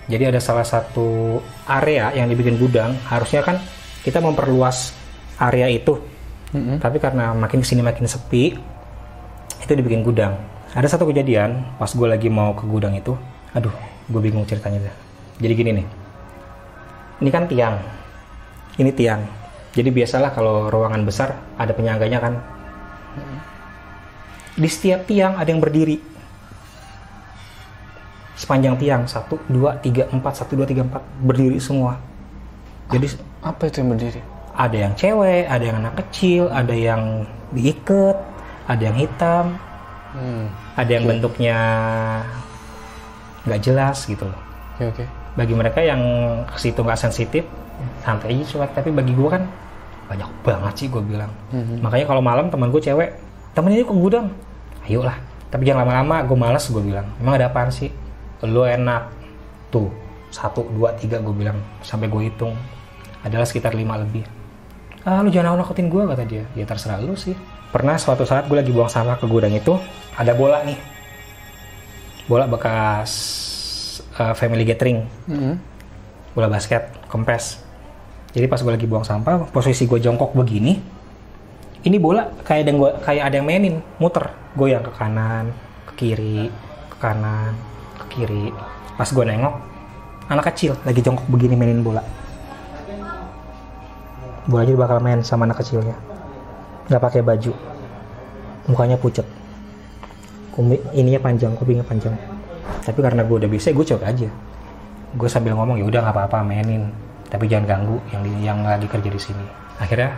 jadi 0.06 0.30
ada 0.30 0.40
salah 0.42 0.66
satu 0.66 1.42
area 1.66 2.14
yang 2.14 2.30
dibikin 2.30 2.62
gudang 2.62 2.94
harusnya 3.10 3.42
kan 3.42 3.58
kita 4.06 4.22
memperluas 4.22 4.94
area 5.42 5.70
itu. 5.70 5.98
Mm-mm. 6.56 6.80
tapi 6.80 7.04
karena 7.04 7.36
makin 7.36 7.60
ke 7.60 7.68
sini 7.68 7.84
makin 7.84 8.08
sepi 8.08 8.56
itu 9.60 9.72
dibikin 9.76 10.06
gudang. 10.06 10.40
Ada 10.72 10.96
satu 10.96 11.10
kejadian 11.10 11.76
pas 11.76 11.92
gue 11.92 12.08
lagi 12.08 12.32
mau 12.32 12.56
ke 12.56 12.64
gudang 12.64 12.96
itu 12.96 13.12
aduh 13.52 13.74
gue 14.08 14.22
bingung 14.24 14.48
ceritanya 14.48 14.88
dah. 14.88 14.96
Jadi 15.42 15.54
gini 15.58 15.72
nih 15.82 15.88
ini 17.24 17.30
kan 17.32 17.48
tiang. 17.48 17.76
Ini 18.76 18.92
tiang. 18.92 19.22
Jadi 19.76 19.90
biasalah 19.92 20.32
kalau 20.36 20.68
ruangan 20.68 21.04
besar 21.08 21.36
ada 21.56 21.72
penyangganya 21.72 22.20
kan. 22.20 22.34
Di 24.56 24.70
setiap 24.72 25.08
tiang 25.08 25.36
ada 25.36 25.48
yang 25.48 25.60
berdiri 25.60 26.00
sepanjang 28.36 28.76
tiang 28.76 29.04
satu 29.06 29.40
dua 29.48 29.76
tiga 29.80 30.06
empat 30.08 30.34
satu 30.36 30.56
dua 30.56 30.68
tiga 30.68 30.84
empat 30.84 31.02
berdiri 31.24 31.58
semua 31.58 31.96
jadi 32.88 33.08
Apa 33.42 33.66
itu 33.66 33.82
yang 33.82 33.90
berdiri? 33.92 34.22
ada 34.56 34.78
yang 34.78 34.94
cewek, 34.96 35.44
ada 35.46 35.64
yang 35.64 35.78
anak 35.78 35.96
kecil, 36.00 36.48
ada 36.48 36.72
yang 36.72 37.02
diikat, 37.52 38.16
ada 38.66 38.82
yang 38.82 38.96
hitam, 38.96 39.46
Hmm. 40.16 40.48
ada 40.74 40.88
yang 40.90 41.04
bentuknya 41.06 41.58
nggak 43.44 43.62
jelas 43.62 43.98
gitu 44.06 44.26
loh. 44.26 44.40
Oke 44.76 44.84
oke. 44.90 45.04
Bagi 45.36 45.54
mereka 45.54 45.80
yang 45.84 46.02
ke 46.48 46.58
situ 46.58 46.80
nggak 46.80 46.96
sensitif, 46.98 47.44
santai 48.02 48.32
aja 48.34 48.44
cuek. 48.48 48.72
Tapi 48.74 48.90
bagi 48.90 49.12
gue 49.12 49.28
kan 49.28 49.44
banyak 50.08 50.30
banget 50.42 50.74
sih 50.78 50.88
gue 50.88 51.04
bilang. 51.04 51.32
Mhm. 51.52 51.84
Makanya 51.84 52.06
kalau 52.08 52.22
malam 52.24 52.48
teman 52.48 52.72
gue 52.72 52.80
cewek, 52.80 53.12
temennya 53.52 53.84
ke 53.84 53.92
gudang, 53.92 54.32
ayo 54.88 55.04
lah. 55.04 55.20
Tapi 55.52 55.62
jangan 55.64 55.84
lama-lama, 55.84 56.24
gue 56.24 56.38
males 56.38 56.64
gue 56.64 56.80
bilang. 56.82 57.08
Emang 57.20 57.36
ada 57.36 57.52
apaan 57.52 57.70
sih? 57.70 57.92
Lo 58.44 58.68
enak. 58.68 59.08
Tuh, 59.72 59.88
satu, 60.34 60.68
dua, 60.74 60.92
tiga 61.00 61.22
gue 61.24 61.32
bilang. 61.32 61.62
Sampai 61.86 62.12
gue 62.12 62.28
hitung. 62.28 62.58
Adalah 63.24 63.48
sekitar 63.48 63.72
lima 63.72 63.96
lebih. 63.96 64.26
Ah, 65.06 65.22
lu 65.22 65.30
jangan 65.30 65.56
nakutin 65.56 65.88
gue, 65.88 66.02
kata 66.04 66.24
dia. 66.28 66.44
Ya 66.58 66.66
terserah 66.68 67.00
lu 67.00 67.14
sih. 67.16 67.38
Pernah 67.72 67.96
suatu 67.96 68.26
saat 68.26 68.50
gue 68.50 68.58
lagi 68.58 68.74
buang 68.74 68.90
sampah 68.90 69.20
ke 69.20 69.26
gudang 69.30 69.54
itu, 69.54 69.78
ada 70.18 70.34
bola 70.34 70.64
nih. 70.66 70.80
Bola 72.26 72.50
bekas 72.50 73.12
uh, 74.20 74.34
family 74.36 74.64
gathering 74.64 75.06
Mm-mm. 75.28 75.56
bola 76.36 76.48
basket 76.52 76.92
kempes 77.08 77.62
jadi 78.36 78.48
pas 78.52 78.60
gue 78.60 78.74
lagi 78.74 78.88
buang 78.88 79.08
sampah 79.08 79.48
posisi 79.52 79.88
gue 79.88 80.00
jongkok 80.00 80.36
begini 80.36 80.80
ini 81.86 81.98
bola 82.02 82.26
kayak 82.42 82.66
ada 82.66 82.70
yang 82.74 82.80
gua, 82.82 82.92
kayak 83.04 83.24
ada 83.30 83.36
yang 83.40 83.48
mainin 83.48 83.76
muter 84.02 84.26
goyang 84.58 84.84
ke 84.84 84.92
kanan 84.96 85.54
ke 85.92 85.94
kiri 85.96 86.50
ke 86.92 86.98
kanan 87.00 87.56
kiri. 88.16 88.56
Pas 88.96 89.12
gue 89.12 89.26
nengok 89.28 89.56
anak 90.32 90.50
kecil 90.54 90.74
lagi 90.88 91.04
jongkok 91.04 91.28
begini 91.28 91.54
mainin 91.60 91.84
bola. 91.84 92.02
Bolanya 94.48 94.74
bakal 94.78 94.98
main 95.02 95.20
sama 95.22 95.46
anak 95.50 95.62
kecilnya. 95.62 95.94
Nggak 96.88 97.02
pakai 97.02 97.22
baju. 97.26 97.52
Mukanya 98.72 98.98
pucet. 98.98 99.26
Kumi, 100.54 100.80
ininya 100.96 101.20
panjang 101.20 101.52
kupingnya 101.58 101.84
panjang. 101.84 102.16
Tapi 102.86 103.00
karena 103.02 103.26
gue 103.26 103.36
udah 103.42 103.50
bisa 103.50 103.74
gue 103.74 103.86
coba 103.86 104.10
aja. 104.10 104.30
Gue 105.18 105.30
sambil 105.30 105.58
ngomong 105.58 105.82
ya 105.82 105.86
udah 105.86 106.00
nggak 106.06 106.16
apa-apa 106.16 106.46
mainin. 106.46 106.90
Tapi 107.28 107.50
jangan 107.50 107.66
ganggu 107.66 107.98
yang 108.14 108.22
di, 108.22 108.32
yang 108.46 108.60
lagi 108.62 108.86
kerja 108.86 109.10
di 109.10 109.20
sini. 109.20 109.46
Akhirnya 109.82 110.14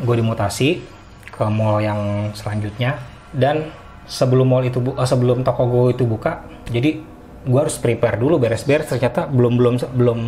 gue 0.00 0.14
dimutasi 0.14 0.80
ke 1.28 1.44
mall 1.50 1.82
yang 1.82 2.30
selanjutnya. 2.32 2.96
Dan 3.34 3.68
sebelum 4.06 4.46
mall 4.46 4.62
itu 4.62 4.78
eh, 4.78 5.08
sebelum 5.08 5.42
toko 5.42 5.66
gue 5.66 5.98
itu 5.98 6.04
buka 6.06 6.42
jadi 6.70 7.02
gue 7.42 7.58
harus 7.58 7.76
prepare 7.78 8.18
dulu 8.18 8.38
beres-beres. 8.38 8.90
Ternyata 8.90 9.26
belum 9.26 9.58
belum 9.58 9.74
belum 9.94 10.20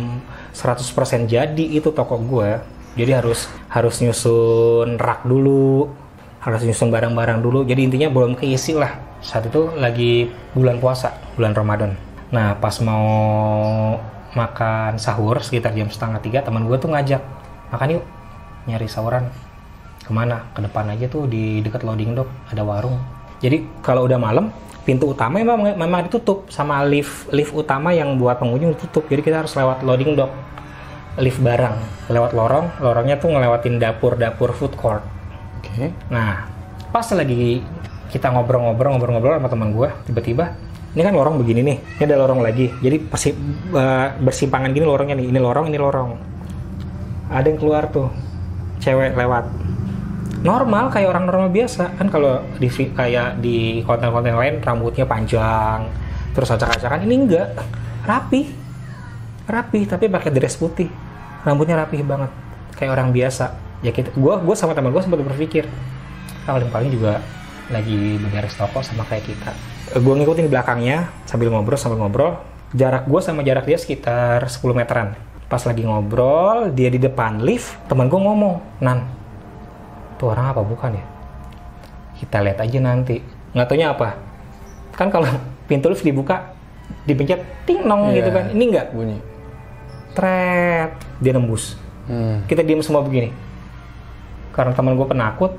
100% 0.51 1.31
jadi 1.31 1.65
itu 1.65 1.91
toko 1.91 2.19
gue 2.19 2.59
jadi 2.95 3.19
harus 3.19 3.51
harus 3.67 3.99
nyusun 3.99 4.95
rak 4.95 5.27
dulu 5.27 5.91
harus 6.39 6.61
nyusun 6.63 6.89
barang-barang 6.93 7.43
dulu. 7.43 7.67
Jadi 7.67 7.81
intinya 7.91 8.07
belum 8.07 8.39
keisi 8.39 8.77
lah. 8.77 8.95
Saat 9.19 9.51
itu 9.51 9.73
lagi 9.75 10.31
bulan 10.55 10.79
puasa 10.79 11.11
bulan 11.35 11.51
Ramadan. 11.51 11.91
Nah 12.31 12.55
pas 12.55 12.79
mau 12.79 13.07
makan 14.35 14.99
sahur 14.99 15.39
sekitar 15.43 15.75
jam 15.75 15.87
setengah 15.91 16.19
tiga 16.19 16.39
teman 16.43 16.67
gue 16.67 16.75
tuh 16.75 16.91
ngajak 16.91 17.23
makan 17.71 17.99
yuk 17.99 18.03
nyari 18.67 18.87
sahuran 18.87 19.27
ke 20.05 20.11
mana? 20.13 20.45
Ke 20.53 20.61
depan 20.63 20.85
aja 20.93 21.09
tuh 21.09 21.25
di 21.25 21.59
dekat 21.65 21.81
loading 21.83 22.15
dock 22.15 22.29
ada 22.47 22.61
warung. 22.61 23.01
Jadi 23.43 23.67
kalau 23.83 24.07
udah 24.07 24.15
malam, 24.15 24.53
pintu 24.85 25.11
utama 25.11 25.41
memang 25.41 25.75
memang 25.75 26.05
ditutup 26.05 26.45
sama 26.53 26.85
lift 26.85 27.27
lift 27.33 27.51
utama 27.51 27.89
yang 27.91 28.15
buat 28.21 28.37
pengunjung 28.37 28.77
ditutup. 28.77 29.09
Jadi 29.09 29.21
kita 29.25 29.43
harus 29.43 29.51
lewat 29.57 29.81
loading 29.81 30.13
dock 30.13 30.31
lift 31.15 31.39
barang, 31.39 31.75
lewat 32.11 32.31
lorong, 32.35 32.65
lorongnya 32.83 33.15
tuh 33.15 33.31
ngelewatin 33.31 33.79
dapur-dapur 33.79 34.51
food 34.51 34.75
court. 34.75 35.03
Oke. 35.59 35.95
Nah, 36.11 36.43
pas 36.91 37.07
lagi 37.15 37.63
kita 38.11 38.31
ngobrol-ngobrol 38.31 38.95
ngobrol-ngobrol 38.95 39.39
sama 39.39 39.49
teman 39.51 39.69
gue, 39.71 39.89
tiba-tiba 40.07 40.55
ini 40.95 41.03
kan 41.03 41.11
lorong 41.11 41.35
begini 41.39 41.59
nih, 41.63 41.77
ini 41.99 42.03
ada 42.07 42.15
lorong 42.19 42.39
lagi. 42.39 42.71
Jadi 42.79 42.97
persi, 43.03 43.31
eh, 43.31 44.07
bersimpangan 44.15 44.71
gini 44.71 44.85
lorongnya 44.87 45.15
nih, 45.19 45.27
ini 45.27 45.39
lorong, 45.39 45.65
ini 45.67 45.79
lorong. 45.79 46.09
Ada 47.31 47.47
yang 47.51 47.59
keluar 47.59 47.83
tuh, 47.91 48.07
cewek 48.79 49.15
lewat. 49.15 49.43
Normal 50.45 50.93
kayak 50.93 51.09
orang 51.09 51.25
normal 51.25 51.49
biasa 51.49 51.97
kan 51.97 52.05
kalau 52.05 52.37
di 52.61 52.69
kayak 52.69 53.41
di 53.41 53.81
konten-konten 53.81 54.37
lain 54.37 54.61
rambutnya 54.61 55.01
panjang, 55.09 55.89
terus 56.37 56.53
acak-acakan 56.53 57.01
ini 57.01 57.25
enggak, 57.25 57.49
rapi, 58.05 58.53
rapi 59.49 59.89
tapi 59.89 60.05
pakai 60.05 60.29
dress 60.29 60.61
putih, 60.61 60.85
rambutnya 61.41 61.81
rapi 61.81 62.05
banget, 62.05 62.29
kayak 62.77 62.93
orang 62.93 63.09
biasa. 63.09 63.57
Ya 63.81 63.89
kita, 63.89 64.13
gua 64.13 64.37
gua 64.37 64.53
sama 64.53 64.77
teman 64.77 64.93
gua 64.93 65.01
sempat 65.01 65.17
berpikir, 65.25 65.65
ah, 66.45 66.53
paling 66.53 66.69
paling 66.69 66.89
juga 66.93 67.25
lagi 67.73 68.21
beberes 68.21 68.53
toko 68.53 68.85
sama 68.85 69.01
kayak 69.09 69.25
kita. 69.25 69.49
Eh, 69.97 69.99
Gua 70.05 70.13
ngikutin 70.13 70.45
belakangnya 70.45 71.09
sambil 71.25 71.49
ngobrol 71.49 71.81
sambil 71.81 72.05
ngobrol. 72.05 72.37
Jarak 72.77 73.09
gua 73.09 73.17
sama 73.17 73.41
jarak 73.41 73.65
dia 73.65 73.81
sekitar 73.81 74.45
10 74.45 74.77
meteran. 74.77 75.17
Pas 75.49 75.61
lagi 75.65 75.81
ngobrol, 75.81 76.69
dia 76.69 76.93
di 76.93 77.01
depan 77.01 77.41
lift, 77.41 77.73
teman 77.89 78.13
gua 78.13 78.21
ngomong, 78.29 78.55
Nan, 78.81 79.24
tuh 80.15 80.31
orang 80.31 80.51
apa 80.51 80.61
bukan 80.61 80.95
ya? 80.95 81.03
Kita 82.15 82.39
lihat 82.39 82.59
aja 82.59 82.77
nanti. 82.79 83.19
Nggak 83.51 83.65
taunya 83.67 83.91
apa? 83.91 84.15
Kan 84.93 85.07
kalau 85.09 85.27
pintu 85.69 85.87
lift 85.87 86.01
dibuka, 86.01 86.51
dipencet, 87.03 87.39
ting 87.63 87.81
nong 87.81 88.09
Iya. 88.09 88.15
gitu 88.19 88.29
kan. 88.31 88.43
Ini 88.51 88.63
enggak, 88.65 88.87
Bunyi. 88.91 89.17
tret, 90.11 90.91
dia 91.19 91.31
nembus 91.31 91.75
Hmm. 92.05 92.45
kita 92.45 92.61
diem 92.61 92.79
semua 92.79 93.01
begini 93.01 93.33
karena 94.53 94.71
teman 94.71 94.93
gue 94.93 95.03
penakut 95.03 95.51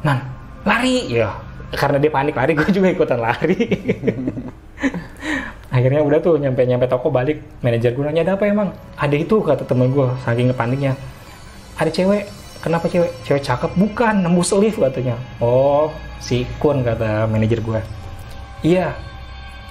nan 0.00 0.22
lari 0.62 1.10
ya 1.10 1.34
karena 1.74 1.98
dia 1.98 2.08
panik 2.08 2.32
lari 2.32 2.54
gue 2.54 2.70
juga 2.70 2.88
ikutan 2.88 3.18
lari 3.18 3.58
akhirnya 5.74 5.98
udah 5.98 6.18
tuh 6.22 6.38
nyampe 6.38 6.62
nyampe 6.62 6.86
toko 6.86 7.10
balik 7.10 7.42
manajer 7.58 7.90
gue 7.90 8.00
nanya 8.00 8.22
ada 8.22 8.32
apa 8.38 8.46
emang 8.46 8.70
ada 8.94 9.12
itu 9.12 9.42
kata 9.42 9.66
temen 9.66 9.90
gue 9.90 10.06
saking 10.22 10.54
paniknya 10.54 10.94
ada 11.74 11.90
cewek 11.90 12.30
kenapa 12.64 12.88
cewek 12.88 13.12
cewek 13.28 13.44
cakep 13.44 13.70
bukan 13.76 14.24
nembus 14.24 14.56
lift 14.56 14.80
katanya 14.80 15.20
oh 15.44 15.92
si 16.16 16.48
Kun 16.56 16.80
kata 16.80 17.28
manajer 17.28 17.60
gue 17.60 17.80
iya 18.64 18.96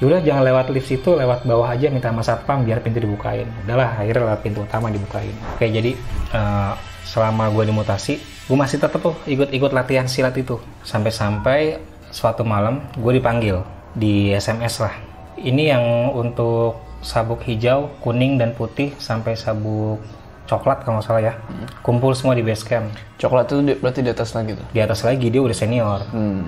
Yaudah 0.02 0.20
jangan 0.20 0.44
lewat 0.44 0.68
lift 0.76 0.92
situ, 0.92 1.16
lewat 1.16 1.48
bawah 1.48 1.70
aja 1.72 1.88
minta 1.88 2.12
sama 2.12 2.20
satpam 2.20 2.68
biar 2.68 2.84
pintu 2.84 3.00
dibukain. 3.00 3.48
Udahlah, 3.64 4.04
akhirnya 4.04 4.28
lewat 4.28 4.40
pintu 4.44 4.60
utama 4.68 4.92
dibukain. 4.92 5.32
Oke, 5.56 5.72
jadi 5.72 5.96
eh, 6.36 6.74
selama 7.08 7.48
gue 7.48 7.72
dimutasi, 7.72 8.20
gue 8.20 8.58
masih 8.58 8.84
tetap 8.84 9.00
tuh 9.00 9.16
ikut-ikut 9.24 9.72
latihan 9.72 10.04
silat 10.04 10.36
itu. 10.36 10.60
Sampai-sampai 10.84 11.80
suatu 12.12 12.44
malam 12.44 12.84
gue 13.00 13.16
dipanggil 13.16 13.64
di 13.96 14.36
SMS 14.36 14.84
lah. 14.84 14.92
Ini 15.40 15.72
yang 15.72 15.86
untuk 16.12 16.84
sabuk 17.00 17.40
hijau, 17.48 17.88
kuning, 18.04 18.36
dan 18.36 18.52
putih 18.52 18.92
sampai 19.00 19.40
sabuk 19.40 20.04
coklat 20.46 20.82
kalau 20.82 20.98
nggak 20.98 21.06
salah 21.06 21.22
ya. 21.22 21.34
Kumpul 21.80 22.12
semua 22.12 22.34
di 22.34 22.42
base 22.42 22.62
camp. 22.62 22.88
Coklat 23.16 23.48
itu 23.48 23.62
di- 23.64 23.78
berarti 23.78 24.00
di 24.00 24.10
atas 24.10 24.32
lagi 24.32 24.52
tuh. 24.54 24.66
Di 24.70 24.80
atas 24.80 25.00
lagi 25.02 25.28
dia 25.28 25.40
udah 25.40 25.54
senior 25.54 26.00
Hmm. 26.10 26.44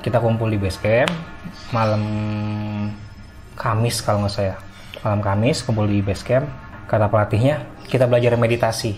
kita 0.00 0.16
kumpul 0.16 0.48
di 0.48 0.56
base 0.56 0.78
camp 0.78 1.12
malam 1.70 2.00
Kamis 3.52 4.00
kalau 4.00 4.24
nggak 4.24 4.32
saya 4.32 4.54
malam 5.00 5.20
Kamis 5.20 5.60
kumpul 5.60 5.84
di 5.84 6.00
base 6.00 6.22
camp 6.22 6.48
kata 6.86 7.06
pelatihnya 7.06 7.60
kita 7.84 8.04
belajar 8.04 8.32
meditasi 8.34 8.96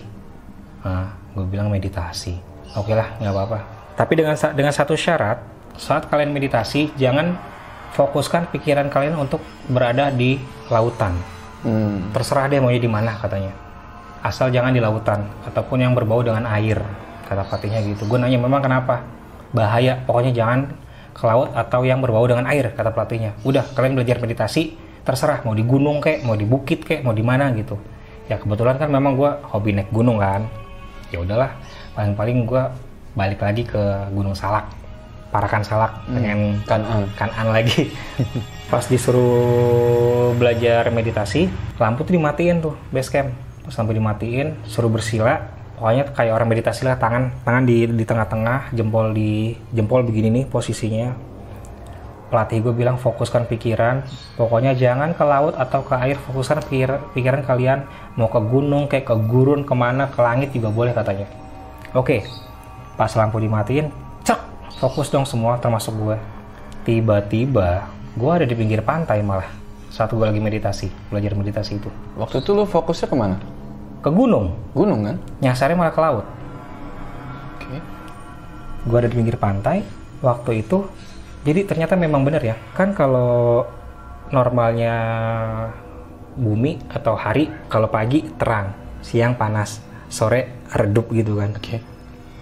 nah 0.79 1.11
gue 1.29 1.43
bilang 1.43 1.67
meditasi 1.67 2.39
oke 2.73 2.91
lah 2.91 3.15
nggak 3.17 3.29
apa-apa 3.29 3.59
tapi 3.93 4.13
dengan 4.15 4.35
dengan 4.51 4.71
satu 4.71 4.95
syarat 4.95 5.43
saat 5.75 6.07
kalian 6.07 6.31
meditasi 6.31 6.95
jangan 6.95 7.35
fokuskan 7.91 8.47
pikiran 8.49 8.87
kalian 8.87 9.15
untuk 9.17 9.39
berada 9.67 10.07
di 10.07 10.39
lautan 10.67 11.19
Hmm. 11.63 12.11
terserah 12.11 12.47
deh 12.47 12.59
maunya 12.59 12.75
di 12.77 12.87
mana 12.87 13.15
katanya 13.15 13.51
asal 14.23 14.47
jangan 14.49 14.71
di 14.71 14.79
lautan 14.79 15.27
ataupun 15.43 15.83
yang 15.83 15.91
berbau 15.91 16.23
dengan 16.23 16.47
air 16.47 16.79
kata 17.27 17.43
pelatihnya 17.43 17.83
gitu. 17.91 18.07
Gue 18.07 18.15
nanya 18.15 18.39
memang 18.39 18.63
kenapa? 18.63 19.03
Bahaya 19.51 19.99
pokoknya 20.07 20.31
jangan 20.31 20.71
ke 21.13 21.23
laut 21.27 21.51
atau 21.53 21.83
yang 21.85 21.99
berbau 22.01 22.25
dengan 22.25 22.47
air 22.49 22.73
kata 22.73 22.89
pelatihnya 22.89 23.37
udah 23.45 23.61
kalian 23.77 23.93
belajar 23.93 24.17
meditasi 24.17 24.73
terserah 25.05 25.45
mau 25.45 25.53
di 25.53 25.61
gunung 25.61 26.01
kek 26.01 26.25
mau 26.25 26.33
di 26.33 26.47
bukit 26.47 26.81
kek 26.87 27.03
mau 27.03 27.11
di 27.11 27.21
mana 27.21 27.51
gitu. 27.53 27.75
Ya 28.31 28.39
kebetulan 28.39 28.79
kan 28.79 28.87
memang 28.87 29.19
gue 29.19 29.29
hobi 29.51 29.75
naik 29.75 29.91
gunung 29.91 30.23
kan. 30.23 30.47
Ya 31.11 31.19
udahlah 31.19 31.53
paling-paling 31.93 32.47
gue 32.47 32.63
balik 33.13 33.45
lagi 33.45 33.61
ke 33.61 34.09
Gunung 34.09 34.33
Salak 34.33 34.65
Parakan 35.29 35.61
Salak 35.61 36.01
pengen 36.09 36.57
Kanan. 36.65 37.05
kanan 37.13 37.53
lagi. 37.53 37.93
Pas 38.71 38.81
disuruh 38.89 40.33
belajar 40.33 40.89
meditasi 40.89 41.45
lampu 41.77 42.01
tuh 42.07 42.17
dimatiin 42.17 42.57
tuh 42.63 42.73
base 42.89 43.11
camp 43.13 43.52
terus 43.63 43.75
lampu 43.79 43.95
dimatiin 43.95 44.67
suruh 44.67 44.91
bersila. 44.91 45.39
Pokoknya 45.73 46.11
kayak 46.13 46.33
orang 46.37 46.47
meditasi 46.53 46.85
lah 46.85 46.95
tangan 46.95 47.33
tangan 47.43 47.63
di 47.65 47.89
di 47.89 48.05
tengah-tengah 48.05 48.71
jempol 48.71 49.11
di 49.11 49.57
jempol 49.73 50.05
begini 50.05 50.29
nih 50.29 50.45
posisinya. 50.47 51.09
Pelatih 52.29 52.65
gue 52.65 52.73
bilang 52.73 53.01
fokuskan 53.01 53.49
pikiran. 53.49 54.05
Pokoknya 54.37 54.73
jangan 54.77 55.17
ke 55.17 55.23
laut 55.25 55.53
atau 55.57 55.81
ke 55.85 55.93
air 55.97 56.17
fokuskan 56.17 56.65
pikir- 56.65 57.01
pikiran 57.17 57.41
kalian. 57.45 57.85
Mau 58.15 58.29
ke 58.29 58.41
gunung 58.41 58.85
kayak 58.85 59.09
ke 59.09 59.15
gurun 59.27 59.65
ke 59.65 59.73
mana 59.73 60.09
ke 60.09 60.19
langit 60.21 60.53
juga 60.53 60.69
boleh 60.69 60.93
katanya. 60.93 61.25
Oke 61.93 62.25
pas 62.93 63.09
lampu 63.17 63.41
dimatiin 63.41 63.89
cek 64.21 64.39
fokus 64.77 65.09
dong 65.09 65.25
semua 65.25 65.57
termasuk 65.57 65.93
gue 65.97 66.17
tiba-tiba 66.85 67.89
gue 68.13 68.31
ada 68.31 68.45
di 68.45 68.53
pinggir 68.53 68.85
pantai 68.85 69.25
malah 69.25 69.49
saat 69.93 70.09
gue 70.09 70.25
lagi 70.25 70.41
meditasi 70.41 70.89
belajar 71.13 71.37
meditasi 71.37 71.77
itu 71.77 71.89
Waktu 72.17 72.41
itu 72.41 72.49
lu 72.57 72.65
fokusnya 72.65 73.05
ke 73.05 73.13
mana? 73.13 73.37
ke 74.01 74.09
gunung 74.09 74.57
Gunung 74.73 75.05
kan? 75.05 75.15
nyasarnya 75.37 75.77
malah 75.77 75.93
ke 75.93 76.01
laut 76.01 76.25
Oke. 77.55 77.77
gue 78.89 78.97
ada 78.97 79.05
di 79.07 79.15
pinggir 79.15 79.37
pantai 79.37 79.85
waktu 80.19 80.65
itu 80.65 80.89
jadi 81.45 81.69
ternyata 81.69 81.93
memang 81.93 82.25
benar 82.25 82.41
ya 82.41 82.57
kan 82.73 82.91
kalau 82.91 83.63
normalnya 84.33 84.95
bumi 86.33 86.81
atau 86.89 87.13
hari 87.13 87.45
kalau 87.69 87.85
pagi 87.93 88.25
terang 88.41 88.73
siang 89.05 89.37
panas 89.37 89.77
sore 90.09 90.65
redup 90.73 91.13
gitu 91.13 91.37
kan 91.37 91.53
Oke. 91.53 91.77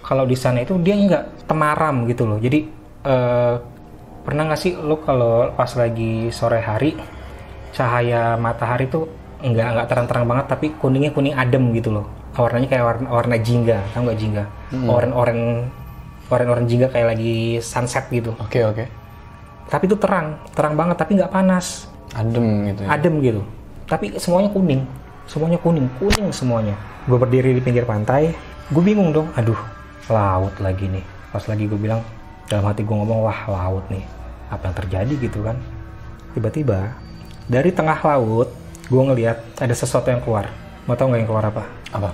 kalau 0.00 0.24
di 0.24 0.40
sana 0.40 0.64
itu 0.64 0.80
dia 0.80 0.96
nggak 0.96 1.44
temaram 1.44 2.08
gitu 2.08 2.24
loh 2.24 2.40
jadi 2.40 2.64
eh, 3.04 3.54
pernah 4.24 4.42
nggak 4.48 4.60
sih 4.60 4.72
lo 4.78 5.04
kalau 5.04 5.52
pas 5.52 5.68
lagi 5.76 6.32
sore 6.32 6.64
hari 6.64 6.96
cahaya 7.72 8.36
matahari 8.36 8.86
tuh 8.86 9.08
nggak 9.42 9.66
nggak 9.74 9.86
terang-terang 9.90 10.24
banget 10.28 10.46
tapi 10.46 10.66
kuningnya 10.78 11.10
kuning 11.10 11.34
adem 11.34 11.72
gitu 11.74 11.90
loh. 11.90 12.06
Warnanya 12.32 12.68
kayak 12.68 12.84
warna, 12.84 13.06
warna 13.12 13.36
jingga 13.36 13.84
tau 13.92 14.08
nggak 14.08 14.16
jingga 14.16 14.44
oren-oren 14.88 15.68
oren-oren 16.32 16.64
jingga 16.64 16.88
kayak 16.88 17.16
lagi 17.16 17.60
sunset 17.60 18.08
gitu. 18.08 18.32
Oke 18.38 18.62
oke. 18.64 18.84
tapi 19.72 19.88
itu 19.88 19.96
terang 19.96 20.36
terang 20.52 20.76
banget 20.76 21.00
tapi 21.00 21.16
nggak 21.16 21.32
panas. 21.32 21.88
Adem 22.12 22.68
gitu 22.68 22.80
ya. 22.84 22.88
adem 22.92 23.14
gitu. 23.24 23.40
Tapi 23.88 24.16
semuanya 24.20 24.52
kuning 24.52 24.84
semuanya 25.28 25.58
kuning 25.60 25.88
kuning 25.96 26.28
semuanya. 26.32 26.76
Gue 27.08 27.16
berdiri 27.16 27.56
di 27.56 27.62
pinggir 27.64 27.88
pantai 27.88 28.36
gue 28.72 28.82
bingung 28.84 29.12
dong 29.12 29.28
aduh 29.36 29.58
laut 30.12 30.52
lagi 30.60 30.88
nih. 30.88 31.04
Pas 31.32 31.44
lagi 31.48 31.64
gue 31.68 31.80
bilang 31.80 32.04
dalam 32.48 32.68
hati 32.68 32.84
gue 32.84 32.96
ngomong 32.96 33.24
wah 33.24 33.40
laut 33.48 33.84
nih 33.88 34.04
apa 34.52 34.68
yang 34.68 34.76
terjadi? 34.76 35.14
Gitu 35.24 35.40
kan. 35.40 35.56
Tiba-tiba 36.36 36.92
dari 37.52 37.68
tengah 37.68 38.00
laut 38.00 38.48
gue 38.88 39.02
ngelihat 39.12 39.60
ada 39.60 39.74
sesuatu 39.76 40.08
yang 40.08 40.24
keluar 40.24 40.48
mau 40.88 40.96
tau 40.96 41.12
nggak 41.12 41.20
yang 41.20 41.28
keluar 41.28 41.46
apa 41.52 41.64
Apa? 41.92 42.10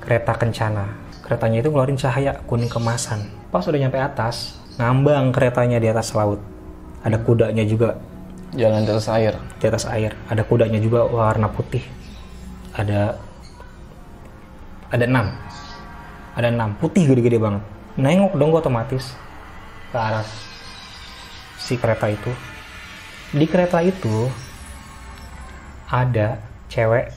kereta 0.00 0.32
kencana 0.32 0.96
keretanya 1.20 1.60
itu 1.60 1.68
ngeluarin 1.68 2.00
cahaya 2.00 2.40
kuning 2.48 2.72
kemasan 2.72 3.28
pas 3.52 3.68
udah 3.68 3.76
nyampe 3.76 4.00
atas 4.00 4.56
ngambang 4.80 5.28
keretanya 5.36 5.76
di 5.76 5.92
atas 5.92 6.16
laut 6.16 6.40
ada 7.04 7.20
kudanya 7.20 7.68
juga 7.68 8.00
Jalan 8.56 8.88
di 8.88 8.90
atas 8.96 9.12
air. 9.12 9.36
di 9.60 9.64
atas 9.68 9.84
air. 9.84 10.16
Ada 10.24 10.40
kudanya 10.40 10.80
juga 10.80 11.04
warna 11.04 11.52
putih. 11.52 11.84
Ada 12.72 13.20
ada 14.88 15.04
enam. 15.04 15.36
Ada 16.32 16.48
enam 16.48 16.72
putih 16.80 17.04
gede-gede 17.12 17.36
banget. 17.36 17.60
Nengok 18.00 18.32
dong 18.40 18.48
gue 18.48 18.60
otomatis 18.64 19.12
ke 19.92 19.98
arah 20.00 20.24
si 21.60 21.76
kereta 21.76 22.08
itu. 22.08 22.32
Di 23.36 23.44
kereta 23.44 23.84
itu 23.84 24.32
ada 25.88 26.36
cewek 26.68 27.08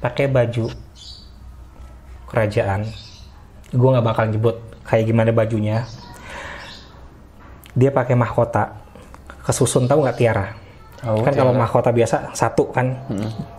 pakai 0.00 0.26
baju 0.32 0.72
kerajaan. 2.28 2.88
Gue 3.68 3.88
nggak 3.92 4.06
bakal 4.06 4.24
nyebut 4.32 4.56
kayak 4.88 5.04
gimana 5.04 5.30
bajunya. 5.32 5.84
dia 7.78 7.94
pakai 7.94 8.18
mahkota. 8.18 8.74
Kesusun 9.46 9.86
tahu 9.86 10.02
nggak 10.02 10.18
tiara? 10.18 10.50
Tahu, 10.98 11.22
kan 11.22 11.30
kalau 11.30 11.54
mahkota 11.54 11.94
biasa 11.94 12.34
satu 12.34 12.74
kan. 12.74 13.06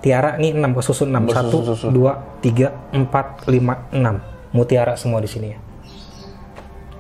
Tiara 0.04 0.36
nih 0.36 0.60
enam 0.60 0.76
kesusun 0.76 1.08
enam. 1.08 1.30
Satu 1.32 1.64
dua 1.88 2.20
tiga 2.44 2.74
empat 2.92 3.48
lima 3.48 3.88
enam. 3.96 4.20
Mutiara 4.52 4.98
semua 5.00 5.24
di 5.24 5.30
sini 5.30 5.56
ya. 5.56 5.60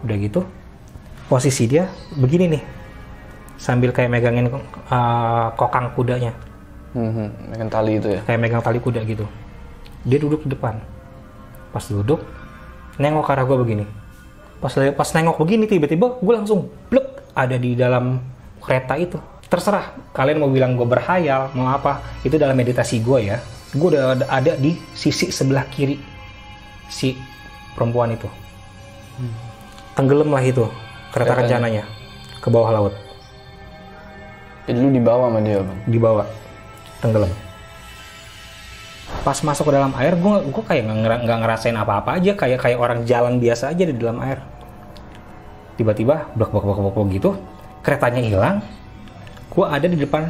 Udah 0.06 0.16
gitu 0.16 0.41
posisi 1.28 1.68
dia 1.68 1.91
begini 2.16 2.56
nih. 2.56 2.64
Sambil 3.60 3.91
kayak 3.91 4.08
megangin 4.16 4.47
uh, 4.47 5.52
kokang 5.60 5.91
kudanya 5.91 6.32
Hmm, 6.90 7.30
dengan 7.54 7.70
tali 7.70 8.02
itu 8.02 8.10
ya. 8.10 8.22
kayak 8.26 8.40
megang 8.42 8.64
tali 8.66 8.82
kuda 8.82 9.06
gitu. 9.06 9.26
Dia 10.04 10.18
duduk 10.18 10.42
di 10.44 10.54
depan. 10.54 10.82
Pas 11.70 11.86
duduk 11.86 12.24
nengok 12.98 13.24
ke 13.24 13.32
arah 13.32 13.46
gue 13.46 13.58
begini. 13.58 13.86
Pas 14.58 14.74
pas 14.74 15.10
nengok 15.14 15.38
begini 15.38 15.70
tiba-tiba 15.70 16.18
gue 16.18 16.34
langsung 16.34 16.68
blek 16.90 17.06
ada 17.32 17.56
di 17.56 17.78
dalam 17.78 18.18
kereta 18.60 18.98
itu. 18.98 19.22
Terserah 19.46 20.14
kalian 20.14 20.42
mau 20.42 20.50
bilang 20.50 20.74
gue 20.74 20.86
berhayal 20.86 21.54
mau 21.54 21.70
apa 21.70 22.02
itu 22.22 22.36
dalam 22.36 22.54
meditasi 22.54 23.00
gue 23.00 23.20
ya. 23.24 23.38
Gue 23.70 23.94
udah 23.94 24.18
ada- 24.18 24.30
ada 24.30 24.52
di 24.58 24.74
sisi 24.92 25.30
sebelah 25.30 25.70
kiri 25.70 26.02
si 26.90 27.14
perempuan 27.78 28.14
itu. 28.14 28.26
Tenggelam 29.94 30.32
lah 30.32 30.42
itu 30.42 30.66
kereta 31.12 31.38
Keretanya. 31.38 31.38
kencananya 31.38 31.84
ke 32.40 32.48
bawah 32.48 32.72
laut. 32.72 32.94
Jadi 34.66 34.78
lu 34.80 34.90
dibawa 34.90 35.28
sama 35.28 35.40
dia, 35.42 35.60
Bang. 35.60 35.80
dibawa 35.86 36.24
tenggelam. 37.00 37.32
Pas 39.26 39.36
masuk 39.41 39.68
ke 39.68 39.74
dalam 39.74 39.91
air 39.97 40.16
gue 40.16 40.36
gue 40.47 40.64
kayak 40.64 40.84
nggak 40.86 41.00
ngera- 41.04 41.22
nggak 41.26 41.39
ngerasain 41.43 41.78
apa-apa 41.78 42.22
aja. 42.22 42.32
Kayak 42.38 42.60
kayak 42.64 42.78
orang 42.80 43.00
jalan 43.04 43.41
biasa 43.41 43.74
aja 43.74 43.84
di 43.84 43.95
dalam 43.95 44.22
air. 44.22 44.39
Tiba-tiba 45.76 46.30
blok 46.36 46.52
blok 46.54 46.66
blok 46.66 46.93
blok 46.93 47.08
gitu 47.12 47.36
keretanya 47.82 48.22
hilang. 48.24 48.62
Gue 49.50 49.66
ada 49.66 49.88
di 49.89 49.97
depan 49.97 50.30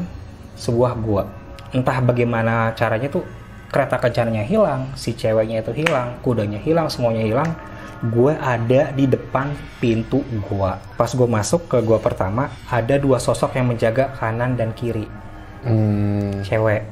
sebuah 0.56 0.96
gua. 1.02 1.28
Entah 1.76 2.02
bagaimana 2.02 2.74
caranya 2.74 3.12
tuh 3.12 3.26
kereta 3.70 4.02
kencananya 4.02 4.42
hilang 4.42 4.90
si 4.98 5.14
ceweknya 5.14 5.62
itu 5.62 5.86
hilang 5.86 6.18
kudanya 6.26 6.58
hilang 6.58 6.90
semuanya 6.90 7.22
hilang. 7.22 7.52
Gue 8.00 8.32
ada 8.32 8.96
di 8.96 9.06
depan 9.06 9.52
pintu 9.84 10.24
gua. 10.48 10.80
Pas 10.96 11.12
gue 11.12 11.28
masuk 11.28 11.68
ke 11.68 11.78
gua 11.84 12.00
pertama 12.00 12.50
ada 12.72 12.96
dua 12.96 13.20
sosok 13.20 13.60
yang 13.60 13.70
menjaga 13.70 14.16
kanan 14.18 14.56
dan 14.56 14.72
kiri 14.72 15.29
Hmm, 15.60 16.40
cewek. 16.48 16.88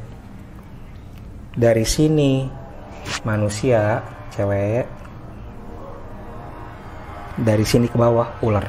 Dari 1.56 1.86
sini 1.88 2.44
manusia 3.24 4.04
cewek. 4.36 4.86
Dari 7.38 7.66
sini 7.66 7.88
ke 7.88 7.96
bawah 7.96 8.28
ular. 8.44 8.66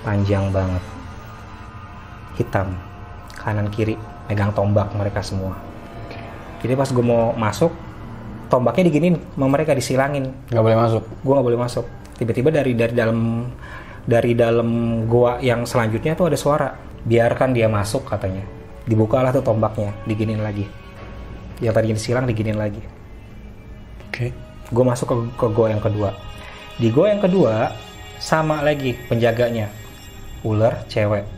Panjang 0.00 0.48
banget. 0.48 0.84
Hitam. 2.40 2.72
Kanan 3.36 3.68
kiri. 3.68 3.98
Megang 4.30 4.54
tombak 4.56 4.88
mereka 4.96 5.20
semua. 5.20 5.52
Jadi 6.62 6.72
pas 6.78 6.88
gue 6.88 7.04
mau 7.04 7.34
masuk 7.34 7.74
tombaknya 8.46 8.88
diginin 8.88 9.18
sama 9.34 9.50
mereka 9.50 9.76
disilangin. 9.76 10.30
Nggak 10.48 10.62
boleh 10.62 10.78
masuk. 10.78 11.02
gue 11.04 11.32
nggak 11.36 11.46
boleh 11.52 11.60
masuk. 11.60 11.86
Tiba-tiba 12.16 12.48
dari 12.54 12.72
dari 12.78 12.94
dalam 12.94 13.50
dari 14.02 14.34
dalam 14.34 15.02
gua 15.06 15.38
yang 15.38 15.62
selanjutnya 15.62 16.18
tuh 16.18 16.26
ada 16.30 16.38
suara 16.38 16.68
biarkan 17.06 17.54
dia 17.54 17.66
masuk 17.66 18.06
katanya. 18.06 18.42
Dibukalah 18.86 19.30
tuh 19.30 19.42
tombaknya 19.46 19.94
diginin 20.06 20.42
lagi. 20.42 20.66
Yang 21.62 21.74
tadinya 21.78 21.96
disilang 21.98 22.26
diginin 22.26 22.58
lagi. 22.58 22.82
Oke. 24.10 24.34
gue 24.72 24.84
masuk 24.88 25.04
ke, 25.04 25.16
ke 25.36 25.46
gua 25.52 25.68
yang 25.68 25.82
kedua. 25.84 26.16
Di 26.80 26.88
gua 26.88 27.12
yang 27.12 27.20
kedua 27.20 27.76
sama 28.16 28.64
lagi 28.64 28.96
penjaganya. 29.06 29.68
Ular 30.42 30.88
cewek. 30.88 31.28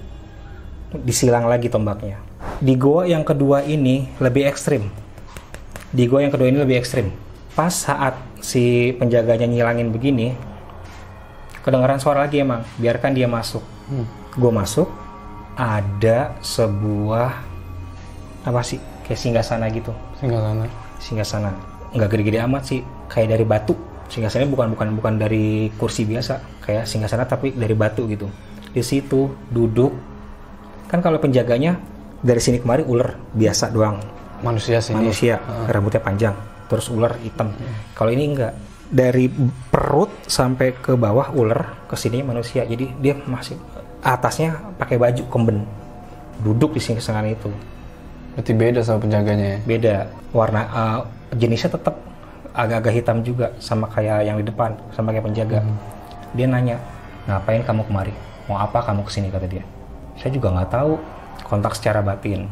Disilang 1.03 1.51
lagi 1.51 1.67
tombaknya. 1.67 2.23
Di 2.63 2.79
gua 2.79 3.11
yang 3.11 3.27
kedua 3.27 3.67
ini 3.67 4.07
lebih 4.23 4.47
ekstrim. 4.47 4.87
Di 5.91 6.07
gua 6.07 6.23
yang 6.23 6.31
kedua 6.31 6.47
ini 6.47 6.63
lebih 6.63 6.79
ekstrim. 6.79 7.11
Pas 7.59 7.75
saat 7.75 8.15
si 8.39 8.95
penjaganya 8.95 9.51
nyilangin 9.51 9.91
begini 9.91 10.35
kedengaran 11.67 11.99
suara 11.99 12.31
lagi 12.31 12.39
emang. 12.39 12.63
Biarkan 12.79 13.19
dia 13.19 13.27
masuk. 13.27 13.63
Hmm. 13.85 14.09
gue 14.35 14.49
masuk 14.51 14.89
ada 15.55 16.35
sebuah 16.43 17.31
apa 18.45 18.61
sih? 18.61 18.79
Kayak 19.05 19.21
singgah 19.21 19.45
gitu. 19.71 19.93
Singgah 20.21 20.41
sana. 20.41 20.65
singgah 20.97 21.29
sana 21.29 21.51
nggak 21.95 22.09
gede-gede 22.11 22.39
amat 22.45 22.63
sih. 22.67 22.81
Kayak 23.07 23.39
dari 23.39 23.45
batu. 23.47 23.75
Singgah 24.11 24.31
sana 24.31 24.51
bukan 24.51 24.75
bukan 24.75 24.89
bukan 24.99 25.15
dari 25.17 25.71
kursi 25.79 26.05
biasa. 26.05 26.61
Kayak 26.61 26.85
singgah 26.91 27.09
sana 27.09 27.25
tapi 27.25 27.55
dari 27.55 27.73
batu 27.73 28.05
gitu. 28.11 28.27
Di 28.75 28.83
situ 28.83 29.31
duduk. 29.49 29.95
Kan 30.91 31.01
kalau 31.01 31.23
penjaganya 31.23 31.79
dari 32.21 32.41
sini 32.43 32.59
kemari 32.59 32.83
ular 32.85 33.15
biasa 33.33 33.71
doang. 33.71 34.03
Manusia 34.43 34.83
sini. 34.83 35.01
manusia. 35.01 35.41
Rambutnya 35.71 36.03
panjang. 36.03 36.35
Terus 36.69 36.91
ular 36.91 37.17
hitam. 37.23 37.55
Kalau 37.95 38.11
ini 38.11 38.35
enggak. 38.35 38.55
Dari 38.85 39.27
perut 39.73 40.29
sampai 40.29 40.77
ke 40.77 40.95
bawah 40.95 41.33
ular 41.33 41.89
ke 41.89 41.97
sini 41.97 42.21
manusia. 42.21 42.63
Jadi 42.69 42.93
dia 43.01 43.17
masih 43.17 43.57
atasnya 44.05 44.61
pakai 44.77 45.01
baju 45.01 45.23
kemben. 45.33 45.65
Duduk 46.45 46.77
di 46.77 46.81
sini 46.85 47.01
sana 47.01 47.25
itu. 47.25 47.49
Berarti 48.37 48.53
beda 48.53 48.85
sama 48.85 49.01
penjaganya 49.01 49.57
ya. 49.57 49.59
beda. 49.65 49.95
Warna 50.37 50.61
uh, 50.69 51.01
jenisnya 51.33 51.73
tetap 51.73 51.97
agak-agak 52.53 52.93
hitam 53.01 53.25
juga 53.25 53.51
sama 53.59 53.89
kayak 53.89 54.29
yang 54.29 54.37
di 54.37 54.45
depan 54.45 54.77
sama 54.93 55.11
kayak 55.17 55.25
penjaga. 55.25 55.65
Dia 56.37 56.47
nanya 56.47 56.77
ngapain 57.25 57.65
kamu 57.65 57.89
kemari? 57.89 58.13
Mau 58.45 58.61
apa 58.61 58.85
kamu 58.85 59.09
ke 59.09 59.11
sini? 59.11 59.33
kata 59.33 59.49
dia. 59.49 59.65
Saya 60.21 60.31
juga 60.37 60.53
nggak 60.53 60.71
tahu. 60.71 61.01
Kontak 61.49 61.73
secara 61.75 62.05
batin. 62.05 62.47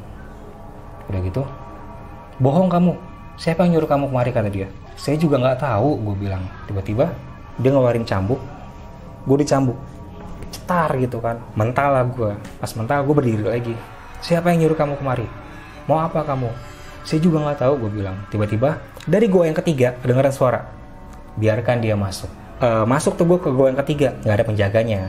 Udah 1.13 1.21
gitu? 1.21 1.43
Bohong 2.41 2.73
kamu. 2.73 2.97
Siapa 3.37 3.67
yang 3.67 3.77
nyuruh 3.77 3.91
kamu 3.91 4.05
kemari? 4.09 4.31
kata 4.33 4.49
dia. 4.49 4.69
Saya 4.97 5.21
juga 5.21 5.37
nggak 5.37 5.61
tahu 5.61 6.01
gue 6.01 6.15
bilang. 6.17 6.47
Tiba-tiba 6.65 7.13
dia 7.61 7.71
ngeluarin 7.75 8.07
cambuk. 8.07 8.41
Gue 9.27 9.43
dicambuk 9.43 9.77
cetar 10.53 10.93
gitu 11.01 11.19
kan. 11.19 11.41
Mental 11.57 11.89
lah 11.91 12.05
gue 12.05 12.33
pas 12.61 12.71
mental 12.77 13.03
gue 13.03 13.15
berdiri 13.17 13.45
lagi. 13.45 13.75
Siapa 14.23 14.55
yang 14.55 14.69
nyuruh 14.69 14.79
kamu 14.79 14.95
kemari? 15.01 15.27
Mau 15.91 15.99
apa 15.99 16.23
kamu? 16.23 16.53
Saya 17.03 17.19
juga 17.19 17.43
nggak 17.43 17.59
tahu 17.67 17.75
gue 17.87 17.91
bilang. 17.99 18.15
Tiba-tiba 18.31 18.79
dari 19.03 19.27
gua 19.27 19.51
yang 19.51 19.59
ketiga 19.59 19.99
kedengaran 19.99 20.31
suara. 20.31 20.61
Biarkan 21.35 21.83
dia 21.83 21.99
masuk. 21.99 22.31
Eh, 22.63 22.85
masuk 22.87 23.19
tuh 23.19 23.27
gue 23.27 23.39
ke 23.43 23.51
gua 23.51 23.75
yang 23.75 23.79
ketiga. 23.83 24.15
Nggak 24.23 24.37
ada 24.39 24.47
penjaganya. 24.47 25.01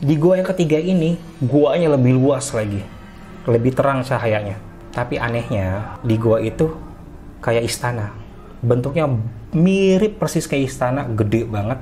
Di 0.00 0.16
gua 0.16 0.40
yang 0.40 0.48
ketiga 0.48 0.80
ini 0.80 1.20
guanya 1.44 1.92
lebih 1.92 2.16
luas 2.16 2.48
lagi. 2.56 2.80
Lebih 3.44 3.76
terang 3.76 4.00
cahayanya. 4.00 4.56
Tapi 4.96 5.20
anehnya 5.20 6.00
di 6.00 6.16
gua 6.16 6.40
itu 6.40 6.72
kayak 7.44 7.68
istana. 7.68 8.16
Bentuknya 8.64 9.04
mirip 9.52 10.16
persis 10.16 10.48
kayak 10.48 10.72
istana 10.72 11.04
gede 11.04 11.44
banget 11.44 11.76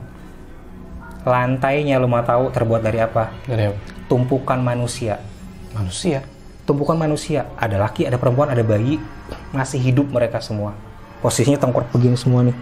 lantainya 1.28 2.00
lu 2.00 2.08
mau 2.08 2.24
tahu 2.24 2.48
terbuat 2.48 2.80
dari 2.80 2.98
apa? 3.04 3.30
Dari 3.44 3.68
apa? 3.68 3.78
tumpukan 4.08 4.58
manusia. 4.58 5.20
Manusia. 5.76 6.24
tumpukan 6.64 7.00
manusia. 7.00 7.48
Ada 7.56 7.80
laki 7.80 8.04
ada 8.04 8.20
perempuan 8.20 8.52
ada 8.52 8.60
bayi. 8.60 9.00
Masih 9.56 9.80
hidup 9.80 10.12
mereka 10.12 10.40
semua. 10.40 10.76
Posisinya 11.24 11.56
tengkorak 11.56 11.88
begini 11.92 12.16
semua 12.16 12.44
nih. 12.44 12.56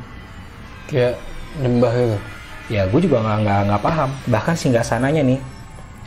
Kayak 0.87 1.14
nyembah 1.59 1.93
gitu. 1.95 2.19
ya 2.67 2.83
gue 2.87 3.01
juga 3.03 3.23
nggak 3.23 3.39
nggak 3.43 3.61
nggak 3.67 3.83
paham. 3.83 4.11
Bahkan 4.31 4.55
singgah 4.55 4.87
sananya 4.87 5.23
nih. 5.27 5.39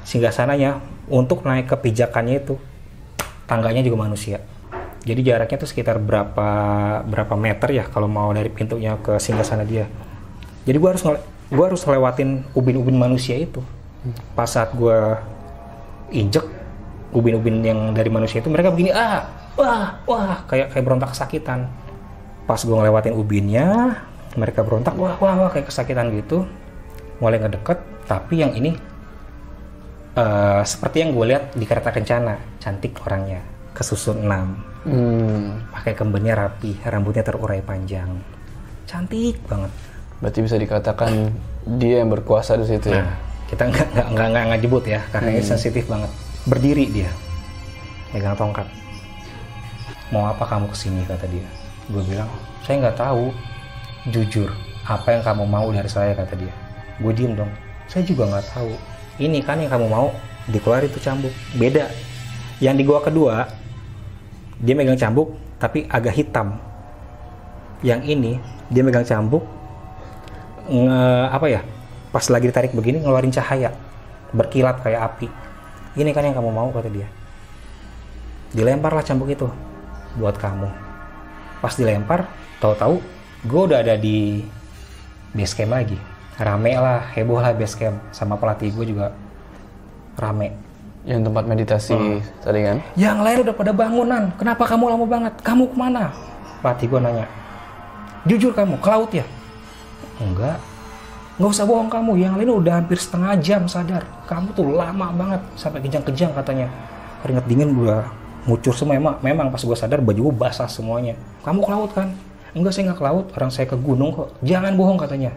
Singgah 0.08 0.32
sananya 0.32 0.80
untuk 1.12 1.44
naik 1.44 1.68
ke 1.68 1.76
pijakannya 1.76 2.40
itu 2.40 2.56
tangganya 3.48 3.84
juga 3.84 4.08
manusia. 4.08 4.40
Jadi 5.04 5.20
jaraknya 5.24 5.58
tuh 5.60 5.68
sekitar 5.68 6.00
berapa 6.00 6.50
berapa 7.04 7.34
meter 7.40 7.72
ya 7.72 7.84
kalau 7.88 8.08
mau 8.08 8.32
dari 8.32 8.48
pintunya 8.52 8.96
ke 9.00 9.20
singgah 9.20 9.48
sana 9.48 9.64
dia. 9.68 9.88
Jadi 10.64 10.76
gue 10.76 10.90
harus 10.92 11.04
ngele- 11.04 11.39
gue 11.50 11.66
harus 11.66 11.82
lewatin 11.82 12.46
ubin-ubin 12.54 12.98
manusia 12.98 13.36
itu. 13.38 13.62
Pas 14.38 14.48
saat 14.48 14.70
gue 14.78 14.98
injek 16.14 16.46
ubin-ubin 17.10 17.66
yang 17.66 17.80
dari 17.92 18.10
manusia 18.14 18.38
itu 18.38 18.54
mereka 18.54 18.70
begini 18.70 18.94
ah 18.94 19.26
wah 19.58 19.98
wah 20.06 20.46
kayak 20.46 20.74
kayak 20.74 20.86
berontak 20.86 21.10
kesakitan. 21.12 21.66
Pas 22.46 22.62
gue 22.62 22.74
ngelewatin 22.74 23.18
ubinnya 23.18 23.98
mereka 24.38 24.62
berontak 24.62 24.94
wah 24.94 25.18
wah 25.18 25.34
wah 25.46 25.50
kayak 25.50 25.74
kesakitan 25.74 26.14
gitu. 26.14 26.46
Mulai 27.18 27.42
ngedeket 27.42 27.82
tapi 28.06 28.46
yang 28.46 28.54
ini 28.54 28.78
eh, 30.14 30.62
seperti 30.64 31.02
yang 31.02 31.18
gue 31.18 31.26
lihat 31.34 31.58
di 31.58 31.66
kereta 31.66 31.90
kencana 31.90 32.62
cantik 32.62 32.94
orangnya 33.04 33.42
kesusun 33.74 34.26
enam. 34.26 34.70
Hmm. 34.80 35.60
pakai 35.76 35.92
kembennya 35.92 36.40
rapi 36.40 36.80
rambutnya 36.88 37.20
terurai 37.20 37.60
panjang. 37.60 38.16
Cantik 38.88 39.44
banget 39.44 39.76
Berarti 40.20 40.40
bisa 40.44 40.56
dikatakan 40.60 41.32
dia 41.80 42.04
yang 42.04 42.12
berkuasa 42.12 42.60
di 42.60 42.68
situ 42.68 42.92
ya. 42.92 43.04
Nah, 43.04 43.16
kita 43.48 43.64
nggak 43.72 43.88
nggak 44.14 44.28
nggak 44.30 44.44
nggak 44.52 44.62
jebut 44.62 44.84
ya, 44.86 45.02
karena 45.10 45.30
ini 45.36 45.44
sensitif 45.44 45.88
banget. 45.88 46.12
Berdiri 46.48 46.86
dia, 46.92 47.12
megang 48.12 48.36
tongkat. 48.36 48.68
Mau 50.12 50.28
apa 50.28 50.44
kamu 50.44 50.68
ke 50.72 50.78
sini 50.78 51.02
kata 51.06 51.26
dia. 51.30 51.46
Gue 51.90 52.04
bilang, 52.06 52.30
saya 52.66 52.82
nggak 52.88 52.98
tahu. 52.98 53.32
Jujur, 54.10 54.48
apa 54.88 55.12
yang 55.12 55.22
kamu 55.22 55.44
mau 55.44 55.68
dari 55.76 55.92
saya 55.92 56.16
kata 56.16 56.34
dia. 56.40 56.54
Gue 57.04 57.12
diem 57.12 57.36
dong. 57.36 57.52
Saya 57.92 58.08
juga 58.08 58.26
nggak 58.32 58.48
tahu. 58.56 58.72
ini 59.20 59.44
kan 59.44 59.60
yang 59.60 59.68
kamu 59.68 59.92
mau 59.92 60.16
dikeluar 60.48 60.82
itu 60.82 60.98
cambuk 60.98 61.36
beda 61.60 61.92
yang 62.64 62.76
di 62.80 62.84
gua 62.88 63.04
kedua 63.04 63.46
dia 64.60 64.74
megang 64.76 64.96
cambuk 64.96 65.36
tapi 65.60 65.86
agak 65.92 66.16
hitam 66.16 66.58
yang 67.84 68.00
ini 68.04 68.40
dia 68.72 68.82
megang 68.84 69.04
cambuk 69.04 69.44
nge, 70.70 71.02
apa 71.34 71.48
ya 71.50 71.62
pas 72.10 72.26
lagi 72.26 72.50
ditarik 72.50 72.74
begini 72.74 73.02
ngeluarin 73.02 73.30
cahaya 73.30 73.74
berkilat 74.30 74.82
kayak 74.82 75.02
api. 75.14 75.28
Ini 75.98 76.14
kan 76.14 76.22
yang 76.22 76.38
kamu 76.38 76.50
mau 76.54 76.70
kata 76.70 76.90
dia. 76.90 77.10
Dilemparlah 78.54 79.06
cambuk 79.06 79.30
itu 79.30 79.46
buat 80.18 80.38
kamu. 80.38 80.70
Pas 81.62 81.74
dilempar 81.74 82.26
tahu-tahu 82.58 83.02
gue 83.46 83.62
udah 83.70 83.80
ada 83.82 83.98
di 83.98 84.42
base 85.34 85.54
camp 85.54 85.74
lagi. 85.74 85.98
Rame 86.40 86.72
lah 86.78 87.04
heboh 87.14 87.42
lah 87.42 87.52
base 87.54 87.76
camp 87.78 87.98
sama 88.10 88.38
pelatih 88.38 88.74
gue 88.74 88.86
juga 88.90 89.14
rame. 90.18 90.54
Yang 91.06 91.32
tempat 91.32 91.44
meditasi 91.48 91.94
Hmm. 91.96 92.20
tadi 92.44 92.60
kan? 92.66 92.78
yang 92.94 93.18
lain 93.22 93.42
udah 93.46 93.56
pada 93.56 93.72
bangunan. 93.74 94.24
Kenapa 94.38 94.64
kamu 94.66 94.94
lama 94.94 95.06
banget? 95.06 95.34
Kamu 95.42 95.70
ke 95.72 95.76
mana? 95.78 96.14
Pelatih 96.62 96.86
gue 96.90 97.00
nanya. 97.02 97.26
Jujur 98.28 98.52
kamu 98.52 98.78
ke 98.78 98.90
laut 98.90 99.12
ya 99.14 99.26
enggak. 100.20 100.58
Nggak 101.40 101.52
usah 101.56 101.64
bohong 101.64 101.88
kamu 101.88 102.12
yang 102.20 102.36
lain 102.36 102.52
udah 102.52 102.84
hampir 102.84 103.00
setengah 103.00 103.40
jam 103.40 103.64
sadar. 103.64 104.04
Kamu 104.28 104.52
tuh 104.52 104.76
lama 104.76 105.08
banget 105.16 105.42
sampai 105.56 105.80
kejang-kejang 105.80 106.36
katanya. 106.36 106.68
Keringet 107.24 107.46
dingin 107.48 107.72
gua 107.72 108.12
ngucur 108.48 108.76
semua 108.76 108.96
memang 108.96 109.16
memang 109.24 109.48
pas 109.48 109.64
gua 109.64 109.76
sadar 109.76 110.04
baju 110.04 110.32
gua 110.32 110.36
basah 110.48 110.68
semuanya. 110.68 111.16
Kamu 111.48 111.64
ke 111.64 111.70
laut 111.72 111.92
kan? 111.96 112.12
Enggak 112.52 112.76
saya 112.76 112.92
nggak 112.92 113.00
ke 113.00 113.06
laut 113.08 113.26
orang 113.40 113.52
saya 113.56 113.66
ke 113.72 113.78
gunung 113.80 114.12
kok. 114.12 114.36
Jangan 114.44 114.76
bohong 114.76 115.00
katanya. 115.00 115.32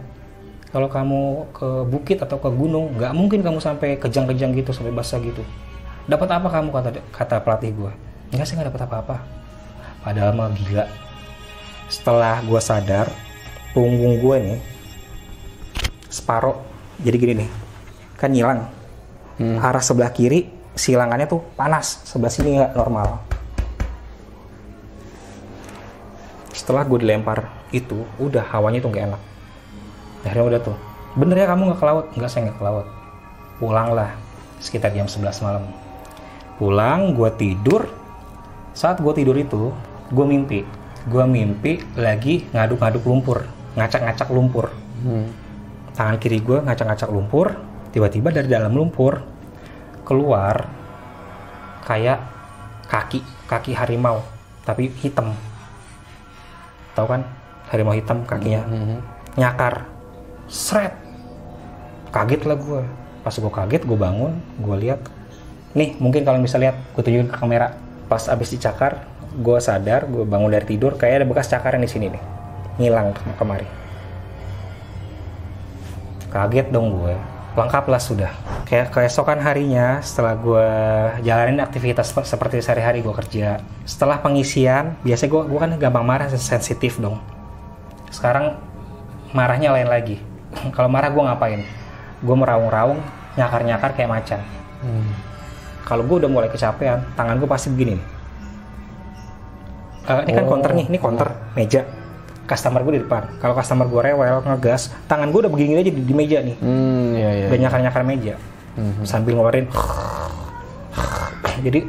Kalau 0.75 0.89
kamu 0.91 1.21
ke 1.55 1.69
bukit 1.87 2.17
atau 2.19 2.35
ke 2.35 2.49
gunung 2.51 2.91
nggak 2.99 3.11
mungkin 3.15 3.39
kamu 3.39 3.63
sampai 3.63 3.95
kejang-kejang 3.95 4.51
gitu 4.59 4.75
sampai 4.75 4.91
basah 4.91 5.23
gitu. 5.23 5.39
Dapat 6.03 6.27
apa 6.35 6.47
kamu 6.51 6.67
kata 6.75 6.89
kata 7.15 7.35
pelatih 7.39 7.71
gua? 7.71 7.91
Enggak 8.35 8.45
saya 8.51 8.55
nggak 8.59 8.75
dapat 8.75 8.83
apa-apa. 8.91 9.17
Padahal 10.03 10.35
mah 10.35 10.51
gila. 10.51 10.83
Setelah 11.87 12.43
gua 12.43 12.59
sadar 12.59 13.07
punggung 13.73 14.21
gue 14.21 14.37
nih 14.37 14.59
separoh 16.13 16.61
jadi 17.01 17.17
gini 17.17 17.33
nih 17.41 17.49
kan 18.21 18.29
nyilang 18.29 18.69
arah 19.41 19.81
sebelah 19.81 20.13
kiri 20.13 20.63
silangannya 20.73 21.29
tuh 21.29 21.41
panas. 21.57 22.01
Sebelah 22.05 22.33
sini 22.33 22.57
nggak 22.57 22.73
normal. 22.77 23.21
Setelah 26.53 26.85
gue 26.85 26.99
dilempar 27.01 27.49
itu 27.73 28.05
udah 28.21 28.45
hawanya 28.53 28.81
tuh 28.81 28.89
nggak 28.93 29.05
enak. 29.09 29.21
Akhirnya 30.23 30.45
udah 30.55 30.61
tuh 30.61 30.77
bener 31.13 31.37
ya 31.37 31.47
kamu 31.49 31.61
nggak 31.69 31.79
ke 31.81 31.85
laut? 31.85 32.05
Nggak 32.17 32.29
saya 32.29 32.41
nggak 32.49 32.57
ke 32.57 32.63
laut. 32.65 32.85
Pulanglah 33.57 34.11
sekitar 34.61 34.93
jam 34.93 35.09
11 35.09 35.45
malam. 35.45 35.63
Pulang 36.57 37.13
gue 37.17 37.29
tidur. 37.37 37.89
Saat 38.73 39.01
gue 39.01 39.13
tidur 39.13 39.37
itu 39.37 39.73
gue 40.09 40.25
mimpi. 40.25 40.65
Gue 41.09 41.25
mimpi 41.27 41.81
lagi 41.97 42.49
ngaduk-ngaduk 42.53 43.03
lumpur. 43.05 43.45
Ngacak-ngacak 43.77 44.29
lumpur. 44.29 44.69
Hmm. 45.03 45.42
Tangan 45.93 46.17
kiri 46.17 46.41
gue 46.41 46.57
ngacak-ngacak 46.65 47.09
lumpur 47.13 47.53
tiba-tiba 47.93 48.33
dari 48.33 48.49
dalam 48.49 48.73
lumpur 48.73 49.21
keluar 50.01 50.65
kayak 51.85 52.19
kaki 52.89 53.21
kaki 53.45 53.71
harimau 53.77 54.25
tapi 54.63 54.89
hitam. 55.03 55.35
Tahu 56.95 57.07
kan? 57.09 57.21
Harimau 57.69 57.93
hitam 57.93 58.23
kakinya. 58.25 58.63
Mhm. 58.65 58.97
nyakar. 59.33 59.89
Seret 60.45 60.93
kaget 62.13 62.45
lah 62.45 62.57
gue 62.57 62.81
pas 63.25 63.33
gue 63.33 63.49
kaget 63.49 63.81
gue 63.87 63.97
bangun 63.97 64.37
gue 64.61 64.75
lihat 64.77 65.01
nih 65.73 65.97
mungkin 65.97 66.21
kalau 66.21 66.37
bisa 66.37 66.61
lihat 66.61 66.77
gue 66.93 67.01
tunjukin 67.01 67.29
ke 67.29 67.37
kamera. 67.37 67.73
Pas 68.09 68.29
abis 68.29 68.53
dicakar 68.53 69.05
gue 69.33 69.57
sadar 69.57 70.05
gue 70.05 70.25
bangun 70.25 70.53
dari 70.53 70.65
tidur 70.65 70.97
kayak 70.97 71.21
ada 71.21 71.25
bekas 71.25 71.49
cakaran 71.49 71.81
di 71.81 71.89
sini 71.89 72.13
nih. 72.13 72.23
Ngilang 72.81 73.13
ke- 73.13 73.37
kemari 73.37 73.82
kaget 76.33 76.73
dong 76.73 76.97
gue. 76.97 77.13
Lengkap 77.53 77.85
lah 77.85 78.01
sudah. 78.01 78.33
Kayak 78.65 78.89
keesokan 78.89 79.37
harinya 79.37 80.01
setelah 80.01 80.33
gue 80.33 80.67
jalanin 81.21 81.61
aktivitas 81.61 82.09
sep- 82.09 82.25
seperti 82.25 82.57
sehari-hari 82.59 83.05
gue 83.05 83.13
kerja 83.13 83.61
setelah 83.85 84.17
pengisian 84.17 84.97
biasanya 85.05 85.29
gue 85.29 85.41
gue 85.53 85.59
kan 85.61 85.71
gampang 85.77 86.01
marah 86.01 86.27
sensitif 86.33 86.97
dong. 86.97 87.21
Sekarang 88.09 88.57
marahnya 89.31 89.69
lain 89.69 89.85
lagi. 89.85 90.17
Kalau 90.75 90.89
marah 90.89 91.13
gue 91.13 91.21
ngapain? 91.21 91.61
Gue 92.25 92.35
meraung-raung 92.35 92.97
nyakar-nyakar 93.37 93.93
kayak 93.93 94.09
macan. 94.09 94.41
Hmm. 94.81 95.13
kalau 95.83 96.03
gue 96.03 96.15
udah 96.15 96.31
mulai 96.31 96.47
kecapean 96.47 97.03
tangan 97.11 97.35
gue 97.35 97.47
pasti 97.47 97.67
begini 97.67 97.99
nih. 97.99 98.07
Eh, 100.03 100.21
ini 100.27 100.31
kan 100.31 100.43
Oh. 100.43 100.49
counter 100.51 100.71
nih 100.71 100.85
ini 100.87 100.97
counter 100.97 101.29
meja 101.55 101.81
customer 102.43 102.83
gue 102.83 102.99
di 102.99 103.01
depan. 103.07 103.39
Kalau 103.39 103.55
customer 103.55 103.87
gue 103.87 104.01
rewel 104.13 104.43
ngegas 104.43 104.91
tangan 105.07 105.31
gue 105.31 105.39
udah 105.47 105.51
begini 105.51 105.79
aja 105.79 105.91
di, 105.91 106.01
di 106.03 106.13
meja 106.13 106.43
nih. 106.43 106.57
Hmm, 106.59 107.15
ya 107.15 107.29
ya. 107.31 107.45
udah 107.51 107.59
nyakar-nyakar 107.67 108.03
meja. 108.03 108.35
Mhm. 108.73 109.05
sambil 109.05 109.37
ngeluarin 109.37 109.69
jadi 111.61 111.85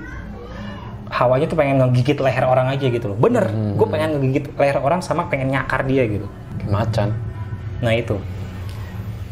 hawanya 1.08 1.48
tuh 1.48 1.56
pengen 1.56 1.80
ngegigit 1.80 2.20
leher 2.20 2.44
orang 2.44 2.68
aja 2.68 2.86
gitu 2.92 3.08
loh. 3.08 3.16
Bener 3.16 3.48
gue 3.50 3.86
pengen 3.88 4.20
ngegigit 4.20 4.52
leher 4.58 4.78
orang 4.82 5.00
sama 5.00 5.30
pengen 5.32 5.48
nyakar 5.48 5.86
dia 5.88 6.04
gitu. 6.04 6.28
Macan. 6.68 7.16
Nah 7.80 7.94
itu. 7.96 8.20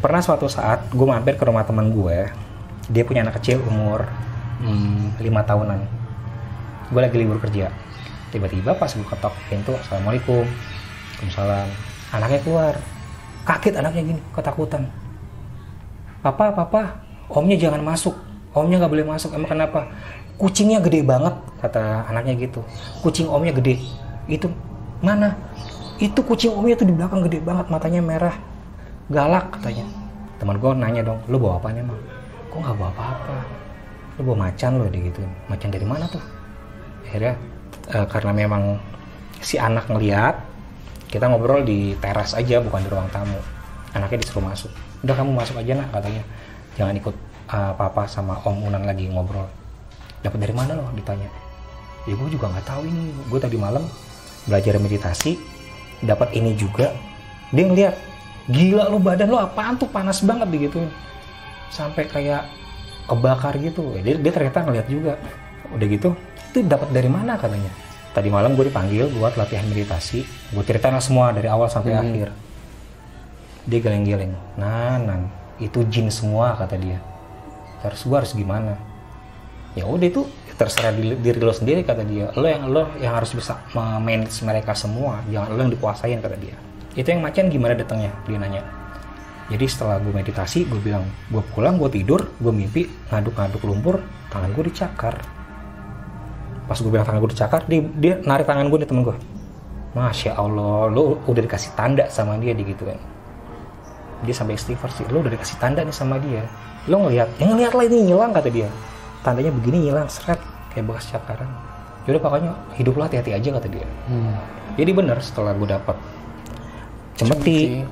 Pernah 0.01 0.19
suatu 0.25 0.51
saat 0.51 0.91
gue 0.91 1.07
mampir 1.07 1.39
ke 1.39 1.45
rumah 1.47 1.63
teman 1.63 1.95
gue, 1.95 2.27
dia 2.91 3.03
punya 3.07 3.23
anak 3.23 3.39
kecil 3.39 3.63
umur 3.63 4.11
hmm, 4.65 5.23
lima 5.23 5.47
tahunan. 5.47 5.79
Gue 6.91 7.01
lagi 7.07 7.17
libur 7.23 7.39
kerja, 7.39 7.71
tiba-tiba 8.35 8.75
pas 8.75 8.91
gue 8.91 9.07
ketok 9.07 9.31
pintu, 9.47 9.73
assalamualaikum, 9.79 10.43
Waalaikumsalam. 11.23 11.69
Anaknya 12.13 12.41
keluar, 12.43 12.75
kaget 13.47 13.75
anaknya 13.79 14.03
gini, 14.03 14.21
ketakutan. 14.35 14.83
Papa, 16.19 16.51
papa, 16.51 16.99
omnya 17.31 17.55
jangan 17.55 17.83
masuk, 17.83 18.15
omnya 18.59 18.83
nggak 18.83 18.93
boleh 18.93 19.07
masuk. 19.07 19.31
Emang 19.35 19.51
kenapa? 19.51 19.87
Kucingnya 20.35 20.83
gede 20.83 21.07
banget, 21.07 21.35
kata 21.63 22.11
anaknya 22.11 22.35
gitu. 22.43 22.61
Kucing 23.07 23.31
omnya 23.31 23.55
gede. 23.55 23.79
Itu 24.27 24.51
mana? 24.99 25.39
Itu 26.03 26.27
kucing 26.27 26.51
omnya 26.51 26.75
tuh 26.75 26.91
di 26.91 26.95
belakang 26.95 27.23
gede 27.23 27.39
banget, 27.39 27.71
matanya 27.71 28.03
merah, 28.03 28.35
galak 29.07 29.55
katanya. 29.55 29.87
Teman 30.43 30.59
gue 30.59 30.71
nanya 30.75 31.03
dong, 31.07 31.23
lu 31.31 31.39
bawa 31.39 31.63
apaan 31.63 31.79
emang? 31.79 31.99
Kok 32.51 32.59
nggak 32.59 32.75
bawa 32.75 32.91
apa-apa? 32.91 33.37
Lu 34.19 34.21
bawa 34.27 34.51
macan 34.51 34.71
lo 34.83 34.91
gitu. 34.91 35.23
Macan 35.47 35.71
dari 35.71 35.87
mana 35.87 36.05
tuh? 36.11 36.23
Akhirnya 37.07 37.39
eh, 37.95 38.07
karena 38.11 38.33
memang 38.35 38.63
si 39.39 39.55
anak 39.59 39.87
ngeliat, 39.87 40.52
kita 41.13 41.29
ngobrol 41.29 41.61
di 41.61 41.93
teras 42.01 42.33
aja 42.33 42.65
bukan 42.65 42.81
di 42.81 42.89
ruang 42.89 43.05
tamu. 43.13 43.37
Anaknya 43.93 44.25
disuruh 44.25 44.49
masuk. 44.49 44.73
Udah 45.05 45.13
kamu 45.13 45.37
masuk 45.37 45.61
aja 45.61 45.77
nah 45.77 45.89
katanya. 45.93 46.25
Jangan 46.81 46.97
ikut 46.97 47.15
eh, 47.53 47.73
papa 47.77 48.09
sama 48.09 48.41
om 48.49 48.65
Unan 48.65 48.89
lagi 48.89 49.13
ngobrol. 49.13 49.45
Dapat 50.25 50.41
dari 50.41 50.55
mana 50.57 50.73
loh 50.73 50.89
ditanya. 50.97 51.29
Ya 52.09 52.17
gue 52.17 52.29
juga 52.33 52.49
nggak 52.49 52.65
tahu 52.65 52.89
ini. 52.89 53.13
Gue 53.29 53.37
tadi 53.37 53.61
malam 53.61 53.85
belajar 54.49 54.81
meditasi, 54.81 55.37
dapat 56.01 56.33
ini 56.33 56.57
juga. 56.57 56.97
Dia 57.53 57.69
ngeliat, 57.69 57.95
gila 58.49 58.89
lo 58.89 58.97
badan 58.97 59.29
lo 59.29 59.39
apaan 59.39 59.77
tuh 59.77 59.87
panas 59.93 60.25
banget 60.25 60.49
begitu. 60.49 60.81
Sampai 61.69 62.09
kayak 62.09 62.49
kebakar 63.05 63.61
gitu. 63.61 64.01
Dia, 64.01 64.17
dia 64.17 64.33
ternyata 64.33 64.65
ngeliat 64.65 64.87
juga. 64.89 65.21
Udah 65.77 65.87
gitu, 65.87 66.17
itu 66.51 66.65
dapat 66.65 66.89
dari 66.91 67.13
mana 67.13 67.37
katanya. 67.37 67.92
Tadi 68.13 68.29
malam 68.29 68.53
gue 68.53 68.69
dipanggil 68.69 69.09
buat 69.17 69.41
latihan 69.41 69.65
meditasi. 69.65 70.25
Gue 70.53 70.65
ceritain 70.69 70.93
lah 70.93 71.01
semua 71.01 71.33
dari 71.33 71.49
awal 71.49 71.73
sampai 71.73 71.97
akhir. 71.97 72.29
Dia 73.65 73.81
geleng-geleng. 73.81 74.37
Nah, 74.61 75.01
nan, 75.01 75.33
itu 75.57 75.81
jin 75.89 76.13
semua 76.13 76.53
kata 76.61 76.77
dia. 76.77 77.01
Terus 77.81 78.05
gue 78.05 78.17
harus 78.17 78.33
gimana? 78.37 78.77
Ya 79.73 79.89
udah 79.89 80.05
itu 80.05 80.29
terserah 80.61 80.93
diri, 80.93 81.17
diri 81.17 81.41
lo 81.41 81.57
sendiri 81.57 81.81
kata 81.81 82.05
dia. 82.05 82.29
Lo 82.37 82.45
yang 82.45 82.69
lo 82.69 82.93
yang 83.01 83.17
harus 83.17 83.33
bisa 83.33 83.57
manage 83.73 84.45
mereka 84.45 84.77
semua. 84.77 85.25
Jangan 85.33 85.49
lo 85.57 85.61
yang 85.65 85.73
dikuasain 85.73 86.21
kata 86.21 86.37
dia. 86.37 86.57
Itu 86.93 87.09
yang 87.09 87.25
macan 87.25 87.49
gimana 87.49 87.73
datangnya? 87.73 88.13
Dia 88.29 88.37
nanya. 88.37 88.63
Jadi 89.49 89.65
setelah 89.69 89.97
gue 90.01 90.13
meditasi, 90.13 90.69
gue 90.69 90.81
bilang, 90.81 91.05
gue 91.33 91.43
pulang, 91.57 91.81
gue 91.81 91.89
tidur, 91.89 92.29
gue 92.41 92.53
mimpi 92.53 92.89
ngaduk-ngaduk 93.09 93.65
lumpur, 93.65 94.05
tangan 94.29 94.53
gue 94.53 94.65
dicakar. 94.69 95.17
Pas 96.67 96.79
gue 96.79 96.91
bilang 96.91 97.07
tangan 97.07 97.21
gue 97.23 97.31
dicakar, 97.33 97.61
dia, 97.67 97.81
dia 97.99 98.15
narik 98.23 98.47
tangan 98.47 98.67
gue 98.71 98.79
nih 98.83 98.89
temen 98.89 99.03
gue. 99.03 99.17
Masya 99.93 100.39
Allah, 100.39 100.89
lo 100.89 101.21
udah 101.29 101.43
dikasih 101.45 101.77
tanda 101.77 102.09
sama 102.09 102.41
dia 102.41 102.57
digituin. 102.57 102.97
Dia 104.23 104.35
sampai 104.35 104.57
istighfar 104.57 104.89
sih, 104.95 105.05
lo 105.11 105.21
udah 105.21 105.33
dikasih 105.35 105.59
tanda 105.61 105.85
nih 105.85 105.93
sama 105.93 106.17
dia. 106.23 106.47
Lo 106.89 107.03
ngeliat, 107.03 107.29
ya 107.37 107.45
ngeliat 107.51 107.73
lah 107.77 107.85
ini 107.87 107.99
hilang 108.09 108.33
kata 108.33 108.49
dia. 108.49 108.69
Tandanya 109.21 109.53
begini 109.53 109.91
hilang, 109.91 110.09
seret, 110.09 110.41
kayak 110.73 110.89
bekas 110.89 111.13
cakaran. 111.13 111.51
Yaudah 112.09 112.21
pokoknya 112.23 112.51
hidup 112.79 112.95
lo 112.99 113.03
hati-hati 113.07 113.31
aja 113.37 113.49
kata 113.59 113.69
dia. 113.69 113.87
Hmm. 114.11 114.35
Jadi 114.75 114.91
bener 114.91 115.19
setelah 115.21 115.53
gue 115.53 115.69
dapet 115.69 115.97
cemeti, 117.21 117.85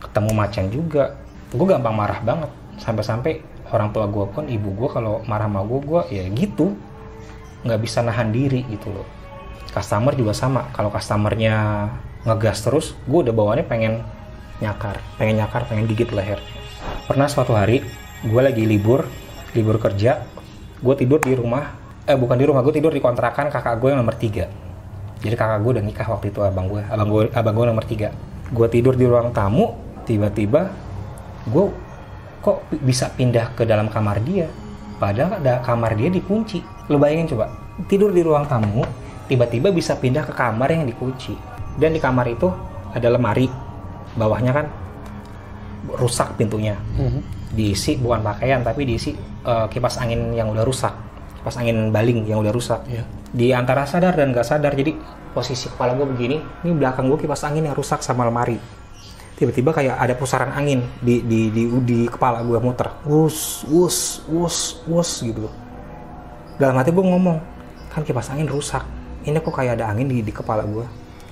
ketemu 0.00 0.30
macan 0.32 0.66
juga 0.68 1.04
gue 1.52 1.66
gampang 1.68 1.94
marah 1.96 2.20
banget 2.24 2.50
sampai-sampai 2.80 3.44
orang 3.72 3.92
tua 3.92 4.08
gue 4.08 4.24
pun 4.28 4.44
ibu 4.48 4.72
gue 4.76 4.88
kalau 4.88 5.20
marah 5.28 5.48
sama 5.48 5.64
gue 5.64 5.80
gue 5.84 6.00
ya 6.12 6.24
gitu 6.32 6.76
nggak 7.62 7.80
bisa 7.80 8.02
nahan 8.02 8.34
diri 8.34 8.66
gitu 8.70 8.90
loh. 8.90 9.06
Customer 9.72 10.12
juga 10.12 10.36
sama. 10.36 10.68
Kalau 10.74 10.92
customernya 10.92 11.88
ngegas 12.22 12.62
terus 12.62 12.86
gue 13.06 13.18
udah 13.26 13.34
bawaannya 13.34 13.66
pengen 13.66 13.94
nyakar 14.62 15.02
pengen 15.18 15.42
nyakar 15.42 15.66
pengen 15.66 15.90
gigit 15.90 16.10
leher. 16.14 16.38
Pernah 17.10 17.26
suatu 17.26 17.58
hari 17.58 17.82
gue 18.22 18.42
lagi 18.42 18.62
libur 18.62 19.02
libur 19.58 19.82
kerja 19.82 20.22
gue 20.78 20.94
tidur 20.94 21.18
di 21.18 21.34
rumah 21.34 21.74
eh 22.06 22.14
bukan 22.14 22.38
di 22.38 22.46
rumah 22.46 22.62
gue 22.62 22.78
tidur 22.78 22.94
di 22.94 23.02
kontrakan 23.02 23.50
kakak 23.50 23.82
gue 23.82 23.90
yang 23.90 23.98
nomor 24.02 24.14
tiga. 24.14 24.46
Jadi 25.22 25.34
kakak 25.34 25.58
gue 25.66 25.70
udah 25.78 25.84
nikah 25.84 26.06
waktu 26.06 26.30
itu 26.30 26.40
abang 26.46 26.70
gue 26.70 26.82
abang 26.86 27.08
gue 27.10 27.22
abang 27.34 27.54
gue 27.54 27.66
nomor 27.66 27.84
tiga. 27.86 28.14
Gue 28.54 28.70
tidur 28.70 28.94
di 28.94 29.06
ruang 29.06 29.34
tamu 29.34 29.74
tiba-tiba 30.06 30.70
gue 31.50 31.64
kok 32.42 32.66
bisa 32.82 33.10
pindah 33.10 33.54
ke 33.58 33.66
dalam 33.66 33.90
kamar 33.90 34.22
dia? 34.22 34.46
Padahal 35.02 35.42
ada 35.42 35.58
kamar 35.66 35.98
dia 35.98 36.06
dikunci 36.06 36.62
lo 36.92 37.00
bayangin 37.00 37.32
coba 37.32 37.48
tidur 37.88 38.12
di 38.12 38.20
ruang 38.20 38.44
tamu 38.44 38.84
tiba-tiba 39.32 39.72
bisa 39.72 39.96
pindah 39.96 40.28
ke 40.28 40.36
kamar 40.36 40.68
yang 40.68 40.84
dikunci. 40.84 41.32
Dan 41.72 41.96
di 41.96 42.00
kamar 42.02 42.28
itu 42.28 42.52
ada 42.92 43.08
lemari 43.08 43.48
bawahnya 44.12 44.52
kan 44.52 44.66
rusak 45.96 46.36
pintunya. 46.36 46.76
Diisi 47.52 47.96
bukan 47.96 48.20
pakaian 48.20 48.60
tapi 48.60 48.84
diisi 48.84 49.16
eh, 49.44 49.66
kipas 49.72 49.96
angin 49.96 50.36
yang 50.36 50.52
udah 50.52 50.64
rusak. 50.68 50.92
Kipas 51.40 51.56
angin 51.56 51.88
baling 51.88 52.28
yang 52.28 52.44
udah 52.44 52.52
rusak. 52.52 52.84
Iya. 52.88 53.04
di 53.32 53.48
antara 53.56 53.88
sadar 53.88 54.12
dan 54.12 54.36
gak 54.36 54.44
sadar 54.44 54.76
jadi 54.76 54.92
posisi 55.32 55.64
kepala 55.72 55.96
gue 55.96 56.04
begini 56.04 56.36
ini 56.68 56.76
belakang 56.76 57.08
gue 57.08 57.16
kipas 57.16 57.48
angin 57.48 57.64
yang 57.64 57.72
rusak 57.72 58.04
sama 58.04 58.28
lemari. 58.28 58.60
Tiba-tiba 59.40 59.72
kayak 59.72 59.96
ada 59.96 60.12
pusaran 60.12 60.52
angin 60.52 60.84
di 61.00 61.24
di 61.24 61.48
di, 61.48 61.64
di 61.82 61.98
kepala 62.12 62.44
gue 62.44 62.60
muter. 62.60 62.92
Us 63.08 63.64
us 63.72 64.20
us 64.28 64.84
us 64.84 65.10
gitu 65.24 65.48
dalam 66.60 66.76
hati 66.76 66.90
gue 66.90 67.04
ngomong 67.04 67.38
kan 67.92 68.02
kipas 68.04 68.32
angin 68.32 68.48
rusak. 68.48 68.82
Ini 69.22 69.38
kok 69.38 69.54
kayak 69.54 69.78
ada 69.78 69.94
angin 69.94 70.10
di, 70.10 70.18
di 70.24 70.32
kepala 70.34 70.66
gue 70.66 70.86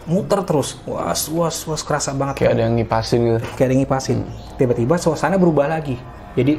muter 0.09 0.41
terus. 0.43 0.81
Was 0.89 1.29
was 1.29 1.65
was 1.69 1.83
kerasa 1.85 2.17
banget. 2.17 2.45
Kayak 2.45 2.53
ada 2.57 2.63
yang 2.67 2.75
ngipasin 2.77 3.21
gitu. 3.21 3.39
kayak 3.55 3.67
ada 3.69 3.73
yang 3.73 3.83
ngipasin. 3.85 4.19
Tiba-tiba 4.57 4.95
suasana 4.97 5.37
berubah 5.37 5.69
lagi. 5.69 6.01
Jadi 6.35 6.59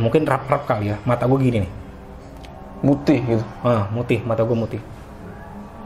mungkin 0.00 0.24
rap-rap 0.24 0.64
kali 0.64 0.94
ya. 0.94 0.96
Mata 1.04 1.28
gue 1.28 1.38
gini 1.38 1.58
nih. 1.66 1.72
Mutih 2.82 3.20
gitu. 3.24 3.44
ah 3.62 3.86
mutih. 3.92 4.22
Mata 4.24 4.42
gue 4.42 4.56
mutih. 4.56 4.80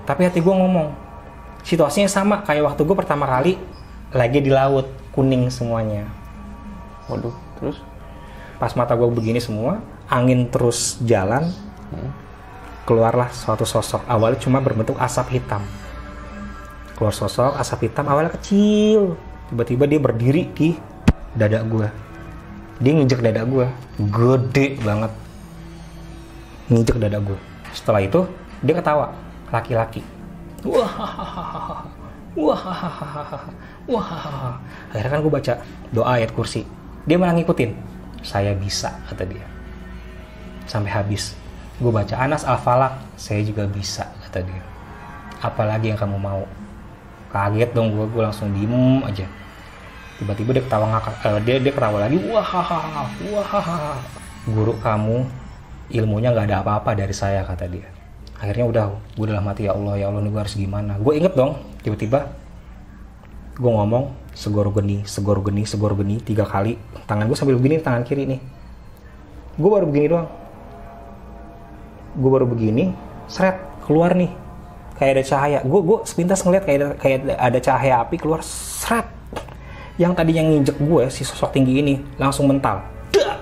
Tapi 0.06 0.26
hati 0.26 0.38
gue 0.40 0.54
ngomong 0.54 0.94
situasinya 1.62 2.10
sama 2.10 2.42
kayak 2.42 2.74
waktu 2.74 2.82
gue 2.82 2.96
pertama 2.96 3.24
kali 3.26 3.58
lagi 4.12 4.38
di 4.40 4.50
laut 4.52 4.86
kuning 5.14 5.48
semuanya. 5.48 6.08
Waduh, 7.10 7.34
terus? 7.58 7.82
pas 8.62 8.78
mata 8.78 8.94
gue 8.94 9.10
begini 9.10 9.42
semua 9.42 9.82
angin 10.06 10.46
terus 10.46 10.94
jalan 11.02 11.50
keluarlah 12.84 13.30
suatu 13.30 13.62
sosok. 13.62 14.04
Awalnya 14.06 14.42
cuma 14.42 14.58
berbentuk 14.58 14.98
asap 14.98 15.38
hitam. 15.40 15.62
Keluar 16.98 17.14
sosok 17.14 17.58
asap 17.58 17.90
hitam 17.90 18.06
awalnya 18.08 18.34
kecil. 18.34 19.16
Tiba-tiba 19.52 19.84
dia 19.84 20.00
berdiri 20.00 20.48
di 20.52 20.76
dada 21.32 21.64
gue 21.64 22.12
dia 22.82 22.92
nginjek 22.98 23.22
dada 23.22 23.46
gue 23.46 23.66
gede 24.10 24.66
banget. 24.82 25.12
Nginjek 26.66 26.98
dada 26.98 27.18
gue 27.22 27.38
setelah 27.70 28.02
itu 28.02 28.26
dia 28.58 28.74
ketawa. 28.74 29.14
Laki-laki. 29.54 30.02
Wah 30.66 30.90
wah 32.32 32.62
wah 33.86 34.08
akhirnya 34.90 35.10
kan 35.14 35.20
gue 35.22 35.32
baca 35.32 35.54
doa 35.94 36.18
ayat 36.18 36.34
kursi. 36.34 36.66
Dia 37.06 37.20
malah 37.20 37.38
ngikutin. 37.38 37.70
Saya 38.26 38.54
bisa 38.58 38.98
kata 39.10 39.26
dia. 39.26 39.46
Sampai 40.66 40.90
habis 40.90 41.34
gue 41.82 41.90
baca 41.92 42.14
Anas 42.14 42.46
al 42.46 42.62
falak 42.62 42.94
saya 43.18 43.42
juga 43.42 43.66
bisa 43.66 44.06
kata 44.26 44.46
dia. 44.46 44.62
Apalagi 45.42 45.90
yang 45.90 45.98
kamu 45.98 46.16
mau. 46.16 46.46
Kaget 47.34 47.74
dong 47.74 47.90
gue 47.90 48.06
gue 48.06 48.22
langsung 48.22 48.54
diem 48.54 49.02
aja. 49.02 49.26
Tiba-tiba 50.22 50.54
dia 50.54 50.62
ketawa 50.62 50.86
ngakak 50.94 51.14
eh, 51.26 51.40
dia 51.42 51.56
dia 51.58 51.72
ketawa 51.74 51.98
lagi. 52.06 52.22
Wah 52.30 52.46
wah 52.46 53.98
guru 54.46 54.74
kamu 54.78 55.26
ilmunya 55.90 56.30
nggak 56.30 56.46
ada 56.46 56.56
apa-apa 56.62 56.94
dari 56.94 57.10
saya 57.10 57.42
kata 57.42 57.66
dia. 57.66 57.90
Akhirnya 58.38 58.66
udah 58.70 58.84
gue 59.18 59.26
dalam 59.26 59.42
hati 59.50 59.66
ya 59.66 59.74
Allah 59.74 59.98
ya 59.98 60.06
Allah 60.10 60.22
nih 60.22 60.30
gue 60.30 60.40
harus 60.46 60.54
gimana? 60.54 60.94
Gue 61.02 61.18
inget 61.18 61.34
dong 61.34 61.58
tiba-tiba 61.82 62.30
gue 63.58 63.70
ngomong 63.70 64.14
segoro 64.32 64.72
geni 64.72 65.04
segoro 65.04 65.44
geni 65.44 65.66
segoro 65.66 65.98
geni 65.98 66.22
tiga 66.22 66.46
kali. 66.46 66.78
Tangan 67.10 67.26
gue 67.26 67.38
sambil 67.38 67.58
begini 67.58 67.82
tangan 67.82 68.06
kiri 68.06 68.28
nih. 68.30 68.40
Gue 69.58 69.70
baru 69.72 69.88
begini 69.90 70.06
doang 70.12 70.41
gue 72.12 72.30
baru 72.30 72.46
begini 72.48 72.92
seret 73.28 73.58
keluar 73.84 74.12
nih. 74.12 74.30
Kayak 74.96 75.12
ada 75.18 75.22
cahaya. 75.26 75.58
Gue 75.66 75.80
gue 75.82 75.98
sepintas 76.06 76.44
ngeliat 76.46 76.62
kayak 76.62 76.78
ada, 76.78 76.88
kayak 77.00 77.18
ada 77.34 77.58
cahaya 77.58 77.94
api 78.04 78.16
keluar 78.20 78.40
seret. 78.44 79.08
Yang 79.96 80.12
tadi 80.16 80.32
yang 80.36 80.46
nginjek 80.48 80.76
gue 80.78 81.02
si 81.12 81.22
sosok 81.24 81.52
tinggi 81.52 81.80
ini 81.80 81.94
langsung 82.16 82.48
mental. 82.48 82.80
Dak! 83.12 83.38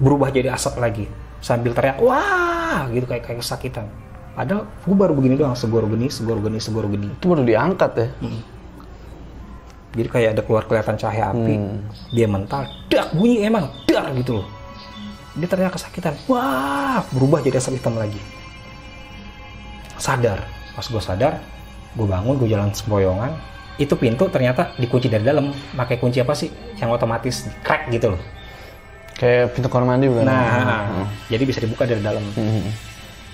berubah 0.00 0.32
jadi 0.32 0.54
asap 0.54 0.80
lagi. 0.80 1.04
Sambil 1.40 1.72
teriak 1.72 2.00
wah! 2.00 2.88
Gitu 2.92 3.04
kayak 3.04 3.24
kayak 3.26 3.38
kesakitan. 3.42 3.88
Padahal 4.36 4.64
gue 4.64 4.96
baru 4.96 5.12
begini 5.12 5.34
doang 5.36 5.58
segoro 5.58 5.84
geni 5.90 6.08
segoro 6.08 6.40
geni 6.40 6.58
segoro 6.62 6.86
geni. 6.88 7.10
Itu 7.10 7.32
baru 7.32 7.44
diangkat 7.44 7.90
ya. 7.96 8.08
jadi 9.90 10.06
kayak 10.06 10.28
ada 10.38 10.42
keluar 10.46 10.64
kelihatan 10.70 10.94
cahaya 10.94 11.34
api. 11.34 11.54
Dia 12.14 12.30
mental 12.30 12.70
dak 12.90 13.14
bunyi 13.14 13.46
emang 13.46 13.70
dar 13.86 14.10
gitu 14.14 14.42
loh 14.42 14.59
dia 15.36 15.46
teriak 15.46 15.74
kesakitan. 15.78 16.14
Wah 16.26 17.06
berubah 17.14 17.38
jadi 17.44 17.62
asap 17.62 17.78
hitam 17.78 17.94
lagi. 17.94 18.18
Sadar. 20.00 20.42
Pas 20.74 20.86
gue 20.86 21.02
sadar 21.02 21.38
gue 21.90 22.06
bangun 22.06 22.38
gue 22.38 22.46
jalan 22.46 22.70
sempoyongan 22.70 23.34
itu 23.74 23.90
pintu 23.98 24.26
ternyata 24.30 24.74
dikunci 24.78 25.06
dari 25.06 25.22
dalam. 25.22 25.54
Pakai 25.74 26.02
kunci 26.02 26.18
apa 26.18 26.34
sih? 26.34 26.50
Yang 26.78 26.90
otomatis 26.98 27.46
crack 27.62 27.86
gitu 27.94 28.14
loh. 28.14 28.22
Kayak 29.14 29.52
pintu 29.52 29.68
kamar 29.68 29.94
mandi 29.94 30.08
bukan? 30.08 30.24
nah 30.24 30.88
jadi 31.28 31.42
bisa 31.44 31.60
dibuka 31.60 31.84
dari 31.86 32.02
dalam. 32.02 32.24
Hmm. 32.34 32.70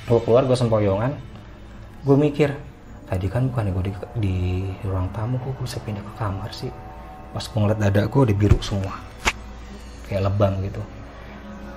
gue 0.06 0.22
keluar 0.22 0.46
gue 0.46 0.54
sempoyongan 0.54 1.18
gue 2.06 2.14
mikir 2.14 2.54
tadi 3.10 3.26
kan 3.26 3.50
bukan 3.50 3.74
gue 3.74 3.90
di, 3.90 3.92
di 4.22 4.36
ruang 4.86 5.10
tamu 5.10 5.34
kok 5.42 5.58
gue 5.58 5.66
bisa 5.66 5.82
pindah 5.82 6.02
ke 6.04 6.12
kamar 6.18 6.50
sih? 6.52 6.70
Pas 7.32 7.42
gue 7.42 7.58
ngeliat 7.58 7.80
dada 7.80 8.02
gue 8.06 8.20
udah 8.20 8.36
biru 8.36 8.58
semua. 8.62 8.94
Kayak 10.06 10.30
lebam 10.30 10.62
gitu 10.62 10.78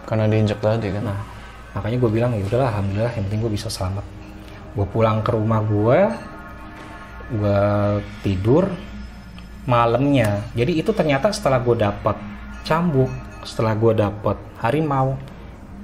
Karena 0.10 0.26
diinjak 0.26 0.58
tadi 0.58 0.90
kan. 0.90 1.06
nah 1.06 1.22
makanya 1.78 2.02
gue 2.02 2.10
bilang 2.10 2.34
ya 2.34 2.42
udahlah 2.42 2.74
alhamdulillah 2.74 3.14
yang 3.14 3.24
penting 3.30 3.42
gue 3.46 3.54
bisa 3.54 3.70
selamat. 3.70 4.02
Gue 4.74 4.86
pulang 4.90 5.22
ke 5.22 5.30
rumah 5.38 5.62
gue 5.62 6.00
gue 7.30 7.62
tidur 8.26 8.74
malamnya. 9.70 10.42
Jadi 10.58 10.82
itu 10.82 10.90
ternyata 10.98 11.30
setelah 11.30 11.62
gue 11.62 11.78
dapat 11.78 12.18
cambuk 12.66 13.14
setelah 13.46 13.78
gue 13.78 13.94
dapat 13.96 14.36
harimau 14.66 15.16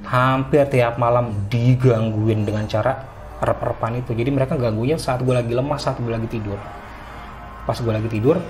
hampir 0.06 0.66
tiap 0.74 0.98
malam 0.98 1.32
digangguin 1.54 2.50
dengan 2.50 2.66
cara 2.66 2.98
rep-repan 3.46 4.02
itu. 4.02 4.18
Jadi 4.18 4.30
mereka 4.34 4.58
ganggunya 4.58 4.98
saat 4.98 5.22
gue 5.22 5.34
lagi 5.38 5.54
lemah 5.54 5.78
saat 5.78 6.02
gue 6.02 6.10
lagi 6.10 6.26
tidur. 6.26 6.58
Pas 7.70 7.78
gue 7.78 7.94
lagi 7.94 8.10
tidur 8.10 8.42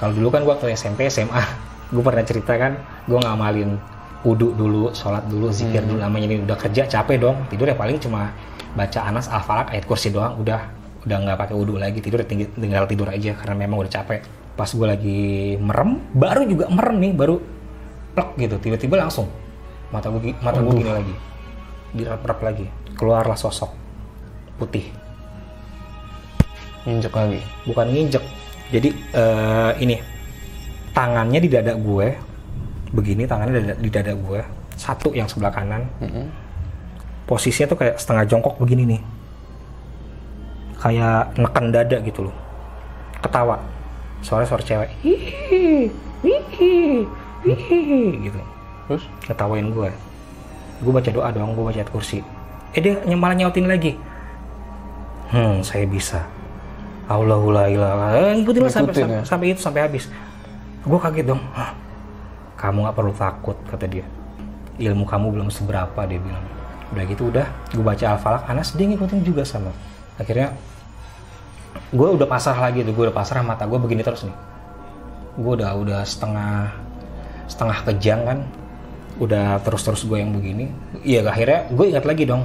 kalau 0.00 0.16
dulu 0.16 0.28
kan 0.32 0.40
gue 0.48 0.52
waktu 0.56 0.72
SMP 0.72 1.12
SMA 1.12 1.44
gue 1.94 2.02
pernah 2.02 2.24
cerita 2.24 2.56
kan 2.56 2.80
gue 3.04 3.18
ngamalin 3.20 3.76
wudhu 4.20 4.52
dulu 4.52 4.92
sholat 4.92 5.24
dulu 5.26 5.48
zikir 5.48 5.84
dulu. 5.84 6.00
Namanya 6.00 6.26
ini 6.28 6.36
udah 6.44 6.56
kerja 6.58 6.84
capek 6.84 7.16
dong. 7.20 7.36
Tidur 7.48 7.68
ya 7.68 7.76
paling 7.76 7.96
cuma 8.00 8.32
baca 8.76 9.00
anas 9.02 9.26
al 9.32 9.42
falak 9.42 9.72
ayat 9.72 9.84
kursi 9.88 10.12
doang. 10.12 10.36
Udah 10.40 10.68
udah 11.08 11.16
nggak 11.16 11.38
pakai 11.40 11.54
wudhu 11.56 11.80
lagi. 11.80 12.04
Tidur 12.04 12.20
tinggi- 12.28 12.52
tinggal 12.52 12.84
tidur 12.84 13.08
aja 13.08 13.32
karena 13.36 13.54
memang 13.56 13.80
udah 13.84 13.92
capek. 13.92 14.20
Pas 14.56 14.68
gue 14.68 14.86
lagi 14.86 15.20
merem 15.56 15.96
baru 16.12 16.44
juga 16.44 16.68
merem 16.68 16.96
nih 17.00 17.12
baru 17.16 17.36
plek 18.12 18.30
gitu. 18.36 18.56
Tiba-tiba 18.60 19.00
langsung 19.00 19.32
mata 19.88 20.12
gue 20.12 20.36
mata 20.44 20.60
gue 20.60 20.74
gini 20.76 20.92
lagi. 20.92 21.14
Dirap-rap 21.96 22.40
lagi. 22.44 22.66
Keluarlah 22.94 23.38
sosok 23.40 23.72
putih. 24.60 24.84
Injek 26.84 27.12
lagi. 27.12 27.40
bukan 27.64 27.86
nginjek. 27.92 28.24
Jadi 28.70 28.88
eh, 29.12 29.72
ini 29.80 29.96
tangannya 30.92 31.40
di 31.40 31.48
dada 31.48 31.72
gue 31.74 32.29
begini 32.90 33.22
tangannya 33.26 33.54
di 33.54 33.60
dada, 33.62 33.74
di 33.78 33.90
dada 33.90 34.12
gue 34.14 34.40
satu 34.74 35.12
yang 35.12 35.28
sebelah 35.28 35.52
kanan. 35.52 35.84
Mm-mm. 36.00 36.26
posisinya 37.28 37.70
tuh 37.70 37.78
kayak 37.78 37.94
setengah 37.94 38.26
jongkok 38.26 38.58
begini 38.58 38.96
nih. 38.96 39.00
Kayak 40.82 41.30
neken 41.38 41.70
dada 41.70 41.96
gitu 42.02 42.26
loh. 42.26 42.34
Ketawa. 43.22 43.60
Suara 44.18 44.42
suara 44.42 44.64
cewek. 44.66 44.90
Hihi 45.06 45.86
hihi 46.26 47.06
hihi 47.46 48.00
gitu. 48.26 48.40
Terus? 48.90 49.06
ketawain 49.22 49.70
gue 49.70 49.86
gue 50.80 50.92
baca 50.92 51.10
doa 51.14 51.28
doang 51.30 51.54
gue 51.54 51.64
baca 51.70 51.82
kursi. 51.92 52.24
Eh 52.74 52.82
dia 52.82 52.98
malah 53.14 53.38
nyautin 53.38 53.70
lagi. 53.70 53.94
Hmm 55.30 55.62
saya 55.62 55.86
bisa. 55.86 56.26
Allahu 57.06 57.54
la 57.54 57.66
ilaha 57.70 58.06
eh, 58.18 58.38
ngikutin 58.38 58.62
lah 58.66 58.70
sampai, 58.70 58.94
Ngikutin 58.94 59.06
sampai, 59.06 59.18
ya? 59.18 59.22
sampai 59.26 59.46
itu 59.54 59.60
sampai 59.62 59.80
habis. 59.86 60.04
Gue 60.82 60.98
kaget 60.98 61.26
dong. 61.30 61.42
Hah, 61.54 61.70
kamu 62.60 62.84
nggak 62.84 62.96
perlu 62.96 63.12
takut 63.16 63.56
kata 63.72 63.88
dia. 63.88 64.04
Ilmu 64.76 65.08
kamu 65.08 65.32
belum 65.32 65.48
seberapa 65.48 66.04
dia 66.04 66.20
bilang. 66.20 66.44
Udah 66.92 67.04
gitu 67.08 67.32
udah. 67.32 67.48
Gue 67.72 67.80
baca 67.80 68.04
al-falak 68.12 68.44
Anas 68.44 68.76
dia 68.76 68.84
ngikutin 68.84 69.24
juga 69.24 69.48
sama. 69.48 69.72
Akhirnya 70.20 70.52
gue 71.88 72.08
udah 72.20 72.28
pasrah 72.28 72.60
lagi 72.60 72.84
tuh. 72.84 72.92
Gue 72.92 73.08
udah 73.08 73.16
pasrah 73.16 73.40
mata 73.40 73.64
gue 73.64 73.80
begini 73.80 74.04
terus 74.04 74.28
nih. 74.28 74.36
Gue 75.40 75.52
udah 75.56 75.72
udah 75.72 76.00
setengah 76.04 76.68
setengah 77.48 77.78
kejang 77.88 78.20
kan. 78.28 78.38
Udah 79.16 79.56
terus 79.64 79.80
terus 79.80 80.04
gue 80.04 80.20
yang 80.20 80.36
begini. 80.36 80.68
Iya 81.00 81.24
akhirnya 81.24 81.64
gue 81.72 81.86
ingat 81.96 82.04
lagi 82.04 82.28
dong. 82.28 82.44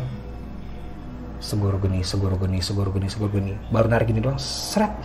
Segoro 1.43 1.76
geni 1.84 2.07
segoro 2.07 2.39
geni 2.39 2.63
segoro 2.63 2.88
geni 2.95 3.11
segoro 3.11 3.36
geni. 3.36 3.51
Baru 3.68 3.91
narik 3.91 4.07
gini 4.07 4.24
doang 4.24 4.39
seret. 4.39 4.95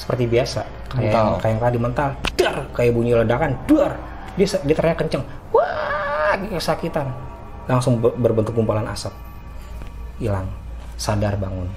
Seperti 0.00 0.24
biasa 0.24 0.81
kayak 0.92 1.08
Mental. 1.08 1.24
yang, 1.24 1.40
kayak 1.40 1.52
yang 1.52 1.62
tadi 1.64 1.78
mental. 1.80 2.08
Dar 2.36 2.56
kayak 2.76 2.92
bunyi 2.92 3.12
ledakan. 3.16 3.50
Dar 3.64 3.92
dia 4.36 4.46
dia 4.48 4.74
teriak 4.76 4.96
kenceng. 5.00 5.24
Wah! 5.52 6.36
Kesakitan. 6.52 7.08
Langsung 7.68 8.00
ber- 8.00 8.16
berbentuk 8.16 8.52
gumpalan 8.52 8.84
asap. 8.88 9.12
Hilang. 10.20 10.48
Sadar 10.96 11.36
bangun. 11.36 11.68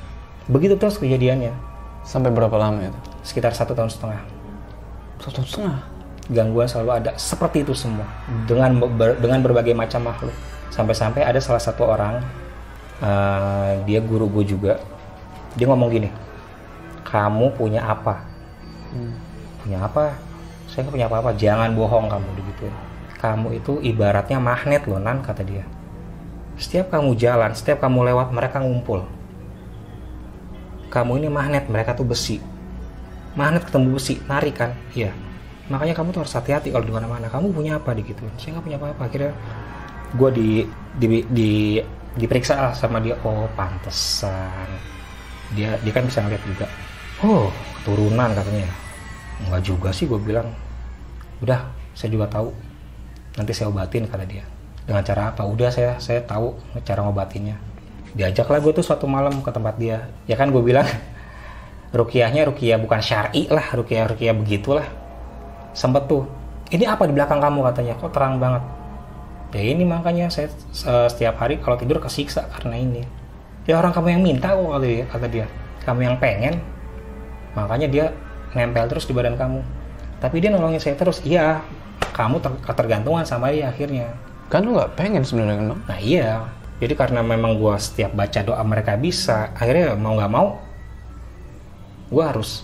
Begitu 0.51 0.75
terus 0.75 0.99
kejadiannya. 0.99 1.51
Sampai 2.05 2.29
berapa 2.29 2.53
lama 2.55 2.85
itu? 2.85 2.99
sekitar 3.25 3.57
satu 3.57 3.73
tahun 3.73 3.89
setengah. 3.89 4.21
Satu 5.17 5.41
tahun 5.41 5.47
setengah. 5.49 5.77
gangguan 6.25 6.65
selalu 6.65 6.89
ada. 6.93 7.11
Seperti 7.17 7.61
itu 7.65 7.73
semua. 7.73 8.05
Dengan 8.45 8.77
ber- 8.77 9.17
dengan 9.17 9.41
berbagai 9.41 9.73
macam 9.73 10.05
makhluk. 10.09 10.33
Sampai-sampai 10.69 11.25
ada 11.25 11.37
salah 11.41 11.61
satu 11.61 11.85
orang 11.85 12.21
eh, 13.01 13.71
dia 13.85 13.99
guru 14.01 14.29
gue 14.29 14.45
juga. 14.45 14.73
Dia 15.55 15.65
ngomong 15.71 15.89
gini 15.89 16.09
kamu 17.05 17.53
punya 17.53 17.85
apa 17.85 18.25
punya 19.63 19.79
apa? 19.85 20.15
Saya 20.71 20.87
nggak 20.87 20.95
punya 20.95 21.07
apa-apa. 21.07 21.31
Jangan 21.37 21.69
bohong 21.77 22.07
kamu 22.09 22.29
begitu 22.39 22.67
kamu 23.25 23.57
itu 23.57 23.81
ibaratnya 23.81 24.37
magnet 24.37 24.85
loh 24.85 25.01
nan 25.01 25.25
kata 25.25 25.41
dia. 25.41 25.65
Setiap 26.61 26.93
kamu 26.93 27.17
jalan 27.17 27.51
setiap 27.57 27.81
kamu 27.81 28.13
lewat 28.13 28.29
mereka 28.29 28.61
ngumpul. 28.61 29.01
Kamu 30.93 31.11
ini 31.19 31.27
magnet 31.27 31.65
mereka 31.67 31.97
tuh 31.97 32.07
besi. 32.07 32.37
Magnet 33.35 33.67
ketemu 33.67 33.97
besi 33.97 34.21
narik 34.29 34.55
kan? 34.61 34.71
Iya. 34.93 35.11
Makanya 35.67 35.97
kamu 35.97 36.13
tuh 36.13 36.21
harus 36.23 36.35
hati-hati 36.37 36.69
kalau 36.71 36.85
di 36.85 36.93
mana-mana. 36.93 37.27
Kamu 37.27 37.51
punya 37.51 37.81
apa 37.81 37.97
gitu 37.97 38.21
saya 38.37 38.55
nggak 38.55 38.65
punya 38.69 38.77
apa-apa. 38.77 39.01
Akhirnya 39.09 39.31
gue 40.15 40.29
di, 40.31 40.49
di 40.95 41.07
di 41.27 41.51
diperiksa 42.15 42.53
lah 42.61 42.73
sama 42.77 43.01
dia. 43.01 43.17
Oh 43.25 43.49
pantesan. 43.57 44.69
Dia 45.57 45.75
dia 45.83 45.91
kan 45.91 46.07
bisa 46.07 46.23
ngeliat 46.23 46.43
juga. 46.45 46.69
Oh 47.25 47.51
keturunan 47.81 48.31
katanya 48.31 48.84
nggak 49.43 49.61
juga 49.67 49.89
sih 49.91 50.07
gue 50.07 50.19
bilang 50.19 50.47
udah 51.43 51.67
saya 51.95 52.11
juga 52.11 52.27
tahu. 52.27 52.51
Nanti 53.39 53.51
saya 53.55 53.71
obatin 53.71 54.07
kata 54.07 54.27
dia. 54.27 54.43
Dengan 54.85 55.01
cara 55.01 55.31
apa? 55.31 55.47
Udah 55.47 55.71
saya 55.71 55.97
saya 55.97 56.21
tahu 56.23 56.55
cara 56.83 57.01
ngobatinnya. 57.03 57.55
Diajaklah 58.15 58.59
gue 58.63 58.71
tuh 58.75 58.85
suatu 58.85 59.07
malam 59.07 59.39
ke 59.43 59.49
tempat 59.49 59.75
dia. 59.79 60.07
Ya 60.27 60.35
kan 60.35 60.51
gue 60.51 60.61
bilang 60.61 60.85
rukiahnya 61.97 62.47
rukiah 62.47 62.79
bukan 62.79 62.99
syari 62.99 63.47
lah 63.47 63.65
rukiah 63.75 64.07
rukiah 64.11 64.35
begitulah. 64.35 64.85
Sempet 65.75 66.07
tuh 66.07 66.27
ini 66.71 66.83
apa 66.87 67.07
di 67.07 67.15
belakang 67.15 67.39
kamu? 67.39 67.59
katanya. 67.71 67.93
Kok 67.99 68.11
terang 68.11 68.37
banget. 68.37 68.63
Ya 69.55 69.63
ini 69.71 69.87
makanya 69.87 70.27
saya 70.27 70.51
eh, 70.51 71.07
setiap 71.07 71.39
hari 71.39 71.63
kalau 71.63 71.79
tidur 71.79 72.03
kesiksa 72.03 72.47
karena 72.51 72.75
ini. 72.75 73.03
Ya 73.65 73.79
orang 73.81 73.95
kamu 73.95 74.19
yang 74.19 74.21
minta 74.21 74.53
kok 74.53 74.67
kata 74.67 74.85
dia, 74.85 75.05
kata 75.09 75.27
dia. 75.31 75.45
Kamu 75.87 75.99
yang 76.03 76.15
pengen. 76.19 76.59
Makanya 77.55 77.87
dia 77.87 78.05
nempel 78.55 78.87
terus 78.87 79.05
di 79.05 79.13
badan 79.13 79.35
kamu 79.35 79.59
tapi 80.23 80.39
dia 80.41 80.49
nolongin 80.49 80.79
saya 80.81 80.95
terus 80.97 81.21
iya 81.27 81.61
kamu 82.15 82.39
ter- 82.39 82.61
ketergantungan 82.63 83.27
sama 83.27 83.51
dia 83.51 83.69
akhirnya 83.69 84.09
Kan 84.45 84.61
lu 84.61 84.77
nggak 84.77 84.93
pengen 84.93 85.25
sebenarnya 85.25 85.57
kan? 85.57 85.67
Nah 85.89 85.97
iya, 85.97 86.45
jadi 86.77 86.93
karena 86.93 87.25
memang 87.25 87.57
gua 87.57 87.81
setiap 87.81 88.13
baca 88.13 88.45
doa 88.45 88.61
mereka 88.61 88.93
bisa, 88.93 89.49
akhirnya 89.57 89.97
mau 89.97 90.13
nggak 90.13 90.31
mau, 90.31 90.61
gua 92.13 92.29
harus 92.29 92.61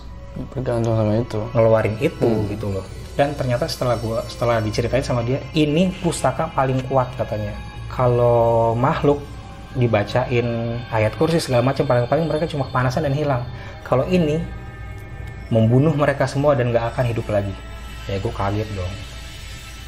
Bergantung 0.54 0.96
sama 0.96 1.12
itu. 1.20 1.40
ngeluarin 1.52 1.96
itu 2.00 2.30
gitu 2.48 2.66
loh. 2.72 2.86
Dan 3.18 3.36
ternyata 3.36 3.68
setelah 3.68 3.98
gua 4.00 4.24
setelah 4.30 4.62
diceritain 4.64 5.04
sama 5.04 5.20
dia, 5.26 5.42
ini 5.52 5.92
pustaka 6.00 6.48
paling 6.54 6.80
kuat 6.88 7.12
katanya. 7.18 7.52
Kalau 7.90 8.72
makhluk 8.72 9.20
dibacain 9.76 10.78
ayat 10.88 11.12
kursi 11.20 11.36
segala 11.42 11.60
macam 11.66 11.84
paling-paling 11.84 12.24
mereka 12.24 12.48
cuma 12.48 12.64
kepanasan 12.70 13.04
dan 13.04 13.12
hilang. 13.12 13.42
Kalau 13.84 14.06
ini 14.08 14.40
membunuh 15.52 15.92
mereka 15.92 16.24
semua 16.24 16.56
dan 16.56 16.72
nggak 16.72 16.96
akan 16.96 17.04
hidup 17.12 17.28
lagi. 17.28 17.52
Ya 18.08 18.16
gue 18.16 18.32
kaget 18.32 18.68
dong. 18.72 18.92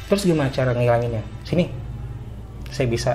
Terus 0.05 0.21
gimana 0.29 0.53
cara 0.53 0.77
ngilanginnya? 0.77 1.25
Sini, 1.41 1.65
saya 2.69 2.85
bisa. 2.85 3.11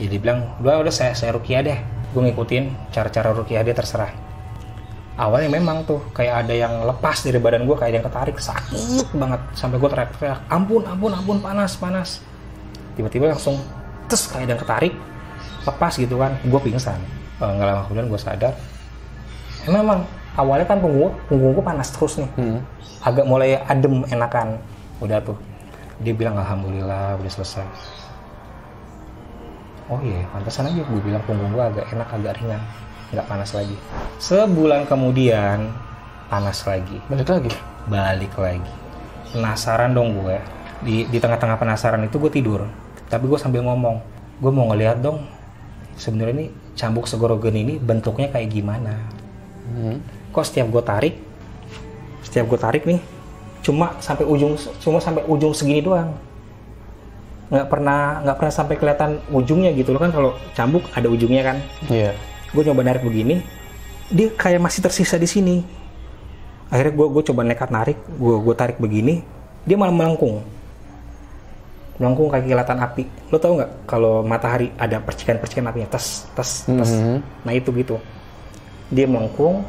Jadi 0.00 0.16
bilang, 0.16 0.56
udah 0.64 0.80
udah 0.80 0.94
saya 0.94 1.12
saya 1.12 1.36
rukiah 1.36 1.60
deh. 1.60 1.76
Gue 2.16 2.24
ngikutin 2.24 2.90
cara-cara 2.90 3.36
rukiah 3.36 3.60
dia 3.60 3.76
terserah. 3.76 4.10
Awalnya 5.20 5.52
memang 5.60 5.84
tuh 5.84 6.00
kayak 6.16 6.48
ada 6.48 6.54
yang 6.56 6.88
lepas 6.88 7.20
dari 7.20 7.36
badan 7.36 7.68
gue, 7.68 7.76
kayak 7.76 7.92
ada 7.92 7.96
yang 8.00 8.06
ketarik 8.08 8.36
sakit 8.40 9.12
banget 9.12 9.40
sampai 9.52 9.76
gue 9.76 9.90
teriak-teriak, 9.92 10.40
ampun 10.48 10.80
ampun 10.88 11.12
ampun 11.12 11.38
panas 11.44 11.76
panas. 11.76 12.24
Tiba-tiba 12.96 13.28
langsung 13.28 13.60
terus 14.08 14.32
kayak 14.32 14.48
ada 14.48 14.52
yang 14.56 14.62
ketarik, 14.64 14.94
lepas 15.68 15.92
gitu 16.00 16.16
kan, 16.16 16.32
gue 16.40 16.60
pingsan. 16.64 16.96
Eh, 17.36 17.44
Nggak 17.52 17.66
lama 17.68 17.82
kemudian 17.84 18.08
gue 18.08 18.16
sadar, 18.16 18.54
eh, 19.68 19.68
memang 19.68 20.08
awalnya 20.38 20.66
kan 20.66 20.78
punggung 20.78 21.14
punggung 21.26 21.52
gue 21.56 21.64
panas 21.64 21.88
terus 21.90 22.20
nih. 22.20 22.30
Hmm. 22.38 22.60
agak 23.00 23.24
mulai 23.24 23.56
adem 23.64 24.04
enakan. 24.12 24.60
Udah 25.00 25.18
tuh. 25.24 25.38
Dia 26.04 26.12
bilang 26.12 26.36
alhamdulillah 26.36 27.16
udah 27.16 27.32
selesai. 27.32 27.66
Oh 29.90 29.98
iya 30.06 30.22
pantesan 30.30 30.70
aja 30.70 30.86
gue 30.86 31.00
bilang 31.02 31.22
punggung 31.26 31.50
gue 31.50 31.64
agak 31.64 31.86
enak 31.90 32.08
agak 32.14 32.38
ringan 32.38 32.62
nggak 33.10 33.26
panas 33.26 33.50
lagi. 33.56 33.74
Sebulan 34.22 34.86
kemudian 34.86 35.74
panas 36.30 36.62
lagi. 36.62 36.98
Balik 37.10 37.28
lagi. 37.28 37.52
balik 37.90 38.34
lagi. 38.38 38.72
Penasaran 39.34 39.90
dong 39.96 40.14
gue 40.22 40.38
di 40.86 41.08
di 41.10 41.18
tengah-tengah 41.18 41.58
penasaran 41.58 42.06
itu 42.06 42.22
gue 42.22 42.30
tidur. 42.30 42.70
Tapi 43.10 43.24
gue 43.26 43.38
sambil 43.40 43.66
ngomong 43.66 43.98
gue 44.38 44.50
mau 44.54 44.70
ngeliat 44.70 45.02
dong 45.02 45.26
sebenarnya 46.00 46.34
ini 46.38 46.46
cambuk 46.78 47.04
segorogen 47.04 47.52
ini 47.52 47.76
bentuknya 47.76 48.32
kayak 48.32 48.48
gimana? 48.48 48.94
Hmm. 49.74 50.00
Kok 50.30 50.44
setiap 50.46 50.66
gue 50.70 50.82
tarik 50.82 51.14
setiap 52.24 52.46
gue 52.46 52.58
tarik 52.60 52.82
nih 52.86 53.00
cuma 53.60 53.92
sampai 54.00 54.24
ujung 54.24 54.56
cuma 54.80 54.98
sampai 54.98 55.22
ujung 55.28 55.52
segini 55.52 55.84
doang. 55.84 56.16
Nggak 57.50 57.66
pernah 57.68 58.22
nggak 58.24 58.36
pernah 58.40 58.52
sampai 58.54 58.74
kelihatan 58.78 59.10
ujungnya 59.28 59.70
gitu 59.76 59.92
loh 59.92 60.00
kan 60.00 60.12
kalau 60.14 60.30
cambuk 60.56 60.84
ada 60.96 61.08
ujungnya 61.10 61.42
kan. 61.44 61.56
Iya. 61.90 62.12
gue 62.50 62.66
coba 62.66 62.82
narik 62.82 63.06
begini 63.06 63.46
dia 64.10 64.26
kayak 64.34 64.58
masih 64.58 64.82
tersisa 64.82 65.14
di 65.14 65.28
sini. 65.28 65.56
Akhirnya 66.66 66.98
gue 66.98 67.06
gue 67.14 67.22
coba 67.30 67.46
nekat 67.46 67.70
narik 67.70 67.98
gue 68.18 68.36
gue 68.42 68.54
tarik 68.58 68.78
begini 68.82 69.22
dia 69.66 69.76
malah 69.78 69.94
melengkung. 69.94 70.42
Melengkung 72.00 72.32
kayak 72.32 72.48
kilatan 72.48 72.78
api. 72.80 73.04
Lo 73.28 73.36
tau 73.38 73.54
nggak 73.60 73.70
kalau 73.86 74.24
matahari 74.24 74.72
ada 74.80 74.98
percikan-percikan 74.98 75.68
apinya 75.68 75.90
tes 75.94 76.26
tes 76.32 76.64
tes. 76.64 76.90
Mhm. 76.90 77.18
nah 77.44 77.52
itu 77.54 77.70
gitu. 77.76 78.00
Dia 78.90 79.06
melengkung 79.06 79.62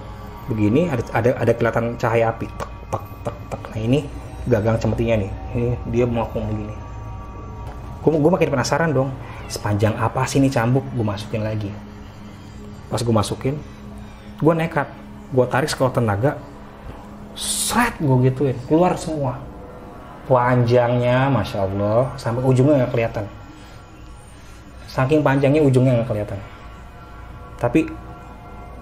begini 0.50 0.90
ada 0.90 1.04
ada 1.14 1.30
ada 1.38 1.52
kelihatan 1.54 1.98
cahaya 2.02 2.34
api 2.34 2.50
tek 2.50 2.72
tek 2.90 3.04
tek 3.26 3.38
tek. 3.52 3.62
Nah 3.74 3.80
ini 3.82 4.00
gagang 4.50 4.78
cemetinya 4.82 5.22
nih. 5.22 5.32
Ini 5.54 5.70
dia 5.94 6.06
melengkung 6.10 6.48
begini. 6.50 6.76
Gue 8.02 8.18
gue 8.18 8.32
makin 8.34 8.50
penasaran 8.50 8.90
dong 8.90 9.14
sepanjang 9.46 9.94
apa 10.00 10.26
sih 10.26 10.42
ini 10.42 10.50
cambuk? 10.50 10.82
Gue 10.98 11.06
masukin 11.06 11.46
lagi. 11.46 11.70
Pas 12.90 13.02
gue 13.02 13.14
masukin 13.14 13.56
gue 14.42 14.54
nekat. 14.58 14.90
Gue 15.32 15.46
tarik 15.48 15.70
sekuat 15.70 15.96
tenaga 15.96 16.42
seret 17.38 17.96
gue 18.02 18.18
gituin. 18.26 18.58
Keluar 18.66 18.98
semua. 18.98 19.38
Panjangnya 20.26 21.28
masya 21.28 21.68
allah 21.68 22.16
sampai 22.16 22.42
ujungnya 22.46 22.86
nggak 22.86 22.92
kelihatan. 22.94 23.26
Saking 24.90 25.22
panjangnya 25.24 25.62
ujungnya 25.62 26.02
nggak 26.02 26.10
kelihatan. 26.10 26.40
Tapi 27.62 27.86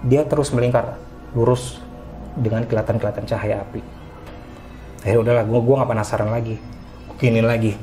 dia 0.08 0.24
terus 0.24 0.48
melingkar 0.56 0.96
lurus 1.34 1.82
dengan 2.36 2.64
kelihatan-kelihatan 2.64 3.26
cahaya 3.26 3.62
api. 3.62 3.82
Akhirnya 5.02 5.20
udahlah 5.20 5.44
gue 5.46 5.60
gue 5.60 5.76
nggak 5.76 5.90
penasaran 5.90 6.30
lagi. 6.30 6.56
Gini 7.18 7.42
lagi. 7.44 7.74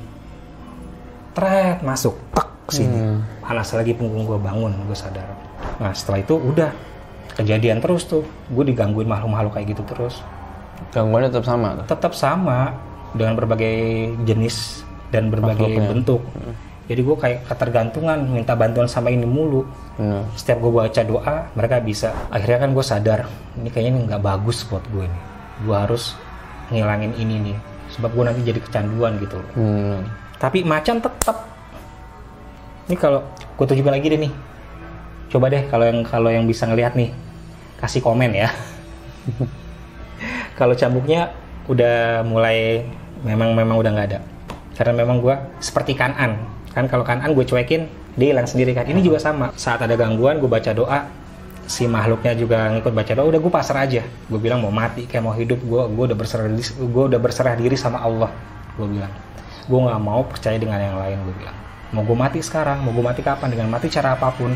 Tret 1.36 1.84
masuk 1.84 2.16
tek 2.32 2.48
sini 2.66 2.96
Hmm. 2.98 3.20
panas 3.44 3.70
lagi 3.70 3.92
punggung 3.94 4.24
gue 4.24 4.38
bangun 4.40 4.72
gue 4.88 4.96
sadar. 4.96 5.28
Nah 5.78 5.92
setelah 5.92 6.20
itu 6.20 6.34
udah. 6.34 6.72
Kejadian 7.36 7.84
terus 7.84 8.08
tuh. 8.08 8.24
Gue 8.48 8.64
digangguin 8.64 9.04
makhluk-makhluk 9.04 9.52
kayak 9.54 9.76
gitu 9.76 9.82
terus. 9.84 10.24
Gangguannya 10.90 11.28
tetap 11.28 11.44
sama 11.44 11.68
tetap 11.84 12.12
sama. 12.16 12.72
Dengan 13.16 13.32
berbagai 13.32 13.76
jenis 14.28 14.84
dan 15.08 15.32
berbagai 15.32 15.72
Makhluknya. 15.72 15.88
bentuk 15.88 16.20
jadi 16.86 17.00
gue 17.02 17.16
kayak 17.18 17.38
ketergantungan 17.50 18.18
minta 18.30 18.54
bantuan 18.54 18.86
sama 18.86 19.10
ini 19.10 19.26
mulu. 19.26 19.66
Benar. 19.96 20.28
setiap 20.36 20.60
gue 20.60 20.72
baca 20.76 21.02
doa 21.08 21.34
mereka 21.56 21.80
bisa. 21.80 22.12
Akhirnya 22.28 22.68
kan 22.68 22.70
gue 22.76 22.84
sadar 22.84 23.20
ini 23.56 23.72
kayaknya 23.72 23.96
nggak 24.12 24.22
bagus 24.22 24.62
buat 24.68 24.84
gue 24.92 25.08
nih 25.08 25.22
gue 25.64 25.72
harus 25.72 26.12
ngilangin 26.68 27.16
ini 27.16 27.34
nih 27.48 27.56
sebab 27.96 28.12
gue 28.12 28.24
nanti 28.28 28.40
jadi 28.44 28.60
kecanduan 28.60 29.16
gitu. 29.18 29.40
Loh 29.40 29.50
Hmm. 29.56 30.04
tapi 30.36 30.60
macan 30.68 31.00
tetap 31.00 31.48
ini 32.86 32.96
kalau 33.00 33.24
gue 33.56 33.64
tunjukin 33.66 33.88
lagi 33.88 34.06
deh 34.12 34.20
nih. 34.20 34.32
Coba 35.32 35.48
deh 35.48 35.64
kalau 35.66 35.84
yang 35.88 36.00
kalau 36.04 36.28
yang 36.30 36.44
bisa 36.44 36.68
ngelihat 36.68 36.92
nih. 36.94 37.10
Kasih 37.76 38.00
komen 38.00 38.32
ya. 38.32 38.48
Kalau 40.56 40.72
cambuknya 40.72 41.28
udah 41.68 42.24
mulai 42.24 42.88
memang 43.20 43.52
memang 43.52 43.76
udah 43.76 43.90
nggak 43.92 44.08
ada. 44.08 44.20
Karena 44.72 45.04
memang 45.04 45.20
gue 45.20 45.36
seperti 45.60 45.92
kanan 45.92 46.40
kan 46.76 46.84
kalau 46.92 47.08
kanan 47.08 47.32
gue 47.32 47.48
cuekin 47.48 47.88
dia 48.20 48.36
hilang 48.36 48.44
sendiri 48.44 48.76
kan 48.76 48.84
ini 48.84 49.00
juga 49.00 49.16
sama. 49.16 49.48
Saat 49.56 49.88
ada 49.88 49.96
gangguan 49.96 50.36
gue 50.36 50.50
baca 50.50 50.76
doa. 50.76 51.08
Si 51.64 51.88
makhluknya 51.88 52.36
juga 52.36 52.68
ngikut 52.68 52.92
baca 52.92 53.12
doa. 53.16 53.24
Udah 53.24 53.40
gue 53.40 53.48
pasrah 53.48 53.88
aja. 53.88 54.04
Gue 54.28 54.36
bilang 54.36 54.60
mau 54.60 54.68
mati 54.68 55.08
kayak 55.08 55.24
mau 55.24 55.32
hidup. 55.32 55.56
Gue 55.64 55.88
gue 55.88 56.04
udah 56.12 56.18
berserah 56.20 56.52
diri 56.52 56.68
gue 56.68 57.04
udah 57.08 57.20
berserah 57.20 57.56
diri 57.56 57.76
sama 57.80 58.04
Allah 58.04 58.28
gue 58.76 58.84
bilang. 58.84 59.12
Gue 59.64 59.78
nggak 59.80 60.00
mau 60.04 60.20
percaya 60.28 60.60
dengan 60.60 60.76
yang 60.76 61.00
lain 61.00 61.16
gue 61.24 61.34
bilang. 61.40 61.56
Mau 61.96 62.04
gue 62.04 62.16
mati 62.20 62.44
sekarang? 62.44 62.84
Mau 62.84 62.92
gue 62.92 63.00
mati 63.00 63.24
kapan? 63.24 63.48
Dengan 63.48 63.72
mati 63.72 63.88
cara 63.88 64.12
apa 64.12 64.28
pun 64.36 64.52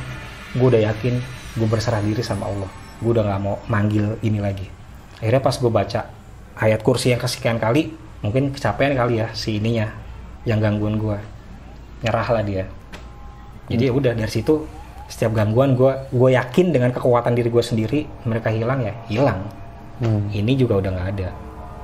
gue 0.52 0.66
udah 0.68 0.92
yakin 0.92 1.16
gue 1.56 1.68
berserah 1.72 2.04
diri 2.04 2.20
sama 2.20 2.52
Allah. 2.52 2.68
Gue 3.00 3.16
udah 3.16 3.24
nggak 3.24 3.40
mau 3.40 3.56
manggil 3.72 4.20
ini 4.20 4.44
lagi. 4.44 4.68
Akhirnya 5.24 5.40
pas 5.40 5.56
gue 5.56 5.72
baca 5.72 6.00
ayat 6.60 6.84
kursi 6.84 7.16
yang 7.16 7.20
kesekian 7.20 7.56
kali 7.56 7.96
mungkin 8.20 8.52
kecapean 8.52 8.92
kali 8.92 9.24
ya 9.24 9.32
si 9.32 9.56
ininya 9.56 9.88
yang 10.44 10.60
gangguan 10.60 11.00
gue 11.00 11.16
nyerah 12.00 12.28
lah 12.28 12.42
dia. 12.44 12.64
Jadi 13.70 13.86
ya 13.86 13.92
udah 13.94 14.12
dari 14.16 14.30
situ 14.30 14.66
setiap 15.10 15.34
gangguan 15.34 15.74
gue 15.74 15.90
gue 16.14 16.30
yakin 16.34 16.70
dengan 16.70 16.94
kekuatan 16.94 17.34
diri 17.34 17.50
gue 17.50 17.64
sendiri 17.64 18.00
mereka 18.26 18.50
hilang 18.50 18.80
ya 18.82 18.94
hilang. 19.10 19.42
Hmm. 20.00 20.32
ini 20.32 20.56
juga 20.56 20.80
udah 20.80 20.90
nggak 20.96 21.08
ada 21.12 21.28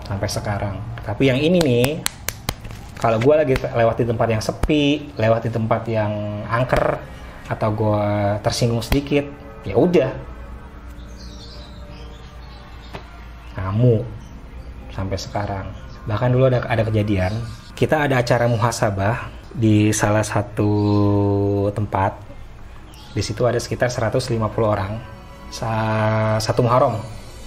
sampai 0.08 0.28
sekarang. 0.30 0.76
Tapi 1.04 1.28
yang 1.28 1.36
ini 1.36 1.60
nih 1.60 1.88
kalau 2.96 3.20
gue 3.20 3.34
lagi 3.36 3.54
lewat 3.60 3.96
di 4.00 4.04
tempat 4.08 4.28
yang 4.32 4.40
sepi 4.40 5.12
lewat 5.20 5.40
di 5.44 5.50
tempat 5.52 5.82
yang 5.84 6.12
angker 6.48 6.96
atau 7.46 7.68
gue 7.76 8.04
tersinggung 8.40 8.80
sedikit 8.80 9.28
ya 9.68 9.76
udah. 9.76 10.10
Kamu 13.52 14.00
sampai 14.96 15.18
sekarang. 15.20 15.66
Bahkan 16.08 16.28
dulu 16.32 16.48
ada 16.48 16.64
ada 16.64 16.88
kejadian 16.88 17.36
kita 17.76 18.08
ada 18.08 18.24
acara 18.24 18.48
muhasabah 18.48 19.35
di 19.54 19.94
salah 19.94 20.24
satu 20.24 20.70
tempat 21.70 22.16
di 23.12 23.22
situ 23.24 23.46
ada 23.48 23.56
sekitar 23.56 23.88
150 23.88 24.26
orang. 24.66 25.00
Sa- 25.48 26.36
satu 26.36 26.60
Muharram. 26.60 27.00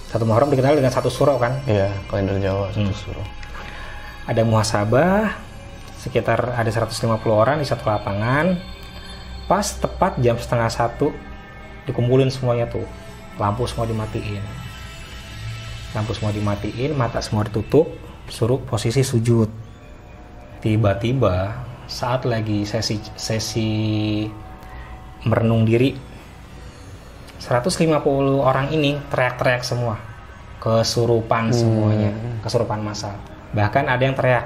Satu 0.10 0.26
Muharram 0.26 0.50
dikenal 0.50 0.74
dengan 0.74 0.90
satu 0.90 1.12
surau 1.12 1.38
kan? 1.38 1.62
Iya, 1.70 1.94
kalender 2.10 2.42
Jawa 2.42 2.74
satu 2.74 2.90
Hmm. 2.90 2.96
suruh. 2.96 3.28
ada 4.30 4.46
muhasabah 4.46 5.34
sekitar 5.98 6.54
ada 6.54 6.70
150 6.70 7.34
orang 7.34 7.58
di 7.62 7.66
satu 7.66 7.90
lapangan. 7.90 8.62
Pas 9.50 9.66
tepat 9.74 10.22
jam 10.22 10.38
setengah 10.38 10.70
satu 10.70 11.10
dikumpulin 11.86 12.30
semuanya 12.30 12.70
tuh. 12.70 12.86
Lampu 13.42 13.66
semua 13.66 13.90
dimatiin. 13.90 14.42
Lampu 15.98 16.14
semua 16.14 16.30
dimatiin 16.30 16.94
mata 16.94 17.18
semua 17.22 17.42
ditutup 17.46 17.90
suruh 18.30 18.62
posisi 18.62 19.02
sujud. 19.02 19.50
Tiba-tiba 20.62 21.66
saat 21.90 22.30
lagi 22.30 22.70
sesi 22.70 23.02
sesi 23.18 23.70
merenung 25.26 25.66
diri. 25.66 25.98
150 27.42 27.90
orang 28.40 28.70
ini 28.70 29.02
teriak-teriak 29.10 29.66
semua. 29.66 29.98
Kesurupan 30.62 31.50
semuanya. 31.50 32.14
Kesurupan 32.46 32.86
massal 32.86 33.18
bahkan 33.50 33.90
ada 33.90 34.02
yang 34.06 34.14
teriak 34.14 34.46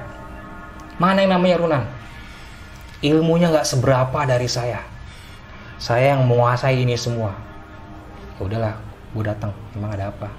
mana 0.95 1.25
yang 1.25 1.35
namanya 1.35 1.59
Runan? 1.59 1.83
Ilmunya 3.03 3.51
nggak 3.51 3.67
seberapa 3.67 4.19
dari 4.23 4.47
saya. 4.47 4.79
Saya 5.75 6.15
yang 6.15 6.23
menguasai 6.23 6.79
ini 6.79 6.95
semua. 6.95 7.35
Ya 8.39 8.41
udahlah 8.45 8.73
gue 9.11 9.23
datang. 9.25 9.51
Emang 9.75 9.91
ada 9.91 10.13
apa? 10.13 10.31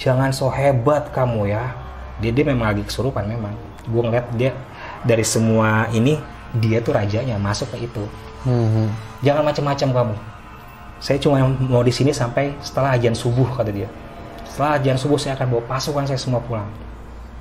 Jangan 0.00 0.34
so 0.34 0.50
hebat 0.50 1.12
kamu 1.14 1.54
ya. 1.54 1.70
Dia 2.18 2.34
dia 2.34 2.42
memang 2.42 2.74
lagi 2.74 2.82
kesurupan 2.82 3.30
memang. 3.30 3.54
Gue 3.86 4.02
ngeliat 4.02 4.26
dia 4.34 4.50
dari 5.04 5.22
semua 5.22 5.86
ini 5.92 6.18
dia 6.56 6.80
tuh 6.80 6.96
rajanya 6.96 7.36
masuk 7.36 7.68
ke 7.76 7.84
itu. 7.86 8.04
Hmm. 8.46 8.86
jangan 9.20 9.42
macam-macam 9.42 9.88
kamu. 9.92 10.14
Saya 11.02 11.18
cuma 11.18 11.42
mau 11.42 11.82
di 11.82 11.90
sini 11.90 12.14
sampai 12.14 12.54
setelah 12.62 12.94
ajan 12.94 13.14
subuh 13.14 13.46
kata 13.54 13.70
dia. 13.74 13.90
Setelah 14.46 14.78
ajan 14.78 14.94
subuh 14.98 15.18
saya 15.18 15.34
akan 15.34 15.46
bawa 15.58 15.62
pasukan 15.66 16.06
saya 16.06 16.18
semua 16.18 16.38
pulang. 16.42 16.66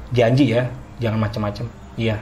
Janji 0.10 0.54
ya 0.58 0.70
jangan 0.98 1.22
macam-macam 1.22 1.70
iya. 1.98 2.18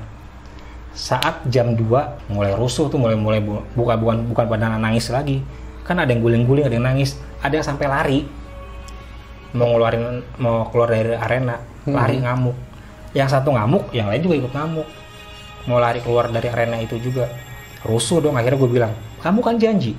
Saat 0.95 1.43
jam 1.51 1.75
2 1.75 2.31
mulai 2.31 2.55
rusuh 2.55 2.87
tuh 2.87 2.95
mulai 2.99 3.15
mulai 3.19 3.39
bu- 3.43 3.63
bukan 3.75 3.95
bukan 3.99 4.17
bukan 4.31 4.45
pada 4.47 4.75
nangis 4.75 5.07
lagi. 5.11 5.43
Kan 5.83 5.99
ada 5.99 6.11
yang 6.11 6.23
guling-guling 6.23 6.67
ada 6.67 6.75
yang 6.75 6.87
nangis. 6.87 7.19
Ada 7.43 7.59
yang 7.59 7.65
sampai 7.67 7.85
lari. 7.87 8.19
Mau 9.55 9.71
ngeluarin 9.71 10.23
mau 10.39 10.67
keluar 10.71 10.91
dari 10.91 11.15
arena. 11.15 11.59
Lari 11.87 12.19
ngamuk. 12.23 12.55
Yang 13.15 13.39
satu 13.39 13.55
ngamuk 13.55 13.91
yang 13.95 14.11
lain 14.11 14.19
juga 14.23 14.35
ikut 14.35 14.51
ngamuk 14.51 14.87
mau 15.65 15.81
lari 15.81 16.01
keluar 16.01 16.29
dari 16.29 16.47
arena 16.49 16.77
itu 16.81 16.97
juga. 17.01 17.29
Rusuh 17.85 18.17
dong 18.17 18.33
akhirnya 18.33 18.57
gue 18.57 18.71
bilang 18.71 18.93
kamu 19.21 19.39
kan 19.45 19.55
janji 19.61 19.93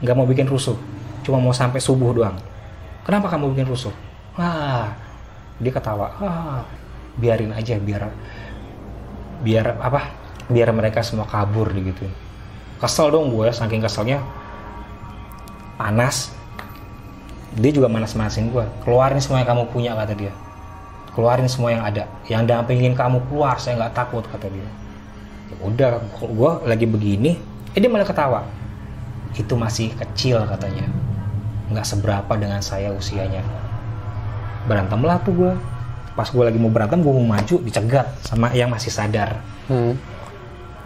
nggak 0.00 0.16
mau 0.16 0.28
bikin 0.28 0.46
rusuh 0.48 0.76
cuma 1.24 1.40
mau 1.40 1.52
sampai 1.52 1.80
subuh 1.80 2.12
doang. 2.16 2.36
Kenapa 3.04 3.28
kamu 3.32 3.52
bikin 3.52 3.68
rusuh? 3.68 3.92
Wah 4.36 4.92
dia 5.58 5.72
ketawa 5.74 6.14
ah 6.22 6.62
biarin 7.18 7.50
aja 7.50 7.76
biar 7.82 8.08
biar 9.42 9.74
apa 9.82 10.14
biar 10.48 10.72
mereka 10.72 11.04
semua 11.04 11.28
kabur 11.28 11.68
gitu. 11.72 12.08
Kesel 12.80 13.12
dong 13.12 13.32
gue 13.32 13.48
saking 13.52 13.84
keselnya. 13.84 14.24
Panas. 15.76 16.32
Dia 17.58 17.74
juga 17.74 17.88
manas-manasin 17.90 18.52
gue 18.52 18.64
keluarin 18.84 19.18
semua 19.18 19.42
yang 19.42 19.48
kamu 19.52 19.64
punya 19.72 19.92
kata 19.96 20.14
dia. 20.16 20.32
Keluarin 21.12 21.48
semua 21.50 21.74
yang 21.74 21.82
ada. 21.82 22.06
Yang 22.30 22.54
dampingin 22.54 22.92
kamu 22.94 23.24
keluar 23.28 23.58
saya 23.58 23.76
nggak 23.80 23.96
takut 23.96 24.24
kata 24.28 24.48
dia 24.48 24.68
ya 25.48 25.56
udah 25.64 25.90
gue 26.20 26.50
lagi 26.68 26.86
begini 26.86 27.40
eh 27.72 27.80
dia 27.80 27.88
malah 27.88 28.04
ketawa 28.04 28.44
itu 29.32 29.54
masih 29.56 29.92
kecil 29.96 30.44
katanya 30.44 30.88
nggak 31.68 31.84
seberapa 31.84 32.32
dengan 32.36 32.60
saya 32.60 32.92
usianya 32.92 33.44
berantem 34.68 35.00
lah 35.04 35.20
tuh 35.20 35.32
gue 35.36 35.52
pas 36.12 36.26
gue 36.26 36.44
lagi 36.44 36.58
mau 36.58 36.72
berantem 36.72 37.00
gue 37.00 37.12
mau 37.12 37.24
maju 37.24 37.56
dicegat 37.62 38.06
sama 38.24 38.52
yang 38.52 38.68
masih 38.68 38.92
sadar 38.92 39.40
Hmm. 39.68 39.92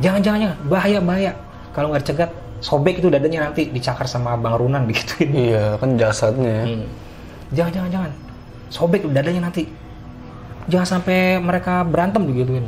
jangan 0.03 0.19
jangan 0.19 0.39
jangan 0.43 0.59
bahaya 0.67 0.99
bahaya 0.99 1.33
kalau 1.71 1.95
nggak 1.95 2.03
dicegat 2.03 2.31
sobek 2.59 2.99
itu 2.99 3.07
dadanya 3.07 3.47
nanti 3.47 3.71
dicakar 3.71 4.11
sama 4.11 4.35
bang 4.35 4.59
Runan 4.59 4.91
digituin 4.91 5.31
Iya, 5.31 5.79
kan 5.79 5.95
jasadnya. 5.95 6.67
Hmm. 6.67 6.87
Jangan, 7.55 7.73
jangan, 7.75 7.91
jangan. 7.95 8.11
Sobek 8.75 9.07
dadanya 9.07 9.47
nanti. 9.47 9.71
Jangan 10.67 10.99
sampai 10.99 11.39
mereka 11.39 11.87
berantem 11.87 12.27
begituin. 12.27 12.67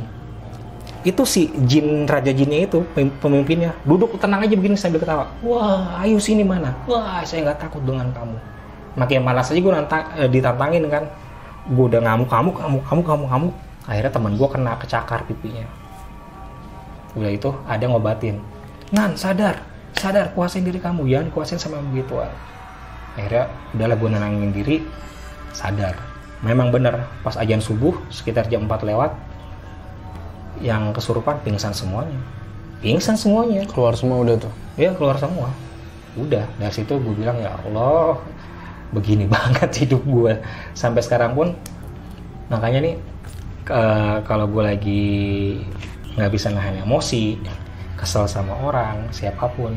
Itu 1.05 1.21
si 1.23 1.53
jin 1.69 2.09
raja 2.09 2.33
jinnya 2.33 2.65
itu 2.65 2.81
pem- 2.97 3.13
pemimpinnya 3.21 3.77
duduk 3.85 4.17
tenang 4.17 4.41
aja 4.41 4.57
begini 4.57 4.73
sambil 4.73 4.99
ketawa. 4.99 5.29
Wah, 5.45 6.01
ayo 6.01 6.17
sini 6.17 6.41
mana? 6.41 6.73
Wah, 6.89 7.21
saya 7.21 7.45
nggak 7.45 7.61
takut 7.61 7.85
dengan 7.85 8.09
kamu. 8.09 8.37
Makin 8.97 9.21
malas 9.21 9.53
aja 9.53 9.59
gue 9.61 9.73
eh, 10.17 10.29
ditantangin 10.33 10.89
kan. 10.89 11.05
Gue 11.69 11.85
udah 11.85 12.01
ngamuk, 12.01 12.29
ngamuk, 12.29 12.55
ngamuk, 12.57 12.83
ngamuk, 12.89 13.05
ngamuk, 13.05 13.29
ngamuk. 13.29 13.53
Akhirnya 13.85 14.11
teman 14.11 14.33
gue 14.33 14.47
kena 14.49 14.73
kecakar 14.81 15.19
pipinya. 15.29 15.65
Udah 17.13 17.29
itu 17.29 17.53
ada 17.69 17.85
ngobatin. 17.85 18.41
Nan, 18.89 19.13
sadar, 19.13 19.61
sadar, 19.93 20.33
kuasain 20.33 20.65
diri 20.65 20.81
kamu, 20.81 21.05
jangan 21.05 21.27
kuasain 21.29 21.61
sama 21.61 21.79
begituan 21.93 22.33
akhirnya 23.15 23.47
udahlah 23.73 23.97
gue 23.97 24.09
nenangin 24.11 24.51
diri 24.51 24.77
sadar 25.55 25.95
memang 26.43 26.69
bener 26.69 27.07
pas 27.23 27.39
ajan 27.39 27.63
subuh 27.63 27.95
sekitar 28.11 28.51
jam 28.51 28.67
4 28.67 28.91
lewat 28.91 29.15
yang 30.61 30.91
kesurupan 30.91 31.39
pingsan 31.43 31.73
semuanya. 31.75 32.17
Pingsan 32.79 33.15
semuanya. 33.17 33.65
Keluar 33.67 33.95
semua 33.97 34.21
udah 34.21 34.35
tuh. 34.39 34.53
ya 34.75 34.91
keluar 34.91 35.15
semua. 35.15 35.47
Udah 36.19 36.43
dari 36.59 36.71
situ 36.71 36.95
gue 36.99 37.13
bilang 37.15 37.39
ya 37.39 37.55
Allah 37.63 38.19
begini 38.91 39.27
banget 39.35 39.71
hidup 39.83 40.03
gue 40.07 40.39
sampai 40.71 41.01
sekarang 41.03 41.35
pun 41.35 41.51
makanya 42.47 42.79
nih 42.85 42.95
ke- 43.65 44.19
kalau 44.23 44.45
gue 44.47 44.63
lagi 44.63 45.05
nggak 46.15 46.31
bisa 46.31 46.53
nahan 46.53 46.79
emosi 46.85 47.35
kesel 47.99 48.29
sama 48.29 48.55
orang 48.63 49.09
siapa 49.11 49.51
pun 49.51 49.75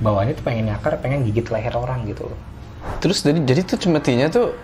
bawaannya 0.00 0.38
tuh 0.38 0.44
pengen 0.46 0.72
nyakar 0.72 0.96
pengen 1.02 1.26
gigit 1.28 1.44
leher 1.52 1.74
orang 1.76 2.08
gitu 2.08 2.30
Terus 3.04 3.20
jadi 3.20 3.44
jadi 3.44 3.60
tuh 3.68 3.76
cemetinya 3.76 4.32
tuh 4.32 4.56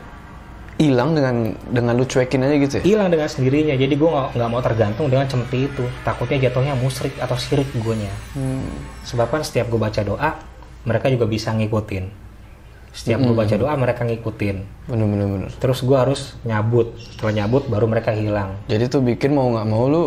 hilang 0.77 1.13
dengan 1.13 1.35
dengan 1.67 1.93
lu 1.93 2.05
cuekin 2.05 2.41
aja 2.43 2.57
gitu 2.59 2.75
ya? 2.79 2.83
hilang 2.85 3.09
dengan 3.09 3.25
sendirinya 3.27 3.75
jadi 3.75 3.91
gue 3.91 4.07
nggak 4.07 4.29
nggak 4.37 4.49
mau 4.49 4.61
tergantung 4.61 5.07
dengan 5.07 5.25
cemeti 5.25 5.65
itu 5.65 5.85
takutnya 6.03 6.37
jatuhnya 6.43 6.75
musrik 6.75 7.17
atau 7.17 7.33
sirik 7.35 7.69
gue 7.73 7.95
nya 7.97 8.13
Hmm. 8.33 8.61
sebab 9.03 9.31
kan 9.31 9.41
setiap 9.41 9.67
gue 9.67 9.79
baca 9.79 10.01
doa 10.01 10.37
mereka 10.83 11.09
juga 11.09 11.25
bisa 11.25 11.51
ngikutin 11.51 12.29
setiap 12.93 13.21
gue 13.21 13.35
baca 13.35 13.55
doa 13.55 13.73
mereka 13.75 14.05
ngikutin 14.05 14.57
Bener 14.87 15.07
bener 15.07 15.27
bener. 15.31 15.51
terus 15.57 15.81
gue 15.81 15.93
harus 15.93 16.37
nyabut 16.43 16.93
setelah 16.99 17.33
nyabut 17.35 17.65
baru 17.67 17.85
mereka 17.85 18.13
hilang 18.13 18.57
Jadi 18.67 18.85
tuh 18.87 19.01
bikin 19.01 19.33
mau 19.33 19.49
nggak 19.51 19.67
mau 19.67 19.85
lu 19.85 20.05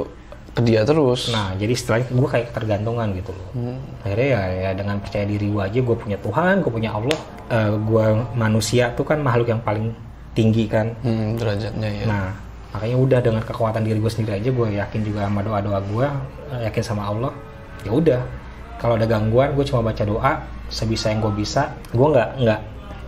ke 0.49 0.65
dia 0.65 0.81
terus. 0.81 1.29
Nah, 1.29 1.53
jadi 1.53 1.71
setelah 1.71 2.01
itu 2.01 2.09
gue 2.11 2.25
kayak 2.25 2.49
ketergantungan 2.49 3.13
gitu 3.13 3.29
loh. 3.29 3.47
Akhirnya 4.01 4.27
ya, 4.27 4.41
ya 4.49 4.71
dengan 4.73 4.97
percaya 4.97 5.21
diri 5.23 5.45
gue 5.45 5.61
aja, 5.61 5.77
gue 5.77 5.93
punya 5.93 6.17
Tuhan, 6.17 6.65
gue 6.65 6.71
punya 6.73 6.89
Allah. 6.89 7.19
Eh, 7.47 7.73
gue 7.77 8.05
manusia 8.33 8.89
tuh 8.91 9.05
kan 9.05 9.21
makhluk 9.21 9.45
yang 9.47 9.61
paling 9.61 9.93
tinggi 10.39 10.63
kan. 10.65 10.95
Hmm, 11.03 11.35
derajatnya 11.35 11.89
ya. 11.91 12.03
Nah, 12.07 12.31
makanya 12.71 12.95
udah 12.95 13.19
dengan 13.19 13.43
kekuatan 13.43 13.83
diri 13.83 13.99
gue 13.99 14.07
sendiri 14.07 14.39
aja, 14.39 14.49
gue 14.49 14.67
yakin 14.79 15.01
juga 15.03 15.27
sama 15.27 15.43
doa-doa 15.43 15.79
gue, 15.83 16.07
eh, 16.55 16.59
yakin 16.71 16.83
sama 16.85 17.03
Allah. 17.05 17.35
Ya 17.83 17.91
udah, 17.91 18.21
kalau 18.79 18.95
ada 18.95 19.03
gangguan, 19.03 19.51
gue 19.51 19.67
cuma 19.67 19.83
baca 19.83 20.03
doa 20.03 20.31
sebisa 20.71 21.11
yang 21.11 21.19
gue 21.19 21.33
bisa. 21.35 21.75
Gue 21.91 22.07
nggak 22.07 22.29
nggak 22.39 22.59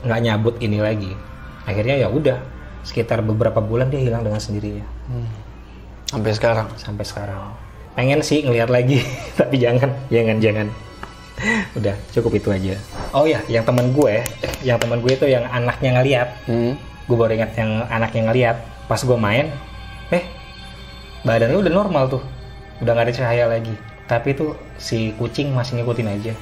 nggak 0.04 0.20
nyabut 0.20 0.56
ini 0.60 0.84
lagi. 0.84 1.12
Akhirnya 1.64 1.96
ya 1.96 2.12
udah, 2.12 2.36
sekitar 2.82 3.22
beberapa 3.22 3.62
bulan 3.62 3.88
dia 3.88 4.02
hilang 4.02 4.26
dengan 4.26 4.42
sendirinya 4.42 4.82
Sampai 6.10 6.34
sekarang. 6.34 6.68
sampai 6.76 7.06
sekarang. 7.06 7.54
Pengen 7.94 8.20
sih 8.20 8.42
ngelihat 8.42 8.68
lagi, 8.68 9.00
tapi 9.40 9.56
jangan, 9.56 9.88
jangan, 10.10 10.38
jangan. 10.42 10.68
Udah, 11.74 11.96
cukup 12.12 12.36
itu 12.36 12.50
aja. 12.52 12.76
Oh 13.14 13.24
ya, 13.24 13.40
yang 13.48 13.64
teman 13.64 13.94
gue, 13.94 14.20
yang 14.62 14.78
teman 14.78 15.00
gue 15.00 15.12
itu 15.12 15.26
yang 15.26 15.46
anaknya 15.48 15.90
ngeliat, 15.96 16.28
Hmm. 16.46 16.74
Gue 17.10 17.18
baru 17.18 17.34
ingat 17.34 17.58
yang 17.58 17.86
anaknya 17.90 18.22
ngeliat 18.30 18.58
pas 18.86 19.02
gue 19.02 19.18
main 19.18 19.50
eh 20.12 20.24
badannya 21.26 21.58
udah 21.58 21.74
normal 21.74 22.04
tuh. 22.10 22.24
Udah 22.82 22.98
nggak 22.98 23.08
ada 23.10 23.14
cahaya 23.14 23.46
lagi. 23.46 23.74
Tapi 24.10 24.34
tuh 24.36 24.58
si 24.76 25.14
kucing 25.16 25.54
masih 25.54 25.80
ngikutin 25.80 26.08
aja. 26.10 26.34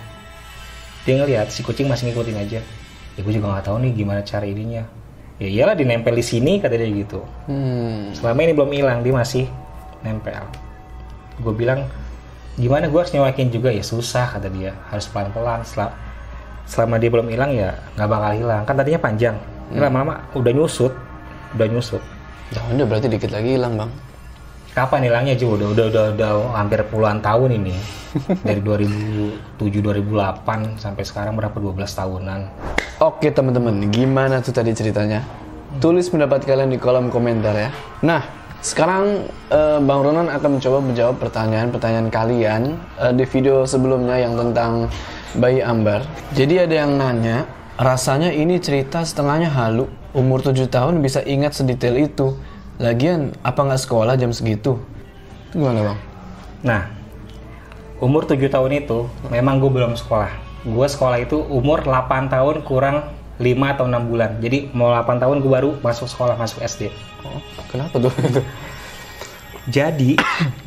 Dia 1.04 1.14
ngeliat 1.20 1.52
si 1.52 1.62
kucing 1.62 1.86
masih 1.86 2.12
ngikutin 2.12 2.38
aja. 2.40 2.60
Ya 3.16 3.20
gue 3.20 3.34
juga 3.36 3.52
nggak 3.52 3.66
tahu 3.68 3.78
nih 3.84 3.92
gimana 3.94 4.22
cara 4.24 4.48
ininya. 4.48 4.88
Ya 5.40 5.48
iyalah 5.48 5.76
dinempel 5.76 6.16
di 6.16 6.24
sini 6.24 6.60
kata 6.60 6.76
dia 6.76 6.90
gitu. 6.92 7.24
Hmm. 7.48 8.12
selama 8.12 8.44
ini 8.44 8.52
belum 8.56 8.72
hilang 8.76 9.00
dia 9.04 9.14
masih 9.16 9.46
nempel. 10.04 10.44
Gue 11.40 11.54
bilang 11.56 11.88
gimana 12.60 12.92
gue 12.92 13.00
harus 13.00 13.12
nyewakin 13.16 13.52
juga? 13.52 13.72
Ya 13.72 13.84
susah 13.84 14.36
kata 14.36 14.52
dia. 14.52 14.76
Harus 14.92 15.08
pelan 15.08 15.32
pelan 15.32 15.64
selama, 15.64 15.96
selama 16.68 16.96
dia 17.00 17.10
belum 17.12 17.28
hilang 17.32 17.52
ya 17.56 17.76
nggak 17.96 18.10
bakal 18.10 18.32
hilang. 18.36 18.62
Kan 18.64 18.76
tadinya 18.80 19.00
panjang 19.00 19.36
ini 19.70 19.78
lama-lama 19.80 20.26
udah 20.34 20.52
nyusut 20.52 20.94
udah 21.54 21.68
nyusut 21.68 22.04
Ya 22.50 22.66
udah 22.66 22.86
berarti 22.86 23.06
dikit 23.06 23.30
lagi 23.30 23.54
hilang 23.54 23.78
bang. 23.78 23.92
kapan 24.70 25.06
hilangnya 25.06 25.36
juga 25.36 25.62
udah, 25.62 25.70
udah 25.70 25.86
udah 25.86 26.06
udah 26.16 26.32
hampir 26.56 26.82
puluhan 26.88 27.20
tahun 27.20 27.50
ini 27.58 27.76
dari 28.48 28.62
2007 28.62 29.62
2008 29.62 30.78
sampai 30.78 31.04
sekarang 31.04 31.34
berapa 31.36 31.54
12 31.54 31.78
tahunan 31.86 32.42
Oke 33.00 33.30
teman-teman, 33.30 33.80
gimana 33.88 34.42
tuh 34.42 34.52
tadi 34.52 34.76
ceritanya? 34.76 35.24
Tulis 35.80 36.12
pendapat 36.12 36.44
kalian 36.44 36.68
di 36.68 36.76
kolom 36.76 37.08
komentar 37.08 37.56
ya. 37.56 37.70
Nah, 38.04 38.20
sekarang 38.60 39.24
eh, 39.48 39.80
Bang 39.80 40.04
Ronan 40.04 40.28
akan 40.28 40.60
mencoba 40.60 40.84
menjawab 40.84 41.16
pertanyaan-pertanyaan 41.16 42.12
kalian 42.12 42.62
eh, 43.00 43.14
di 43.16 43.24
video 43.24 43.64
sebelumnya 43.64 44.20
yang 44.20 44.36
tentang 44.36 44.92
bayi 45.32 45.64
Ambar. 45.64 46.04
Jadi 46.36 46.60
ada 46.60 46.76
yang 46.76 47.00
nanya, 47.00 47.48
rasanya 47.80 48.36
ini 48.36 48.60
cerita 48.60 49.02
setengahnya 49.02 49.48
halu. 49.48 49.88
Umur 50.12 50.44
7 50.44 50.68
tahun 50.68 51.00
bisa 51.00 51.24
ingat 51.24 51.56
sedetail 51.56 51.96
itu. 51.96 52.36
Lagian, 52.76 53.32
apa 53.40 53.64
nggak 53.64 53.82
sekolah 53.88 54.20
jam 54.20 54.36
segitu? 54.36 54.80
Itu 55.50 55.64
gimana 55.64 55.94
bang? 55.94 56.00
Nah, 56.60 56.82
umur 58.04 58.28
7 58.28 58.52
tahun 58.52 58.84
itu 58.84 59.08
memang 59.32 59.64
gue 59.64 59.72
belum 59.72 59.96
sekolah. 59.96 60.32
Gue 60.68 60.88
sekolah 60.92 61.24
itu 61.24 61.40
umur 61.40 61.88
8 61.88 62.28
tahun 62.28 62.68
kurang 62.68 63.16
5 63.40 63.48
atau 63.48 63.88
6 63.88 64.12
bulan. 64.12 64.44
Jadi 64.44 64.68
mau 64.76 64.92
8 64.92 65.24
tahun 65.24 65.40
gue 65.40 65.52
baru 65.52 65.72
masuk 65.80 66.12
sekolah, 66.12 66.36
masuk 66.36 66.60
SD. 66.60 66.92
Oh, 67.24 67.40
kenapa 67.72 67.96
tuh? 67.96 68.12
Jadi, 69.76 70.18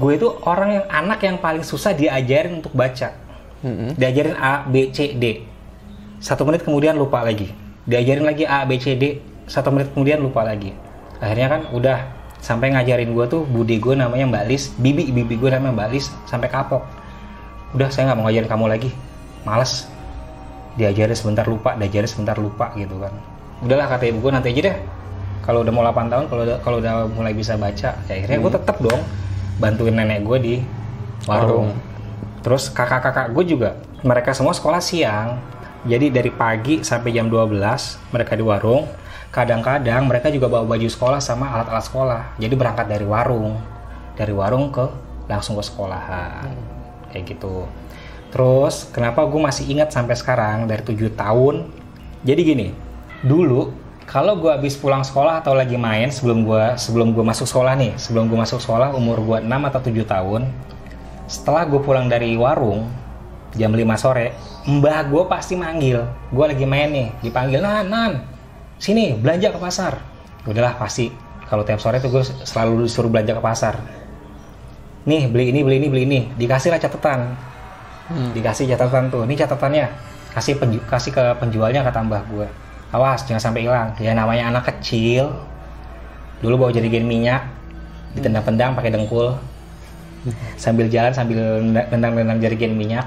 gue 0.01 0.13
itu 0.15 0.29
orang 0.47 0.81
yang 0.81 0.87
anak 0.87 1.21
yang 1.27 1.37
paling 1.43 1.67
susah 1.67 1.93
diajarin 1.93 2.63
untuk 2.63 2.73
baca. 2.73 3.13
Mm-mm. 3.61 3.99
Diajarin 3.99 4.37
A, 4.39 4.63
B, 4.65 4.95
C, 4.95 5.19
D. 5.19 5.52
Satu 6.23 6.47
menit 6.47 6.63
kemudian 6.63 6.95
lupa 6.95 7.27
lagi. 7.27 7.51
Diajarin 7.83 8.23
lagi 8.23 8.47
A, 8.47 8.63
B, 8.63 8.79
C, 8.79 8.95
D. 8.95 9.19
Satu 9.51 9.75
menit 9.75 9.91
kemudian 9.91 10.23
lupa 10.23 10.47
lagi. 10.47 10.71
Akhirnya 11.19 11.51
kan 11.51 11.61
udah 11.75 11.99
sampai 12.39 12.71
ngajarin 12.71 13.11
gue 13.11 13.27
tuh 13.27 13.43
budi 13.43 13.83
gue 13.83 13.99
namanya 13.99 14.31
Mbak 14.31 14.45
Lis, 14.47 14.71
bibi 14.79 15.11
bibi 15.11 15.35
gue 15.35 15.51
namanya 15.51 15.83
Mbak 15.83 15.89
Lis 15.91 16.15
sampai 16.31 16.47
kapok. 16.47 16.87
Udah 17.75 17.91
saya 17.91 18.11
nggak 18.11 18.19
mau 18.23 18.31
ngajarin 18.31 18.51
kamu 18.51 18.67
lagi, 18.71 18.91
males. 19.43 19.91
Diajarin 20.79 21.19
sebentar 21.19 21.43
lupa, 21.45 21.75
diajarin 21.75 22.07
sebentar 22.07 22.39
lupa 22.39 22.71
gitu 22.79 23.03
kan. 23.03 23.11
Udahlah 23.63 23.91
kata 23.91 24.07
ibu 24.07 24.23
gue 24.23 24.31
nanti 24.31 24.55
aja 24.55 24.63
deh. 24.71 24.77
Kalau 25.43 25.67
udah 25.67 25.73
mau 25.75 25.83
8 25.83 26.07
tahun, 26.07 26.25
kalau 26.31 26.43
udah 26.47 26.59
kalau 26.63 26.77
udah 26.79 26.95
mulai 27.11 27.35
bisa 27.35 27.59
baca, 27.59 27.99
ya 28.07 28.13
akhirnya 28.15 28.39
gue 28.39 28.53
tetap 28.63 28.79
dong 28.79 29.03
bantuin 29.59 29.91
nenek 29.91 30.23
gue 30.23 30.39
di 30.39 30.55
warung. 31.27 31.75
Terus 32.47 32.71
kakak-kakak 32.71 33.35
gue 33.35 33.45
juga, 33.47 33.75
mereka 34.07 34.31
semua 34.35 34.55
sekolah 34.55 34.79
siang. 34.79 35.39
Jadi 35.83 36.15
dari 36.15 36.31
pagi 36.31 36.87
sampai 36.87 37.11
jam 37.11 37.27
12 37.27 37.59
mereka 38.15 38.39
di 38.39 38.45
warung. 38.47 38.87
Kadang-kadang 39.35 40.07
mereka 40.07 40.31
juga 40.31 40.47
bawa 40.47 40.63
baju 40.63 40.87
sekolah 40.87 41.19
sama 41.19 41.51
alat-alat 41.51 41.85
sekolah. 41.89 42.23
Jadi 42.39 42.55
berangkat 42.55 42.87
dari 42.87 43.03
warung. 43.03 43.59
Dari 44.15 44.31
warung 44.31 44.71
ke 44.71 44.87
langsung 45.27 45.59
ke 45.59 45.65
sekolahan. 45.67 46.55
Kayak 47.11 47.35
gitu. 47.35 47.67
Terus 48.31 48.87
kenapa 48.95 49.27
gue 49.27 49.41
masih 49.43 49.67
ingat 49.75 49.91
sampai 49.91 50.15
sekarang 50.15 50.71
dari 50.71 50.87
7 50.87 51.19
tahun. 51.19 51.67
Jadi 52.23 52.41
gini, 52.47 52.69
dulu 53.27 53.75
kalau 54.07 54.39
gue 54.39 54.55
habis 54.55 54.79
pulang 54.79 55.03
sekolah 55.03 55.43
atau 55.43 55.59
lagi 55.59 55.75
main 55.75 56.15
sebelum 56.15 56.47
gue 56.47 56.65
sebelum 56.79 57.11
gue 57.11 57.25
masuk 57.27 57.51
sekolah 57.51 57.75
nih, 57.75 57.99
sebelum 57.99 58.31
gue 58.31 58.39
masuk 58.39 58.63
sekolah 58.63 58.95
umur 58.95 59.19
gue 59.19 59.39
6 59.43 59.51
atau 59.51 59.81
7 59.83 60.07
tahun, 60.07 60.43
setelah 61.27 61.67
gue 61.67 61.81
pulang 61.83 62.07
dari 62.07 62.39
warung 62.39 62.87
jam 63.53 63.73
5 63.73 63.85
sore, 64.01 64.33
mbah 64.65 65.09
gue 65.09 65.23
pasti 65.29 65.55
manggil. 65.55 66.01
Gue 66.33 66.45
lagi 66.49 66.65
main 66.65 66.89
nih, 66.89 67.09
dipanggil 67.21 67.61
Nan, 67.61 67.89
Nan, 67.89 68.13
sini 68.81 69.17
belanja 69.17 69.53
ke 69.53 69.59
pasar. 69.61 70.01
Udahlah 70.49 70.77
pasti. 70.77 71.13
Kalau 71.47 71.63
tiap 71.69 71.79
sore 71.85 72.01
tuh 72.01 72.09
gue 72.09 72.25
selalu 72.25 72.89
disuruh 72.89 73.13
belanja 73.13 73.37
ke 73.37 73.43
pasar. 73.45 73.77
Nih 75.05 75.29
beli 75.29 75.53
ini, 75.53 75.61
beli 75.61 75.77
ini, 75.83 75.89
beli 75.93 76.03
ini. 76.09 76.21
Dikasih 76.35 76.73
lah 76.73 76.81
catatan. 76.81 77.21
Dikasih 78.33 78.73
catatan 78.73 79.13
tuh. 79.13 79.29
Ini 79.29 79.35
catatannya. 79.37 79.87
Kasih 80.33 80.57
penju- 80.57 80.85
kasih 80.89 81.13
ke 81.13 81.25
penjualnya 81.37 81.85
kata 81.85 82.01
mbah 82.09 82.25
gue. 82.33 82.49
Awas 82.97 83.29
jangan 83.29 83.53
sampai 83.53 83.69
hilang. 83.69 83.93
Ya 84.01 84.17
namanya 84.17 84.49
anak 84.49 84.73
kecil. 84.73 85.29
Dulu 86.41 86.57
bawa 86.57 86.71
jerigen 86.73 87.05
minyak, 87.05 87.45
ditendang-tendang 88.17 88.73
pakai 88.75 88.91
dengkul 88.91 89.37
sambil 90.55 90.87
jalan 90.87 91.11
sambil 91.11 91.59
nendang-nendang 91.91 92.39
jerigen 92.39 92.79
minyak 92.79 93.07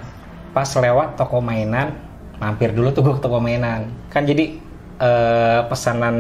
pas 0.56 0.72
lewat 0.72 1.20
toko 1.20 1.44
mainan 1.44 1.92
mampir 2.40 2.72
dulu 2.72 2.92
tuh 2.92 3.04
gue 3.04 3.14
ke 3.20 3.22
toko 3.24 3.40
mainan. 3.40 3.88
Kan 4.12 4.28
jadi 4.28 4.56
eh, 5.00 5.60
pesanan 5.68 6.16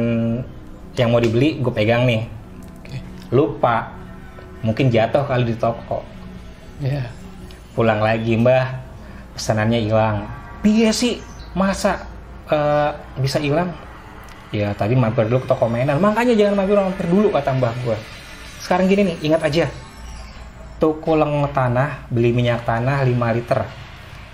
yang 0.95 1.12
mau 1.12 1.24
dibeli 1.24 1.60
gue 1.60 1.72
pegang 1.72 2.03
nih. 2.07 2.28
Lupa. 3.32 3.95
Mungkin 4.64 4.90
jatuh 4.90 5.24
kali 5.28 5.53
di 5.53 5.56
toko. 5.56 6.03
Ya. 6.84 7.07
pulang 7.76 7.99
lagi 7.99 8.40
mbah. 8.40 8.84
Pesanannya 9.36 9.84
hilang. 9.84 10.28
Piye 10.64 10.91
sih 10.95 11.20
masa 11.56 12.07
eh, 12.48 12.91
bisa 13.20 13.40
hilang? 13.40 13.72
Ya 14.56 14.72
tadi 14.72 14.95
mampir 14.95 15.28
dulu 15.28 15.44
ke 15.44 15.48
toko 15.52 15.68
mainan. 15.68 15.99
Makanya 15.99 16.36
jangan 16.36 16.64
mampir 16.64 16.80
mampir 16.80 17.07
dulu 17.07 17.32
kata 17.32 17.52
mbah 17.56 17.76
gue 17.84 17.98
sekarang 18.66 18.90
gini 18.90 19.14
nih 19.14 19.18
ingat 19.30 19.41
aja. 19.45 19.66
Toko 20.82 21.14
leng 21.14 21.45
tanah 21.53 22.10
beli 22.10 22.34
minyak 22.34 22.66
tanah 22.66 23.06
5 23.06 23.38
liter 23.38 23.85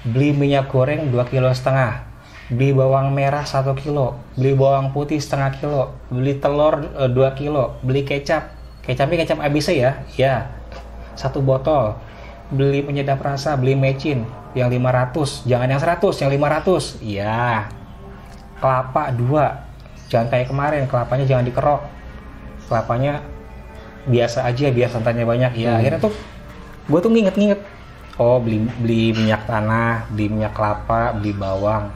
beli 0.02 0.34
minyak 0.34 0.70
goreng 0.70 1.14
2 1.14 1.32
kilo 1.32 1.50
setengah. 1.54 2.06
Beli 2.52 2.76
bawang 2.76 3.14
merah 3.14 3.46
1 3.46 3.64
kilo. 3.80 4.18
Beli 4.36 4.58
bawang 4.58 4.92
putih 4.92 5.22
setengah 5.22 5.56
kilo. 5.56 5.82
Beli 6.10 6.42
telur 6.42 6.84
eh, 6.98 7.10
2 7.10 7.40
kilo. 7.40 7.78
Beli 7.86 8.04
kecap. 8.04 8.52
Kecapnya 8.82 9.24
kecap 9.24 9.40
ABC 9.40 9.78
ya? 9.78 10.02
Ya. 10.18 10.50
Satu 11.14 11.40
botol. 11.40 11.96
Beli 12.52 12.84
penyedap 12.84 13.22
rasa 13.24 13.56
beli 13.56 13.78
mecin 13.80 14.28
yang 14.52 14.68
500 14.68 15.48
jangan 15.48 15.72
yang 15.72 15.80
100 15.80 16.22
yang 16.28 16.32
500 16.36 17.00
iya. 17.00 17.72
Kelapa 18.60 19.16
dua. 19.16 19.64
Jangan 20.12 20.28
kayak 20.28 20.52
kemarin 20.52 20.84
kelapanya 20.92 21.24
jangan 21.24 21.48
dikerok. 21.48 21.82
Kelapanya 22.68 23.24
biasa 24.10 24.44
aja 24.44 24.68
biar 24.74 24.90
santannya 24.92 25.24
banyak. 25.24 25.52
Ya 25.56 25.80
akhirnya 25.80 26.02
tuh 26.04 26.12
gue 26.90 27.00
tuh 27.00 27.12
nginget-nginget 27.14 27.62
oh 28.22 28.38
beli 28.38 28.62
beli 28.78 29.18
minyak 29.18 29.50
tanah 29.50 30.06
beli 30.14 30.30
minyak 30.30 30.54
kelapa 30.54 31.18
beli 31.18 31.34
bawang. 31.34 31.90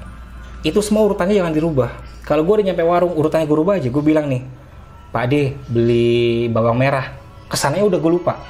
Itu 0.66 0.82
semua 0.82 1.06
urutannya 1.06 1.38
jangan 1.38 1.54
dirubah. 1.54 1.90
Kalau 2.26 2.42
gue 2.42 2.54
udah 2.58 2.66
nyampe 2.66 2.82
warung 2.82 3.14
urutannya 3.14 3.46
gue 3.46 3.58
rubah 3.62 3.78
aja. 3.78 3.94
Gue 3.94 4.02
bilang 4.02 4.26
nih 4.26 4.42
Pak 5.14 5.26
D 5.30 5.54
beli 5.70 6.50
bawang 6.50 6.82
merah. 6.82 7.14
Kesannya 7.46 7.86
udah 7.86 8.02
gue 8.02 8.12
lupa. 8.12 8.42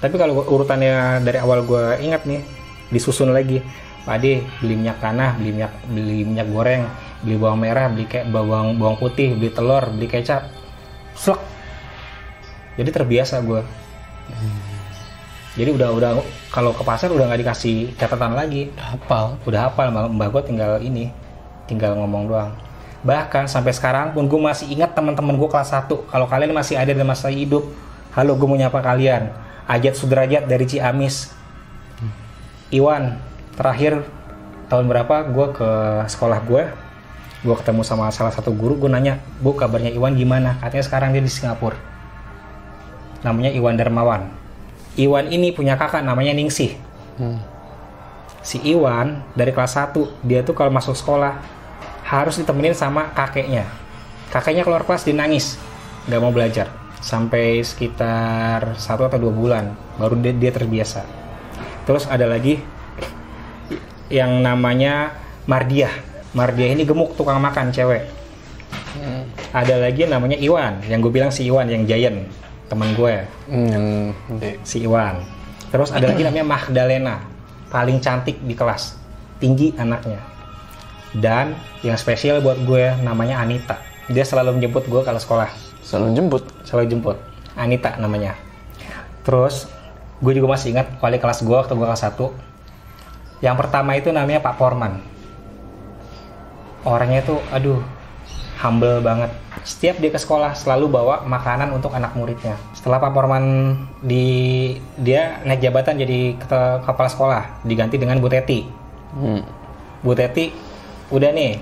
Tapi 0.00 0.16
kalau 0.16 0.40
urutannya 0.48 1.20
dari 1.20 1.36
awal 1.36 1.68
gue 1.68 2.00
ingat 2.00 2.24
nih 2.24 2.40
disusun 2.88 3.36
lagi. 3.36 3.60
Pak 4.08 4.24
D 4.24 4.40
beli 4.64 4.74
minyak 4.80 5.04
tanah 5.04 5.36
beli 5.36 5.52
minyak 5.52 5.72
beli 5.84 6.18
minyak 6.24 6.48
goreng 6.48 6.88
beli 7.20 7.36
bawang 7.36 7.60
merah 7.60 7.92
beli 7.92 8.08
kayak 8.08 8.32
bawang 8.32 8.80
bawang 8.80 8.96
putih 8.96 9.36
beli 9.36 9.52
telur 9.52 9.84
beli 9.92 10.08
kecap. 10.08 10.48
Slek. 11.18 11.42
jadi 12.78 12.94
terbiasa 12.94 13.42
gue 13.42 13.58
jadi 15.58 15.74
udah 15.74 15.90
udah 15.90 16.10
kalau 16.54 16.70
ke 16.70 16.86
pasar 16.86 17.10
udah 17.10 17.26
nggak 17.26 17.42
dikasih 17.42 17.90
catatan 17.98 18.38
lagi. 18.38 18.70
Hafal. 18.78 19.34
udah 19.42 19.66
hafal 19.66 19.90
mbak, 19.90 20.30
gue 20.30 20.42
tinggal 20.54 20.78
ini 20.78 21.10
tinggal 21.66 21.98
ngomong 21.98 22.30
doang. 22.30 22.54
Bahkan 23.02 23.50
sampai 23.50 23.74
sekarang 23.74 24.14
pun 24.14 24.30
gue 24.30 24.38
masih 24.38 24.70
ingat 24.70 24.94
teman-teman 24.94 25.34
gue 25.34 25.50
kelas 25.50 25.74
1 25.74 25.90
kalau 25.90 26.26
kalian 26.30 26.54
masih 26.54 26.78
ada 26.78 26.94
dan 26.94 27.02
masih 27.02 27.34
hidup 27.34 27.66
halo 28.14 28.38
gue 28.38 28.46
mau 28.46 28.54
nyapa 28.54 28.78
kalian. 28.78 29.34
Ajat 29.66 29.98
Sudrajat 29.98 30.46
dari 30.46 30.62
Ciamis. 30.62 31.34
Iwan 32.70 33.18
terakhir 33.58 34.06
tahun 34.70 34.86
berapa 34.86 35.26
gue 35.26 35.46
ke 35.58 35.70
sekolah 36.06 36.38
gue 36.46 36.62
gue 37.38 37.54
ketemu 37.54 37.82
sama 37.82 38.10
salah 38.14 38.34
satu 38.34 38.50
guru 38.54 38.78
gue 38.78 38.90
nanya 38.90 39.18
bu 39.42 39.58
kabarnya 39.58 39.90
Iwan 39.90 40.14
gimana? 40.14 40.54
Katanya 40.62 40.86
sekarang 40.86 41.10
dia 41.10 41.22
di 41.22 41.30
Singapura. 41.30 41.74
Namanya 43.26 43.50
Iwan 43.50 43.74
Darmawan 43.74 44.47
Iwan 44.98 45.30
ini 45.30 45.54
punya 45.54 45.78
kakak 45.78 46.02
namanya 46.02 46.34
Ningsih. 46.34 46.74
Hmm. 47.18 47.42
si 48.46 48.62
Iwan 48.62 49.26
dari 49.34 49.50
kelas 49.50 49.74
1 49.74 50.22
dia 50.22 50.46
tuh 50.46 50.54
kalau 50.54 50.70
masuk 50.70 50.94
sekolah 50.94 51.42
harus 52.06 52.38
ditemenin 52.38 52.72
sama 52.72 53.10
kakeknya. 53.12 53.66
Kakeknya 54.32 54.62
keluar 54.64 54.86
kelas 54.86 55.04
dia 55.04 55.12
nangis 55.12 55.58
nggak 56.08 56.20
mau 56.22 56.32
belajar. 56.32 56.70
Sampai 56.98 57.62
sekitar 57.62 58.74
satu 58.74 59.06
atau 59.06 59.18
dua 59.20 59.30
bulan 59.34 59.64
baru 60.00 60.18
dia, 60.18 60.32
dia 60.34 60.50
terbiasa. 60.50 61.04
Terus 61.84 62.08
ada 62.08 62.26
lagi 62.26 62.58
yang 64.08 64.40
namanya 64.40 65.14
Mardiah. 65.44 65.92
Mardiah 66.32 66.72
ini 66.72 66.88
gemuk 66.88 67.14
tukang 67.14 67.38
makan 67.38 67.70
cewek. 67.70 68.08
Ada 69.52 69.80
lagi 69.80 70.08
yang 70.08 70.16
namanya 70.16 70.36
Iwan 70.40 70.80
yang 70.88 71.04
gue 71.04 71.12
bilang 71.12 71.30
si 71.30 71.46
Iwan 71.46 71.68
yang 71.68 71.84
giant 71.84 72.24
teman 72.68 72.92
gue 72.92 73.24
Hmm, 73.48 73.66
yang 73.68 73.86
si 74.62 74.84
Iwan. 74.84 75.24
Terus 75.68 75.92
ada 75.92 76.08
lagi 76.08 76.24
namanya 76.24 76.46
Magdalena, 76.48 77.20
paling 77.68 78.00
cantik 78.00 78.40
di 78.44 78.56
kelas, 78.56 78.96
tinggi 79.40 79.72
anaknya. 79.76 80.20
Dan 81.12 81.56
yang 81.80 81.96
spesial 81.96 82.44
buat 82.44 82.60
gue 82.64 83.00
namanya 83.00 83.40
Anita. 83.40 83.80
Dia 84.08 84.24
selalu 84.24 84.60
menjemput 84.60 84.88
gue 84.88 85.00
kalau 85.04 85.20
sekolah, 85.20 85.48
selalu 85.84 86.16
jemput. 86.16 86.42
selalu 86.64 86.84
jemput. 86.88 87.16
Anita 87.56 87.96
namanya. 88.00 88.36
Terus 89.24 89.68
gue 90.24 90.32
juga 90.32 90.56
masih 90.56 90.72
ingat 90.72 90.88
wali 91.04 91.20
kelas 91.20 91.44
gue 91.44 91.56
waktu 91.56 91.72
gue 91.76 91.86
kelas 91.88 92.04
1. 92.04 93.44
Yang 93.44 93.56
pertama 93.60 93.90
itu 93.96 94.08
namanya 94.08 94.40
Pak 94.40 94.56
Porman. 94.56 95.04
Orangnya 96.88 97.20
itu, 97.20 97.36
aduh, 97.52 97.82
humble 98.58 99.04
banget. 99.04 99.30
Setiap 99.68 100.00
dia 100.00 100.08
ke 100.08 100.16
sekolah 100.16 100.56
selalu 100.56 100.88
bawa 100.88 101.28
makanan 101.28 101.76
untuk 101.76 101.92
anak 101.92 102.16
muridnya. 102.16 102.56
Setelah 102.72 103.04
Pak 103.04 103.12
Porman 103.12 103.76
di 104.00 104.72
dia 104.96 105.44
naik 105.44 105.60
jabatan 105.60 106.00
jadi 106.00 106.40
kepala 106.88 107.12
sekolah, 107.12 107.42
diganti 107.68 108.00
dengan 108.00 108.16
Bu 108.16 108.32
Teti. 108.32 108.64
Hmm. 109.12 109.44
Bu 110.00 110.16
Teti 110.16 110.48
udah 111.12 111.28
nih, 111.36 111.60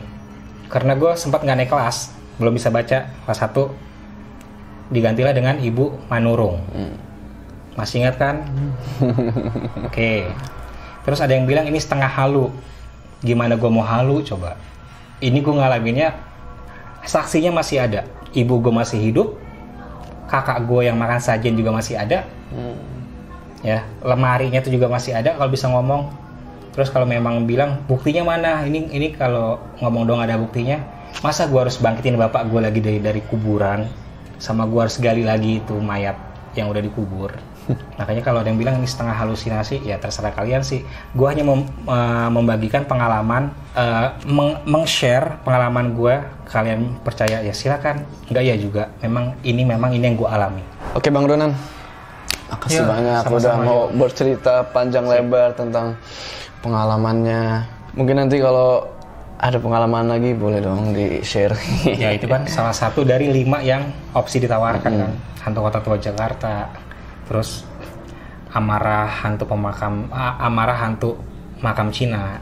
karena 0.70 0.94
gue 0.94 1.18
sempat 1.18 1.42
nggak 1.42 1.58
naik 1.58 1.70
kelas, 1.74 2.14
belum 2.38 2.54
bisa 2.54 2.70
baca 2.70 3.10
kelas 3.10 3.40
1, 3.42 4.94
digantilah 4.94 5.34
dengan 5.34 5.58
Ibu 5.58 6.06
Manurung. 6.06 6.62
Masih 7.74 8.06
ingat 8.06 8.22
kan? 8.22 8.46
Oke. 9.90 10.30
Terus 11.02 11.18
ada 11.18 11.34
yang 11.34 11.50
bilang 11.50 11.66
ini 11.66 11.82
setengah 11.82 12.06
halu. 12.06 12.54
Gimana 13.18 13.58
gue 13.58 13.66
mau 13.66 13.82
halu 13.82 14.22
coba? 14.22 14.54
Ini 15.18 15.42
gue 15.42 15.54
ngalaminnya, 15.58 16.14
saksinya 17.06 17.54
masih 17.54 17.80
ada. 17.80 18.04
Ibu 18.36 18.60
gue 18.60 18.74
masih 18.74 19.00
hidup, 19.00 19.38
kakak 20.28 20.66
gue 20.66 20.90
yang 20.90 20.98
makan 20.98 21.22
sajian 21.22 21.56
juga 21.56 21.72
masih 21.72 21.96
ada. 21.96 22.26
Ya, 23.64 23.88
lemarinya 24.04 24.60
itu 24.60 24.74
juga 24.74 24.90
masih 24.90 25.16
ada 25.16 25.34
kalau 25.38 25.48
bisa 25.48 25.70
ngomong. 25.70 26.12
Terus 26.76 26.92
kalau 26.92 27.08
memang 27.08 27.48
bilang 27.48 27.80
buktinya 27.88 28.36
mana? 28.36 28.68
Ini 28.68 28.92
ini 28.92 29.16
kalau 29.16 29.56
ngomong 29.80 30.04
dong 30.04 30.20
ada 30.20 30.36
buktinya. 30.36 30.82
Masa 31.24 31.48
gue 31.48 31.56
harus 31.56 31.80
bangkitin 31.80 32.20
bapak 32.20 32.52
gue 32.52 32.60
lagi 32.60 32.80
dari 32.84 33.00
dari 33.00 33.24
kuburan? 33.24 33.88
Sama 34.36 34.68
gue 34.68 34.76
harus 34.84 35.00
gali 35.00 35.24
lagi 35.24 35.64
itu 35.64 35.72
mayat 35.80 36.20
yang 36.52 36.68
udah 36.68 36.84
dikubur. 36.84 37.32
Makanya 37.98 38.22
kalau 38.22 38.40
ada 38.40 38.48
yang 38.48 38.58
bilang 38.58 38.78
ini 38.78 38.86
setengah 38.86 39.12
halusinasi, 39.12 39.82
ya 39.82 39.98
terserah 39.98 40.30
kalian 40.30 40.62
sih. 40.62 40.86
Gue 41.12 41.26
hanya 41.26 41.42
mem- 41.42 41.66
eh, 41.66 42.28
membagikan 42.30 42.86
pengalaman, 42.86 43.50
eh, 43.74 44.14
meng- 44.26 44.62
meng-share 44.64 45.42
pengalaman 45.42 45.92
gue. 45.92 46.14
Kalian 46.46 47.02
percaya 47.02 47.42
ya 47.42 47.50
silakan. 47.50 48.06
Enggak 48.30 48.44
ya 48.46 48.54
juga. 48.54 48.82
Memang 49.02 49.34
ini 49.42 49.66
memang 49.66 49.90
ini 49.90 50.04
yang 50.06 50.16
gue 50.16 50.28
alami. 50.30 50.62
Oke 50.94 51.10
Bang 51.10 51.26
Ronan, 51.26 51.50
makasih 52.46 52.82
Ya, 52.82 52.86
banyak 52.86 53.20
sama-sama, 53.26 53.36
udah 53.36 53.54
mau 53.66 53.80
Yo. 53.90 53.98
bercerita 53.98 54.54
panjang 54.70 55.04
lebar 55.10 55.58
tentang 55.58 55.98
pengalamannya. 56.62 57.66
Mungkin 57.98 58.16
nanti 58.16 58.38
kalau 58.38 58.86
ada 59.36 59.60
pengalaman 59.60 60.08
lagi 60.08 60.32
boleh 60.32 60.62
dong 60.64 60.94
di 60.94 61.20
share. 61.20 61.52
ya 61.84 62.14
itu 62.14 62.24
kan 62.24 62.46
salah 62.48 62.72
satu 62.72 63.04
dari 63.04 63.28
lima 63.28 63.60
yang 63.60 63.84
opsi 64.14 64.40
ditawarkan 64.40 64.92
kan 64.96 65.12
hantu 65.44 65.60
kota 65.60 65.78
tua 65.84 65.96
Jakarta 66.00 66.72
terus 67.26 67.66
amarah 68.54 69.04
hantu 69.04 69.44
pemakam 69.44 70.08
amarah 70.14 70.78
hantu 70.78 71.18
makam 71.60 71.92
Cina. 71.92 72.40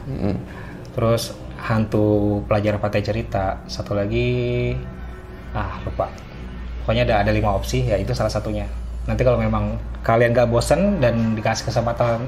Terus 0.95 1.35
hantu 1.59 2.39
pelajar 2.47 2.79
pantai 2.79 3.03
cerita. 3.03 3.59
Satu 3.67 3.97
lagi 3.97 4.71
ah 5.51 5.79
lupa. 5.83 6.07
Pokoknya 6.83 7.03
ada 7.03 7.15
ada 7.25 7.31
lima 7.33 7.51
opsi 7.51 7.83
ya 7.83 7.97
itu 7.97 8.13
salah 8.13 8.31
satunya. 8.31 8.69
Nanti 9.09 9.21
kalau 9.21 9.37
memang 9.37 9.77
kalian 10.01 10.33
gak 10.33 10.49
bosen 10.49 11.01
dan 11.01 11.37
dikasih 11.37 11.69
kesempatan 11.69 12.25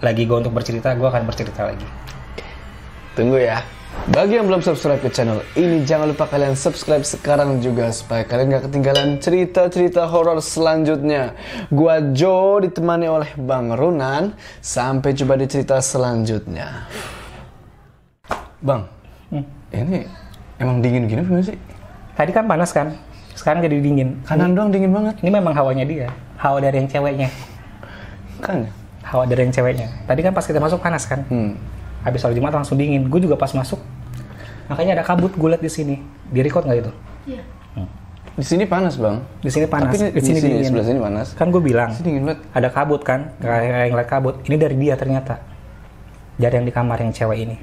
lagi 0.00 0.24
gue 0.24 0.36
untuk 0.36 0.56
bercerita 0.56 0.96
gue 0.96 1.04
akan 1.04 1.28
bercerita 1.28 1.68
lagi. 1.68 1.86
Tunggu 3.16 3.36
ya. 3.36 3.60
Bagi 4.10 4.38
yang 4.38 4.46
belum 4.46 4.62
subscribe 4.62 5.02
ke 5.02 5.10
channel 5.10 5.42
ini, 5.58 5.82
jangan 5.82 6.10
lupa 6.10 6.26
kalian 6.26 6.54
subscribe 6.58 7.02
sekarang 7.02 7.58
juga 7.58 7.90
supaya 7.90 8.22
kalian 8.26 8.54
gak 8.58 8.64
ketinggalan 8.70 9.18
cerita-cerita 9.18 10.06
horor 10.06 10.38
selanjutnya. 10.38 11.34
Gua 11.70 11.98
Joe 12.14 12.66
ditemani 12.66 13.06
oleh 13.10 13.30
Bang 13.38 13.74
Runan. 13.74 14.34
Sampai 14.62 15.14
jumpa 15.14 15.34
di 15.38 15.46
cerita 15.50 15.78
selanjutnya. 15.82 16.86
Bang, 18.62 18.86
ini 19.74 20.06
emang 20.58 20.82
dingin 20.82 21.06
gini 21.06 21.22
gimana 21.24 21.42
sih? 21.46 21.58
tadi 22.20 22.36
kan 22.36 22.44
panas 22.44 22.68
kan 22.76 22.92
sekarang 23.32 23.64
jadi 23.64 23.80
dingin 23.80 24.20
Kanan 24.28 24.52
doang 24.52 24.68
dingin 24.68 24.92
banget. 24.92 25.16
Ini 25.24 25.30
memang 25.32 25.56
hawanya 25.56 25.88
dia. 25.88 26.12
Hawa 26.36 26.60
dari 26.60 26.76
yang 26.84 26.88
ceweknya. 26.92 27.28
Kan? 28.44 28.68
Hawa 29.00 29.24
dari 29.24 29.48
yang 29.48 29.52
ceweknya. 29.54 29.88
Tadi 30.04 30.20
kan 30.20 30.36
pas 30.36 30.44
kita 30.44 30.60
masuk 30.60 30.76
panas 30.84 31.08
kan. 31.08 31.24
Hmm. 31.32 31.56
Habis 32.00 32.18
sholat 32.24 32.36
Jumat 32.36 32.52
langsung 32.54 32.76
dingin. 32.80 33.08
Gue 33.08 33.20
juga 33.20 33.36
pas 33.36 33.50
masuk. 33.52 33.80
Makanya 34.70 35.00
ada 35.00 35.04
kabut 35.04 35.34
gue 35.34 35.48
liat 35.50 35.62
di 35.62 35.70
sini. 35.70 35.96
Di 36.30 36.40
record 36.40 36.64
nggak 36.64 36.78
itu? 36.80 36.92
Iya. 37.36 37.42
Di 38.40 38.46
sini 38.46 38.64
panas 38.64 38.96
bang. 38.96 39.20
Di 39.42 39.50
sini 39.52 39.66
panas. 39.68 39.92
Tapi 39.92 40.16
di 40.16 40.22
sini 40.22 40.38
dingin. 40.40 40.64
sebelah 40.70 40.86
sini 40.86 41.00
panas. 41.02 41.26
Kan 41.36 41.52
gue 41.52 41.60
bilang 41.60 41.90
Di 41.92 42.00
sini 42.00 42.06
dingin 42.14 42.24
banget. 42.30 42.40
ada 42.56 42.68
kabut 42.72 43.00
kan. 43.04 43.20
Kayak 43.42 43.90
yang 43.90 43.96
liat 44.00 44.08
kabut. 44.08 44.34
Ini 44.48 44.56
dari 44.56 44.76
dia 44.80 44.94
ternyata. 44.96 45.34
Dari 46.40 46.54
yang 46.56 46.64
di 46.64 46.72
kamar 46.72 46.96
yang 47.04 47.12
cewek 47.12 47.38
ini. 47.44 47.56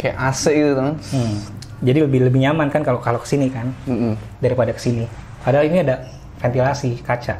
Kayak 0.00 0.16
AC 0.32 0.44
gitu 0.48 0.72
kan. 0.78 0.96
Hmm. 1.12 1.36
Jadi 1.84 1.98
lebih 2.00 2.20
lebih 2.24 2.40
nyaman 2.40 2.72
kan 2.72 2.80
kalau 2.80 3.02
kalau 3.04 3.20
ke 3.20 3.28
sini 3.28 3.52
kan 3.52 3.68
Mm-mm. 3.84 4.16
daripada 4.40 4.72
ke 4.72 4.80
sini. 4.80 5.04
Padahal 5.44 5.68
ini 5.68 5.84
ada 5.84 6.08
ventilasi 6.40 7.04
kaca. 7.04 7.36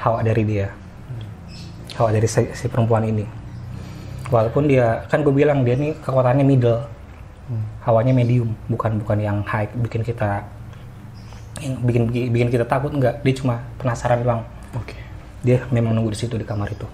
Hawa 0.00 0.24
dari 0.24 0.42
dia. 0.48 0.72
Hawa 2.00 2.16
dari 2.16 2.24
si, 2.24 2.48
si 2.56 2.64
perempuan 2.72 3.04
ini. 3.04 3.28
Walaupun 4.26 4.66
dia 4.66 5.06
kan 5.06 5.22
gue 5.22 5.30
bilang 5.30 5.62
dia 5.62 5.78
ini 5.78 5.94
kekuatannya 6.02 6.44
middle. 6.46 6.82
Hawanya 7.86 8.10
medium, 8.10 8.50
bukan 8.66 8.98
bukan 8.98 9.22
yang 9.22 9.38
high 9.46 9.70
bikin 9.78 10.02
kita 10.02 10.42
yang 11.62 11.78
bikin 11.86 12.02
bikin 12.10 12.48
kita 12.50 12.66
takut 12.66 12.90
enggak. 12.90 13.22
Dia 13.22 13.34
cuma 13.38 13.62
penasaran 13.78 14.26
doang. 14.26 14.42
Oke. 14.74 14.98
Dia 15.46 15.62
memang 15.70 15.94
nunggu 15.94 16.10
di 16.10 16.18
situ 16.18 16.34
di 16.34 16.42
kamar 16.42 16.74
itu. 16.74 16.86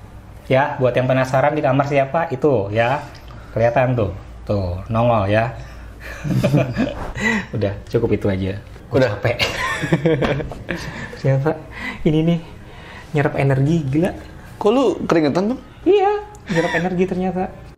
Ya, 0.53 0.77
buat 0.77 0.93
yang 0.93 1.09
penasaran 1.09 1.57
di 1.57 1.65
kamar 1.65 1.89
siapa 1.89 2.29
itu 2.29 2.69
ya. 2.69 3.01
Kelihatan 3.57 3.97
tuh. 3.97 4.13
Tuh, 4.45 4.85
nongol 4.93 5.33
ya. 5.33 5.57
Udah, 7.57 7.73
cukup 7.89 8.13
itu 8.13 8.27
aja. 8.29 8.61
Gua 8.93 8.99
Udah. 9.01 9.11
capek. 9.17 9.37
Ternyata 11.17 11.57
ini 12.05 12.19
nih 12.29 12.39
nyerap 13.17 13.35
energi 13.41 13.77
gila. 13.89 14.13
Kok 14.61 14.69
lu 14.69 14.85
keringetan 15.09 15.55
bang? 15.55 15.61
Iya, 15.89 16.13
nyerap 16.53 16.73
energi 16.77 17.05
ternyata. 17.09 17.72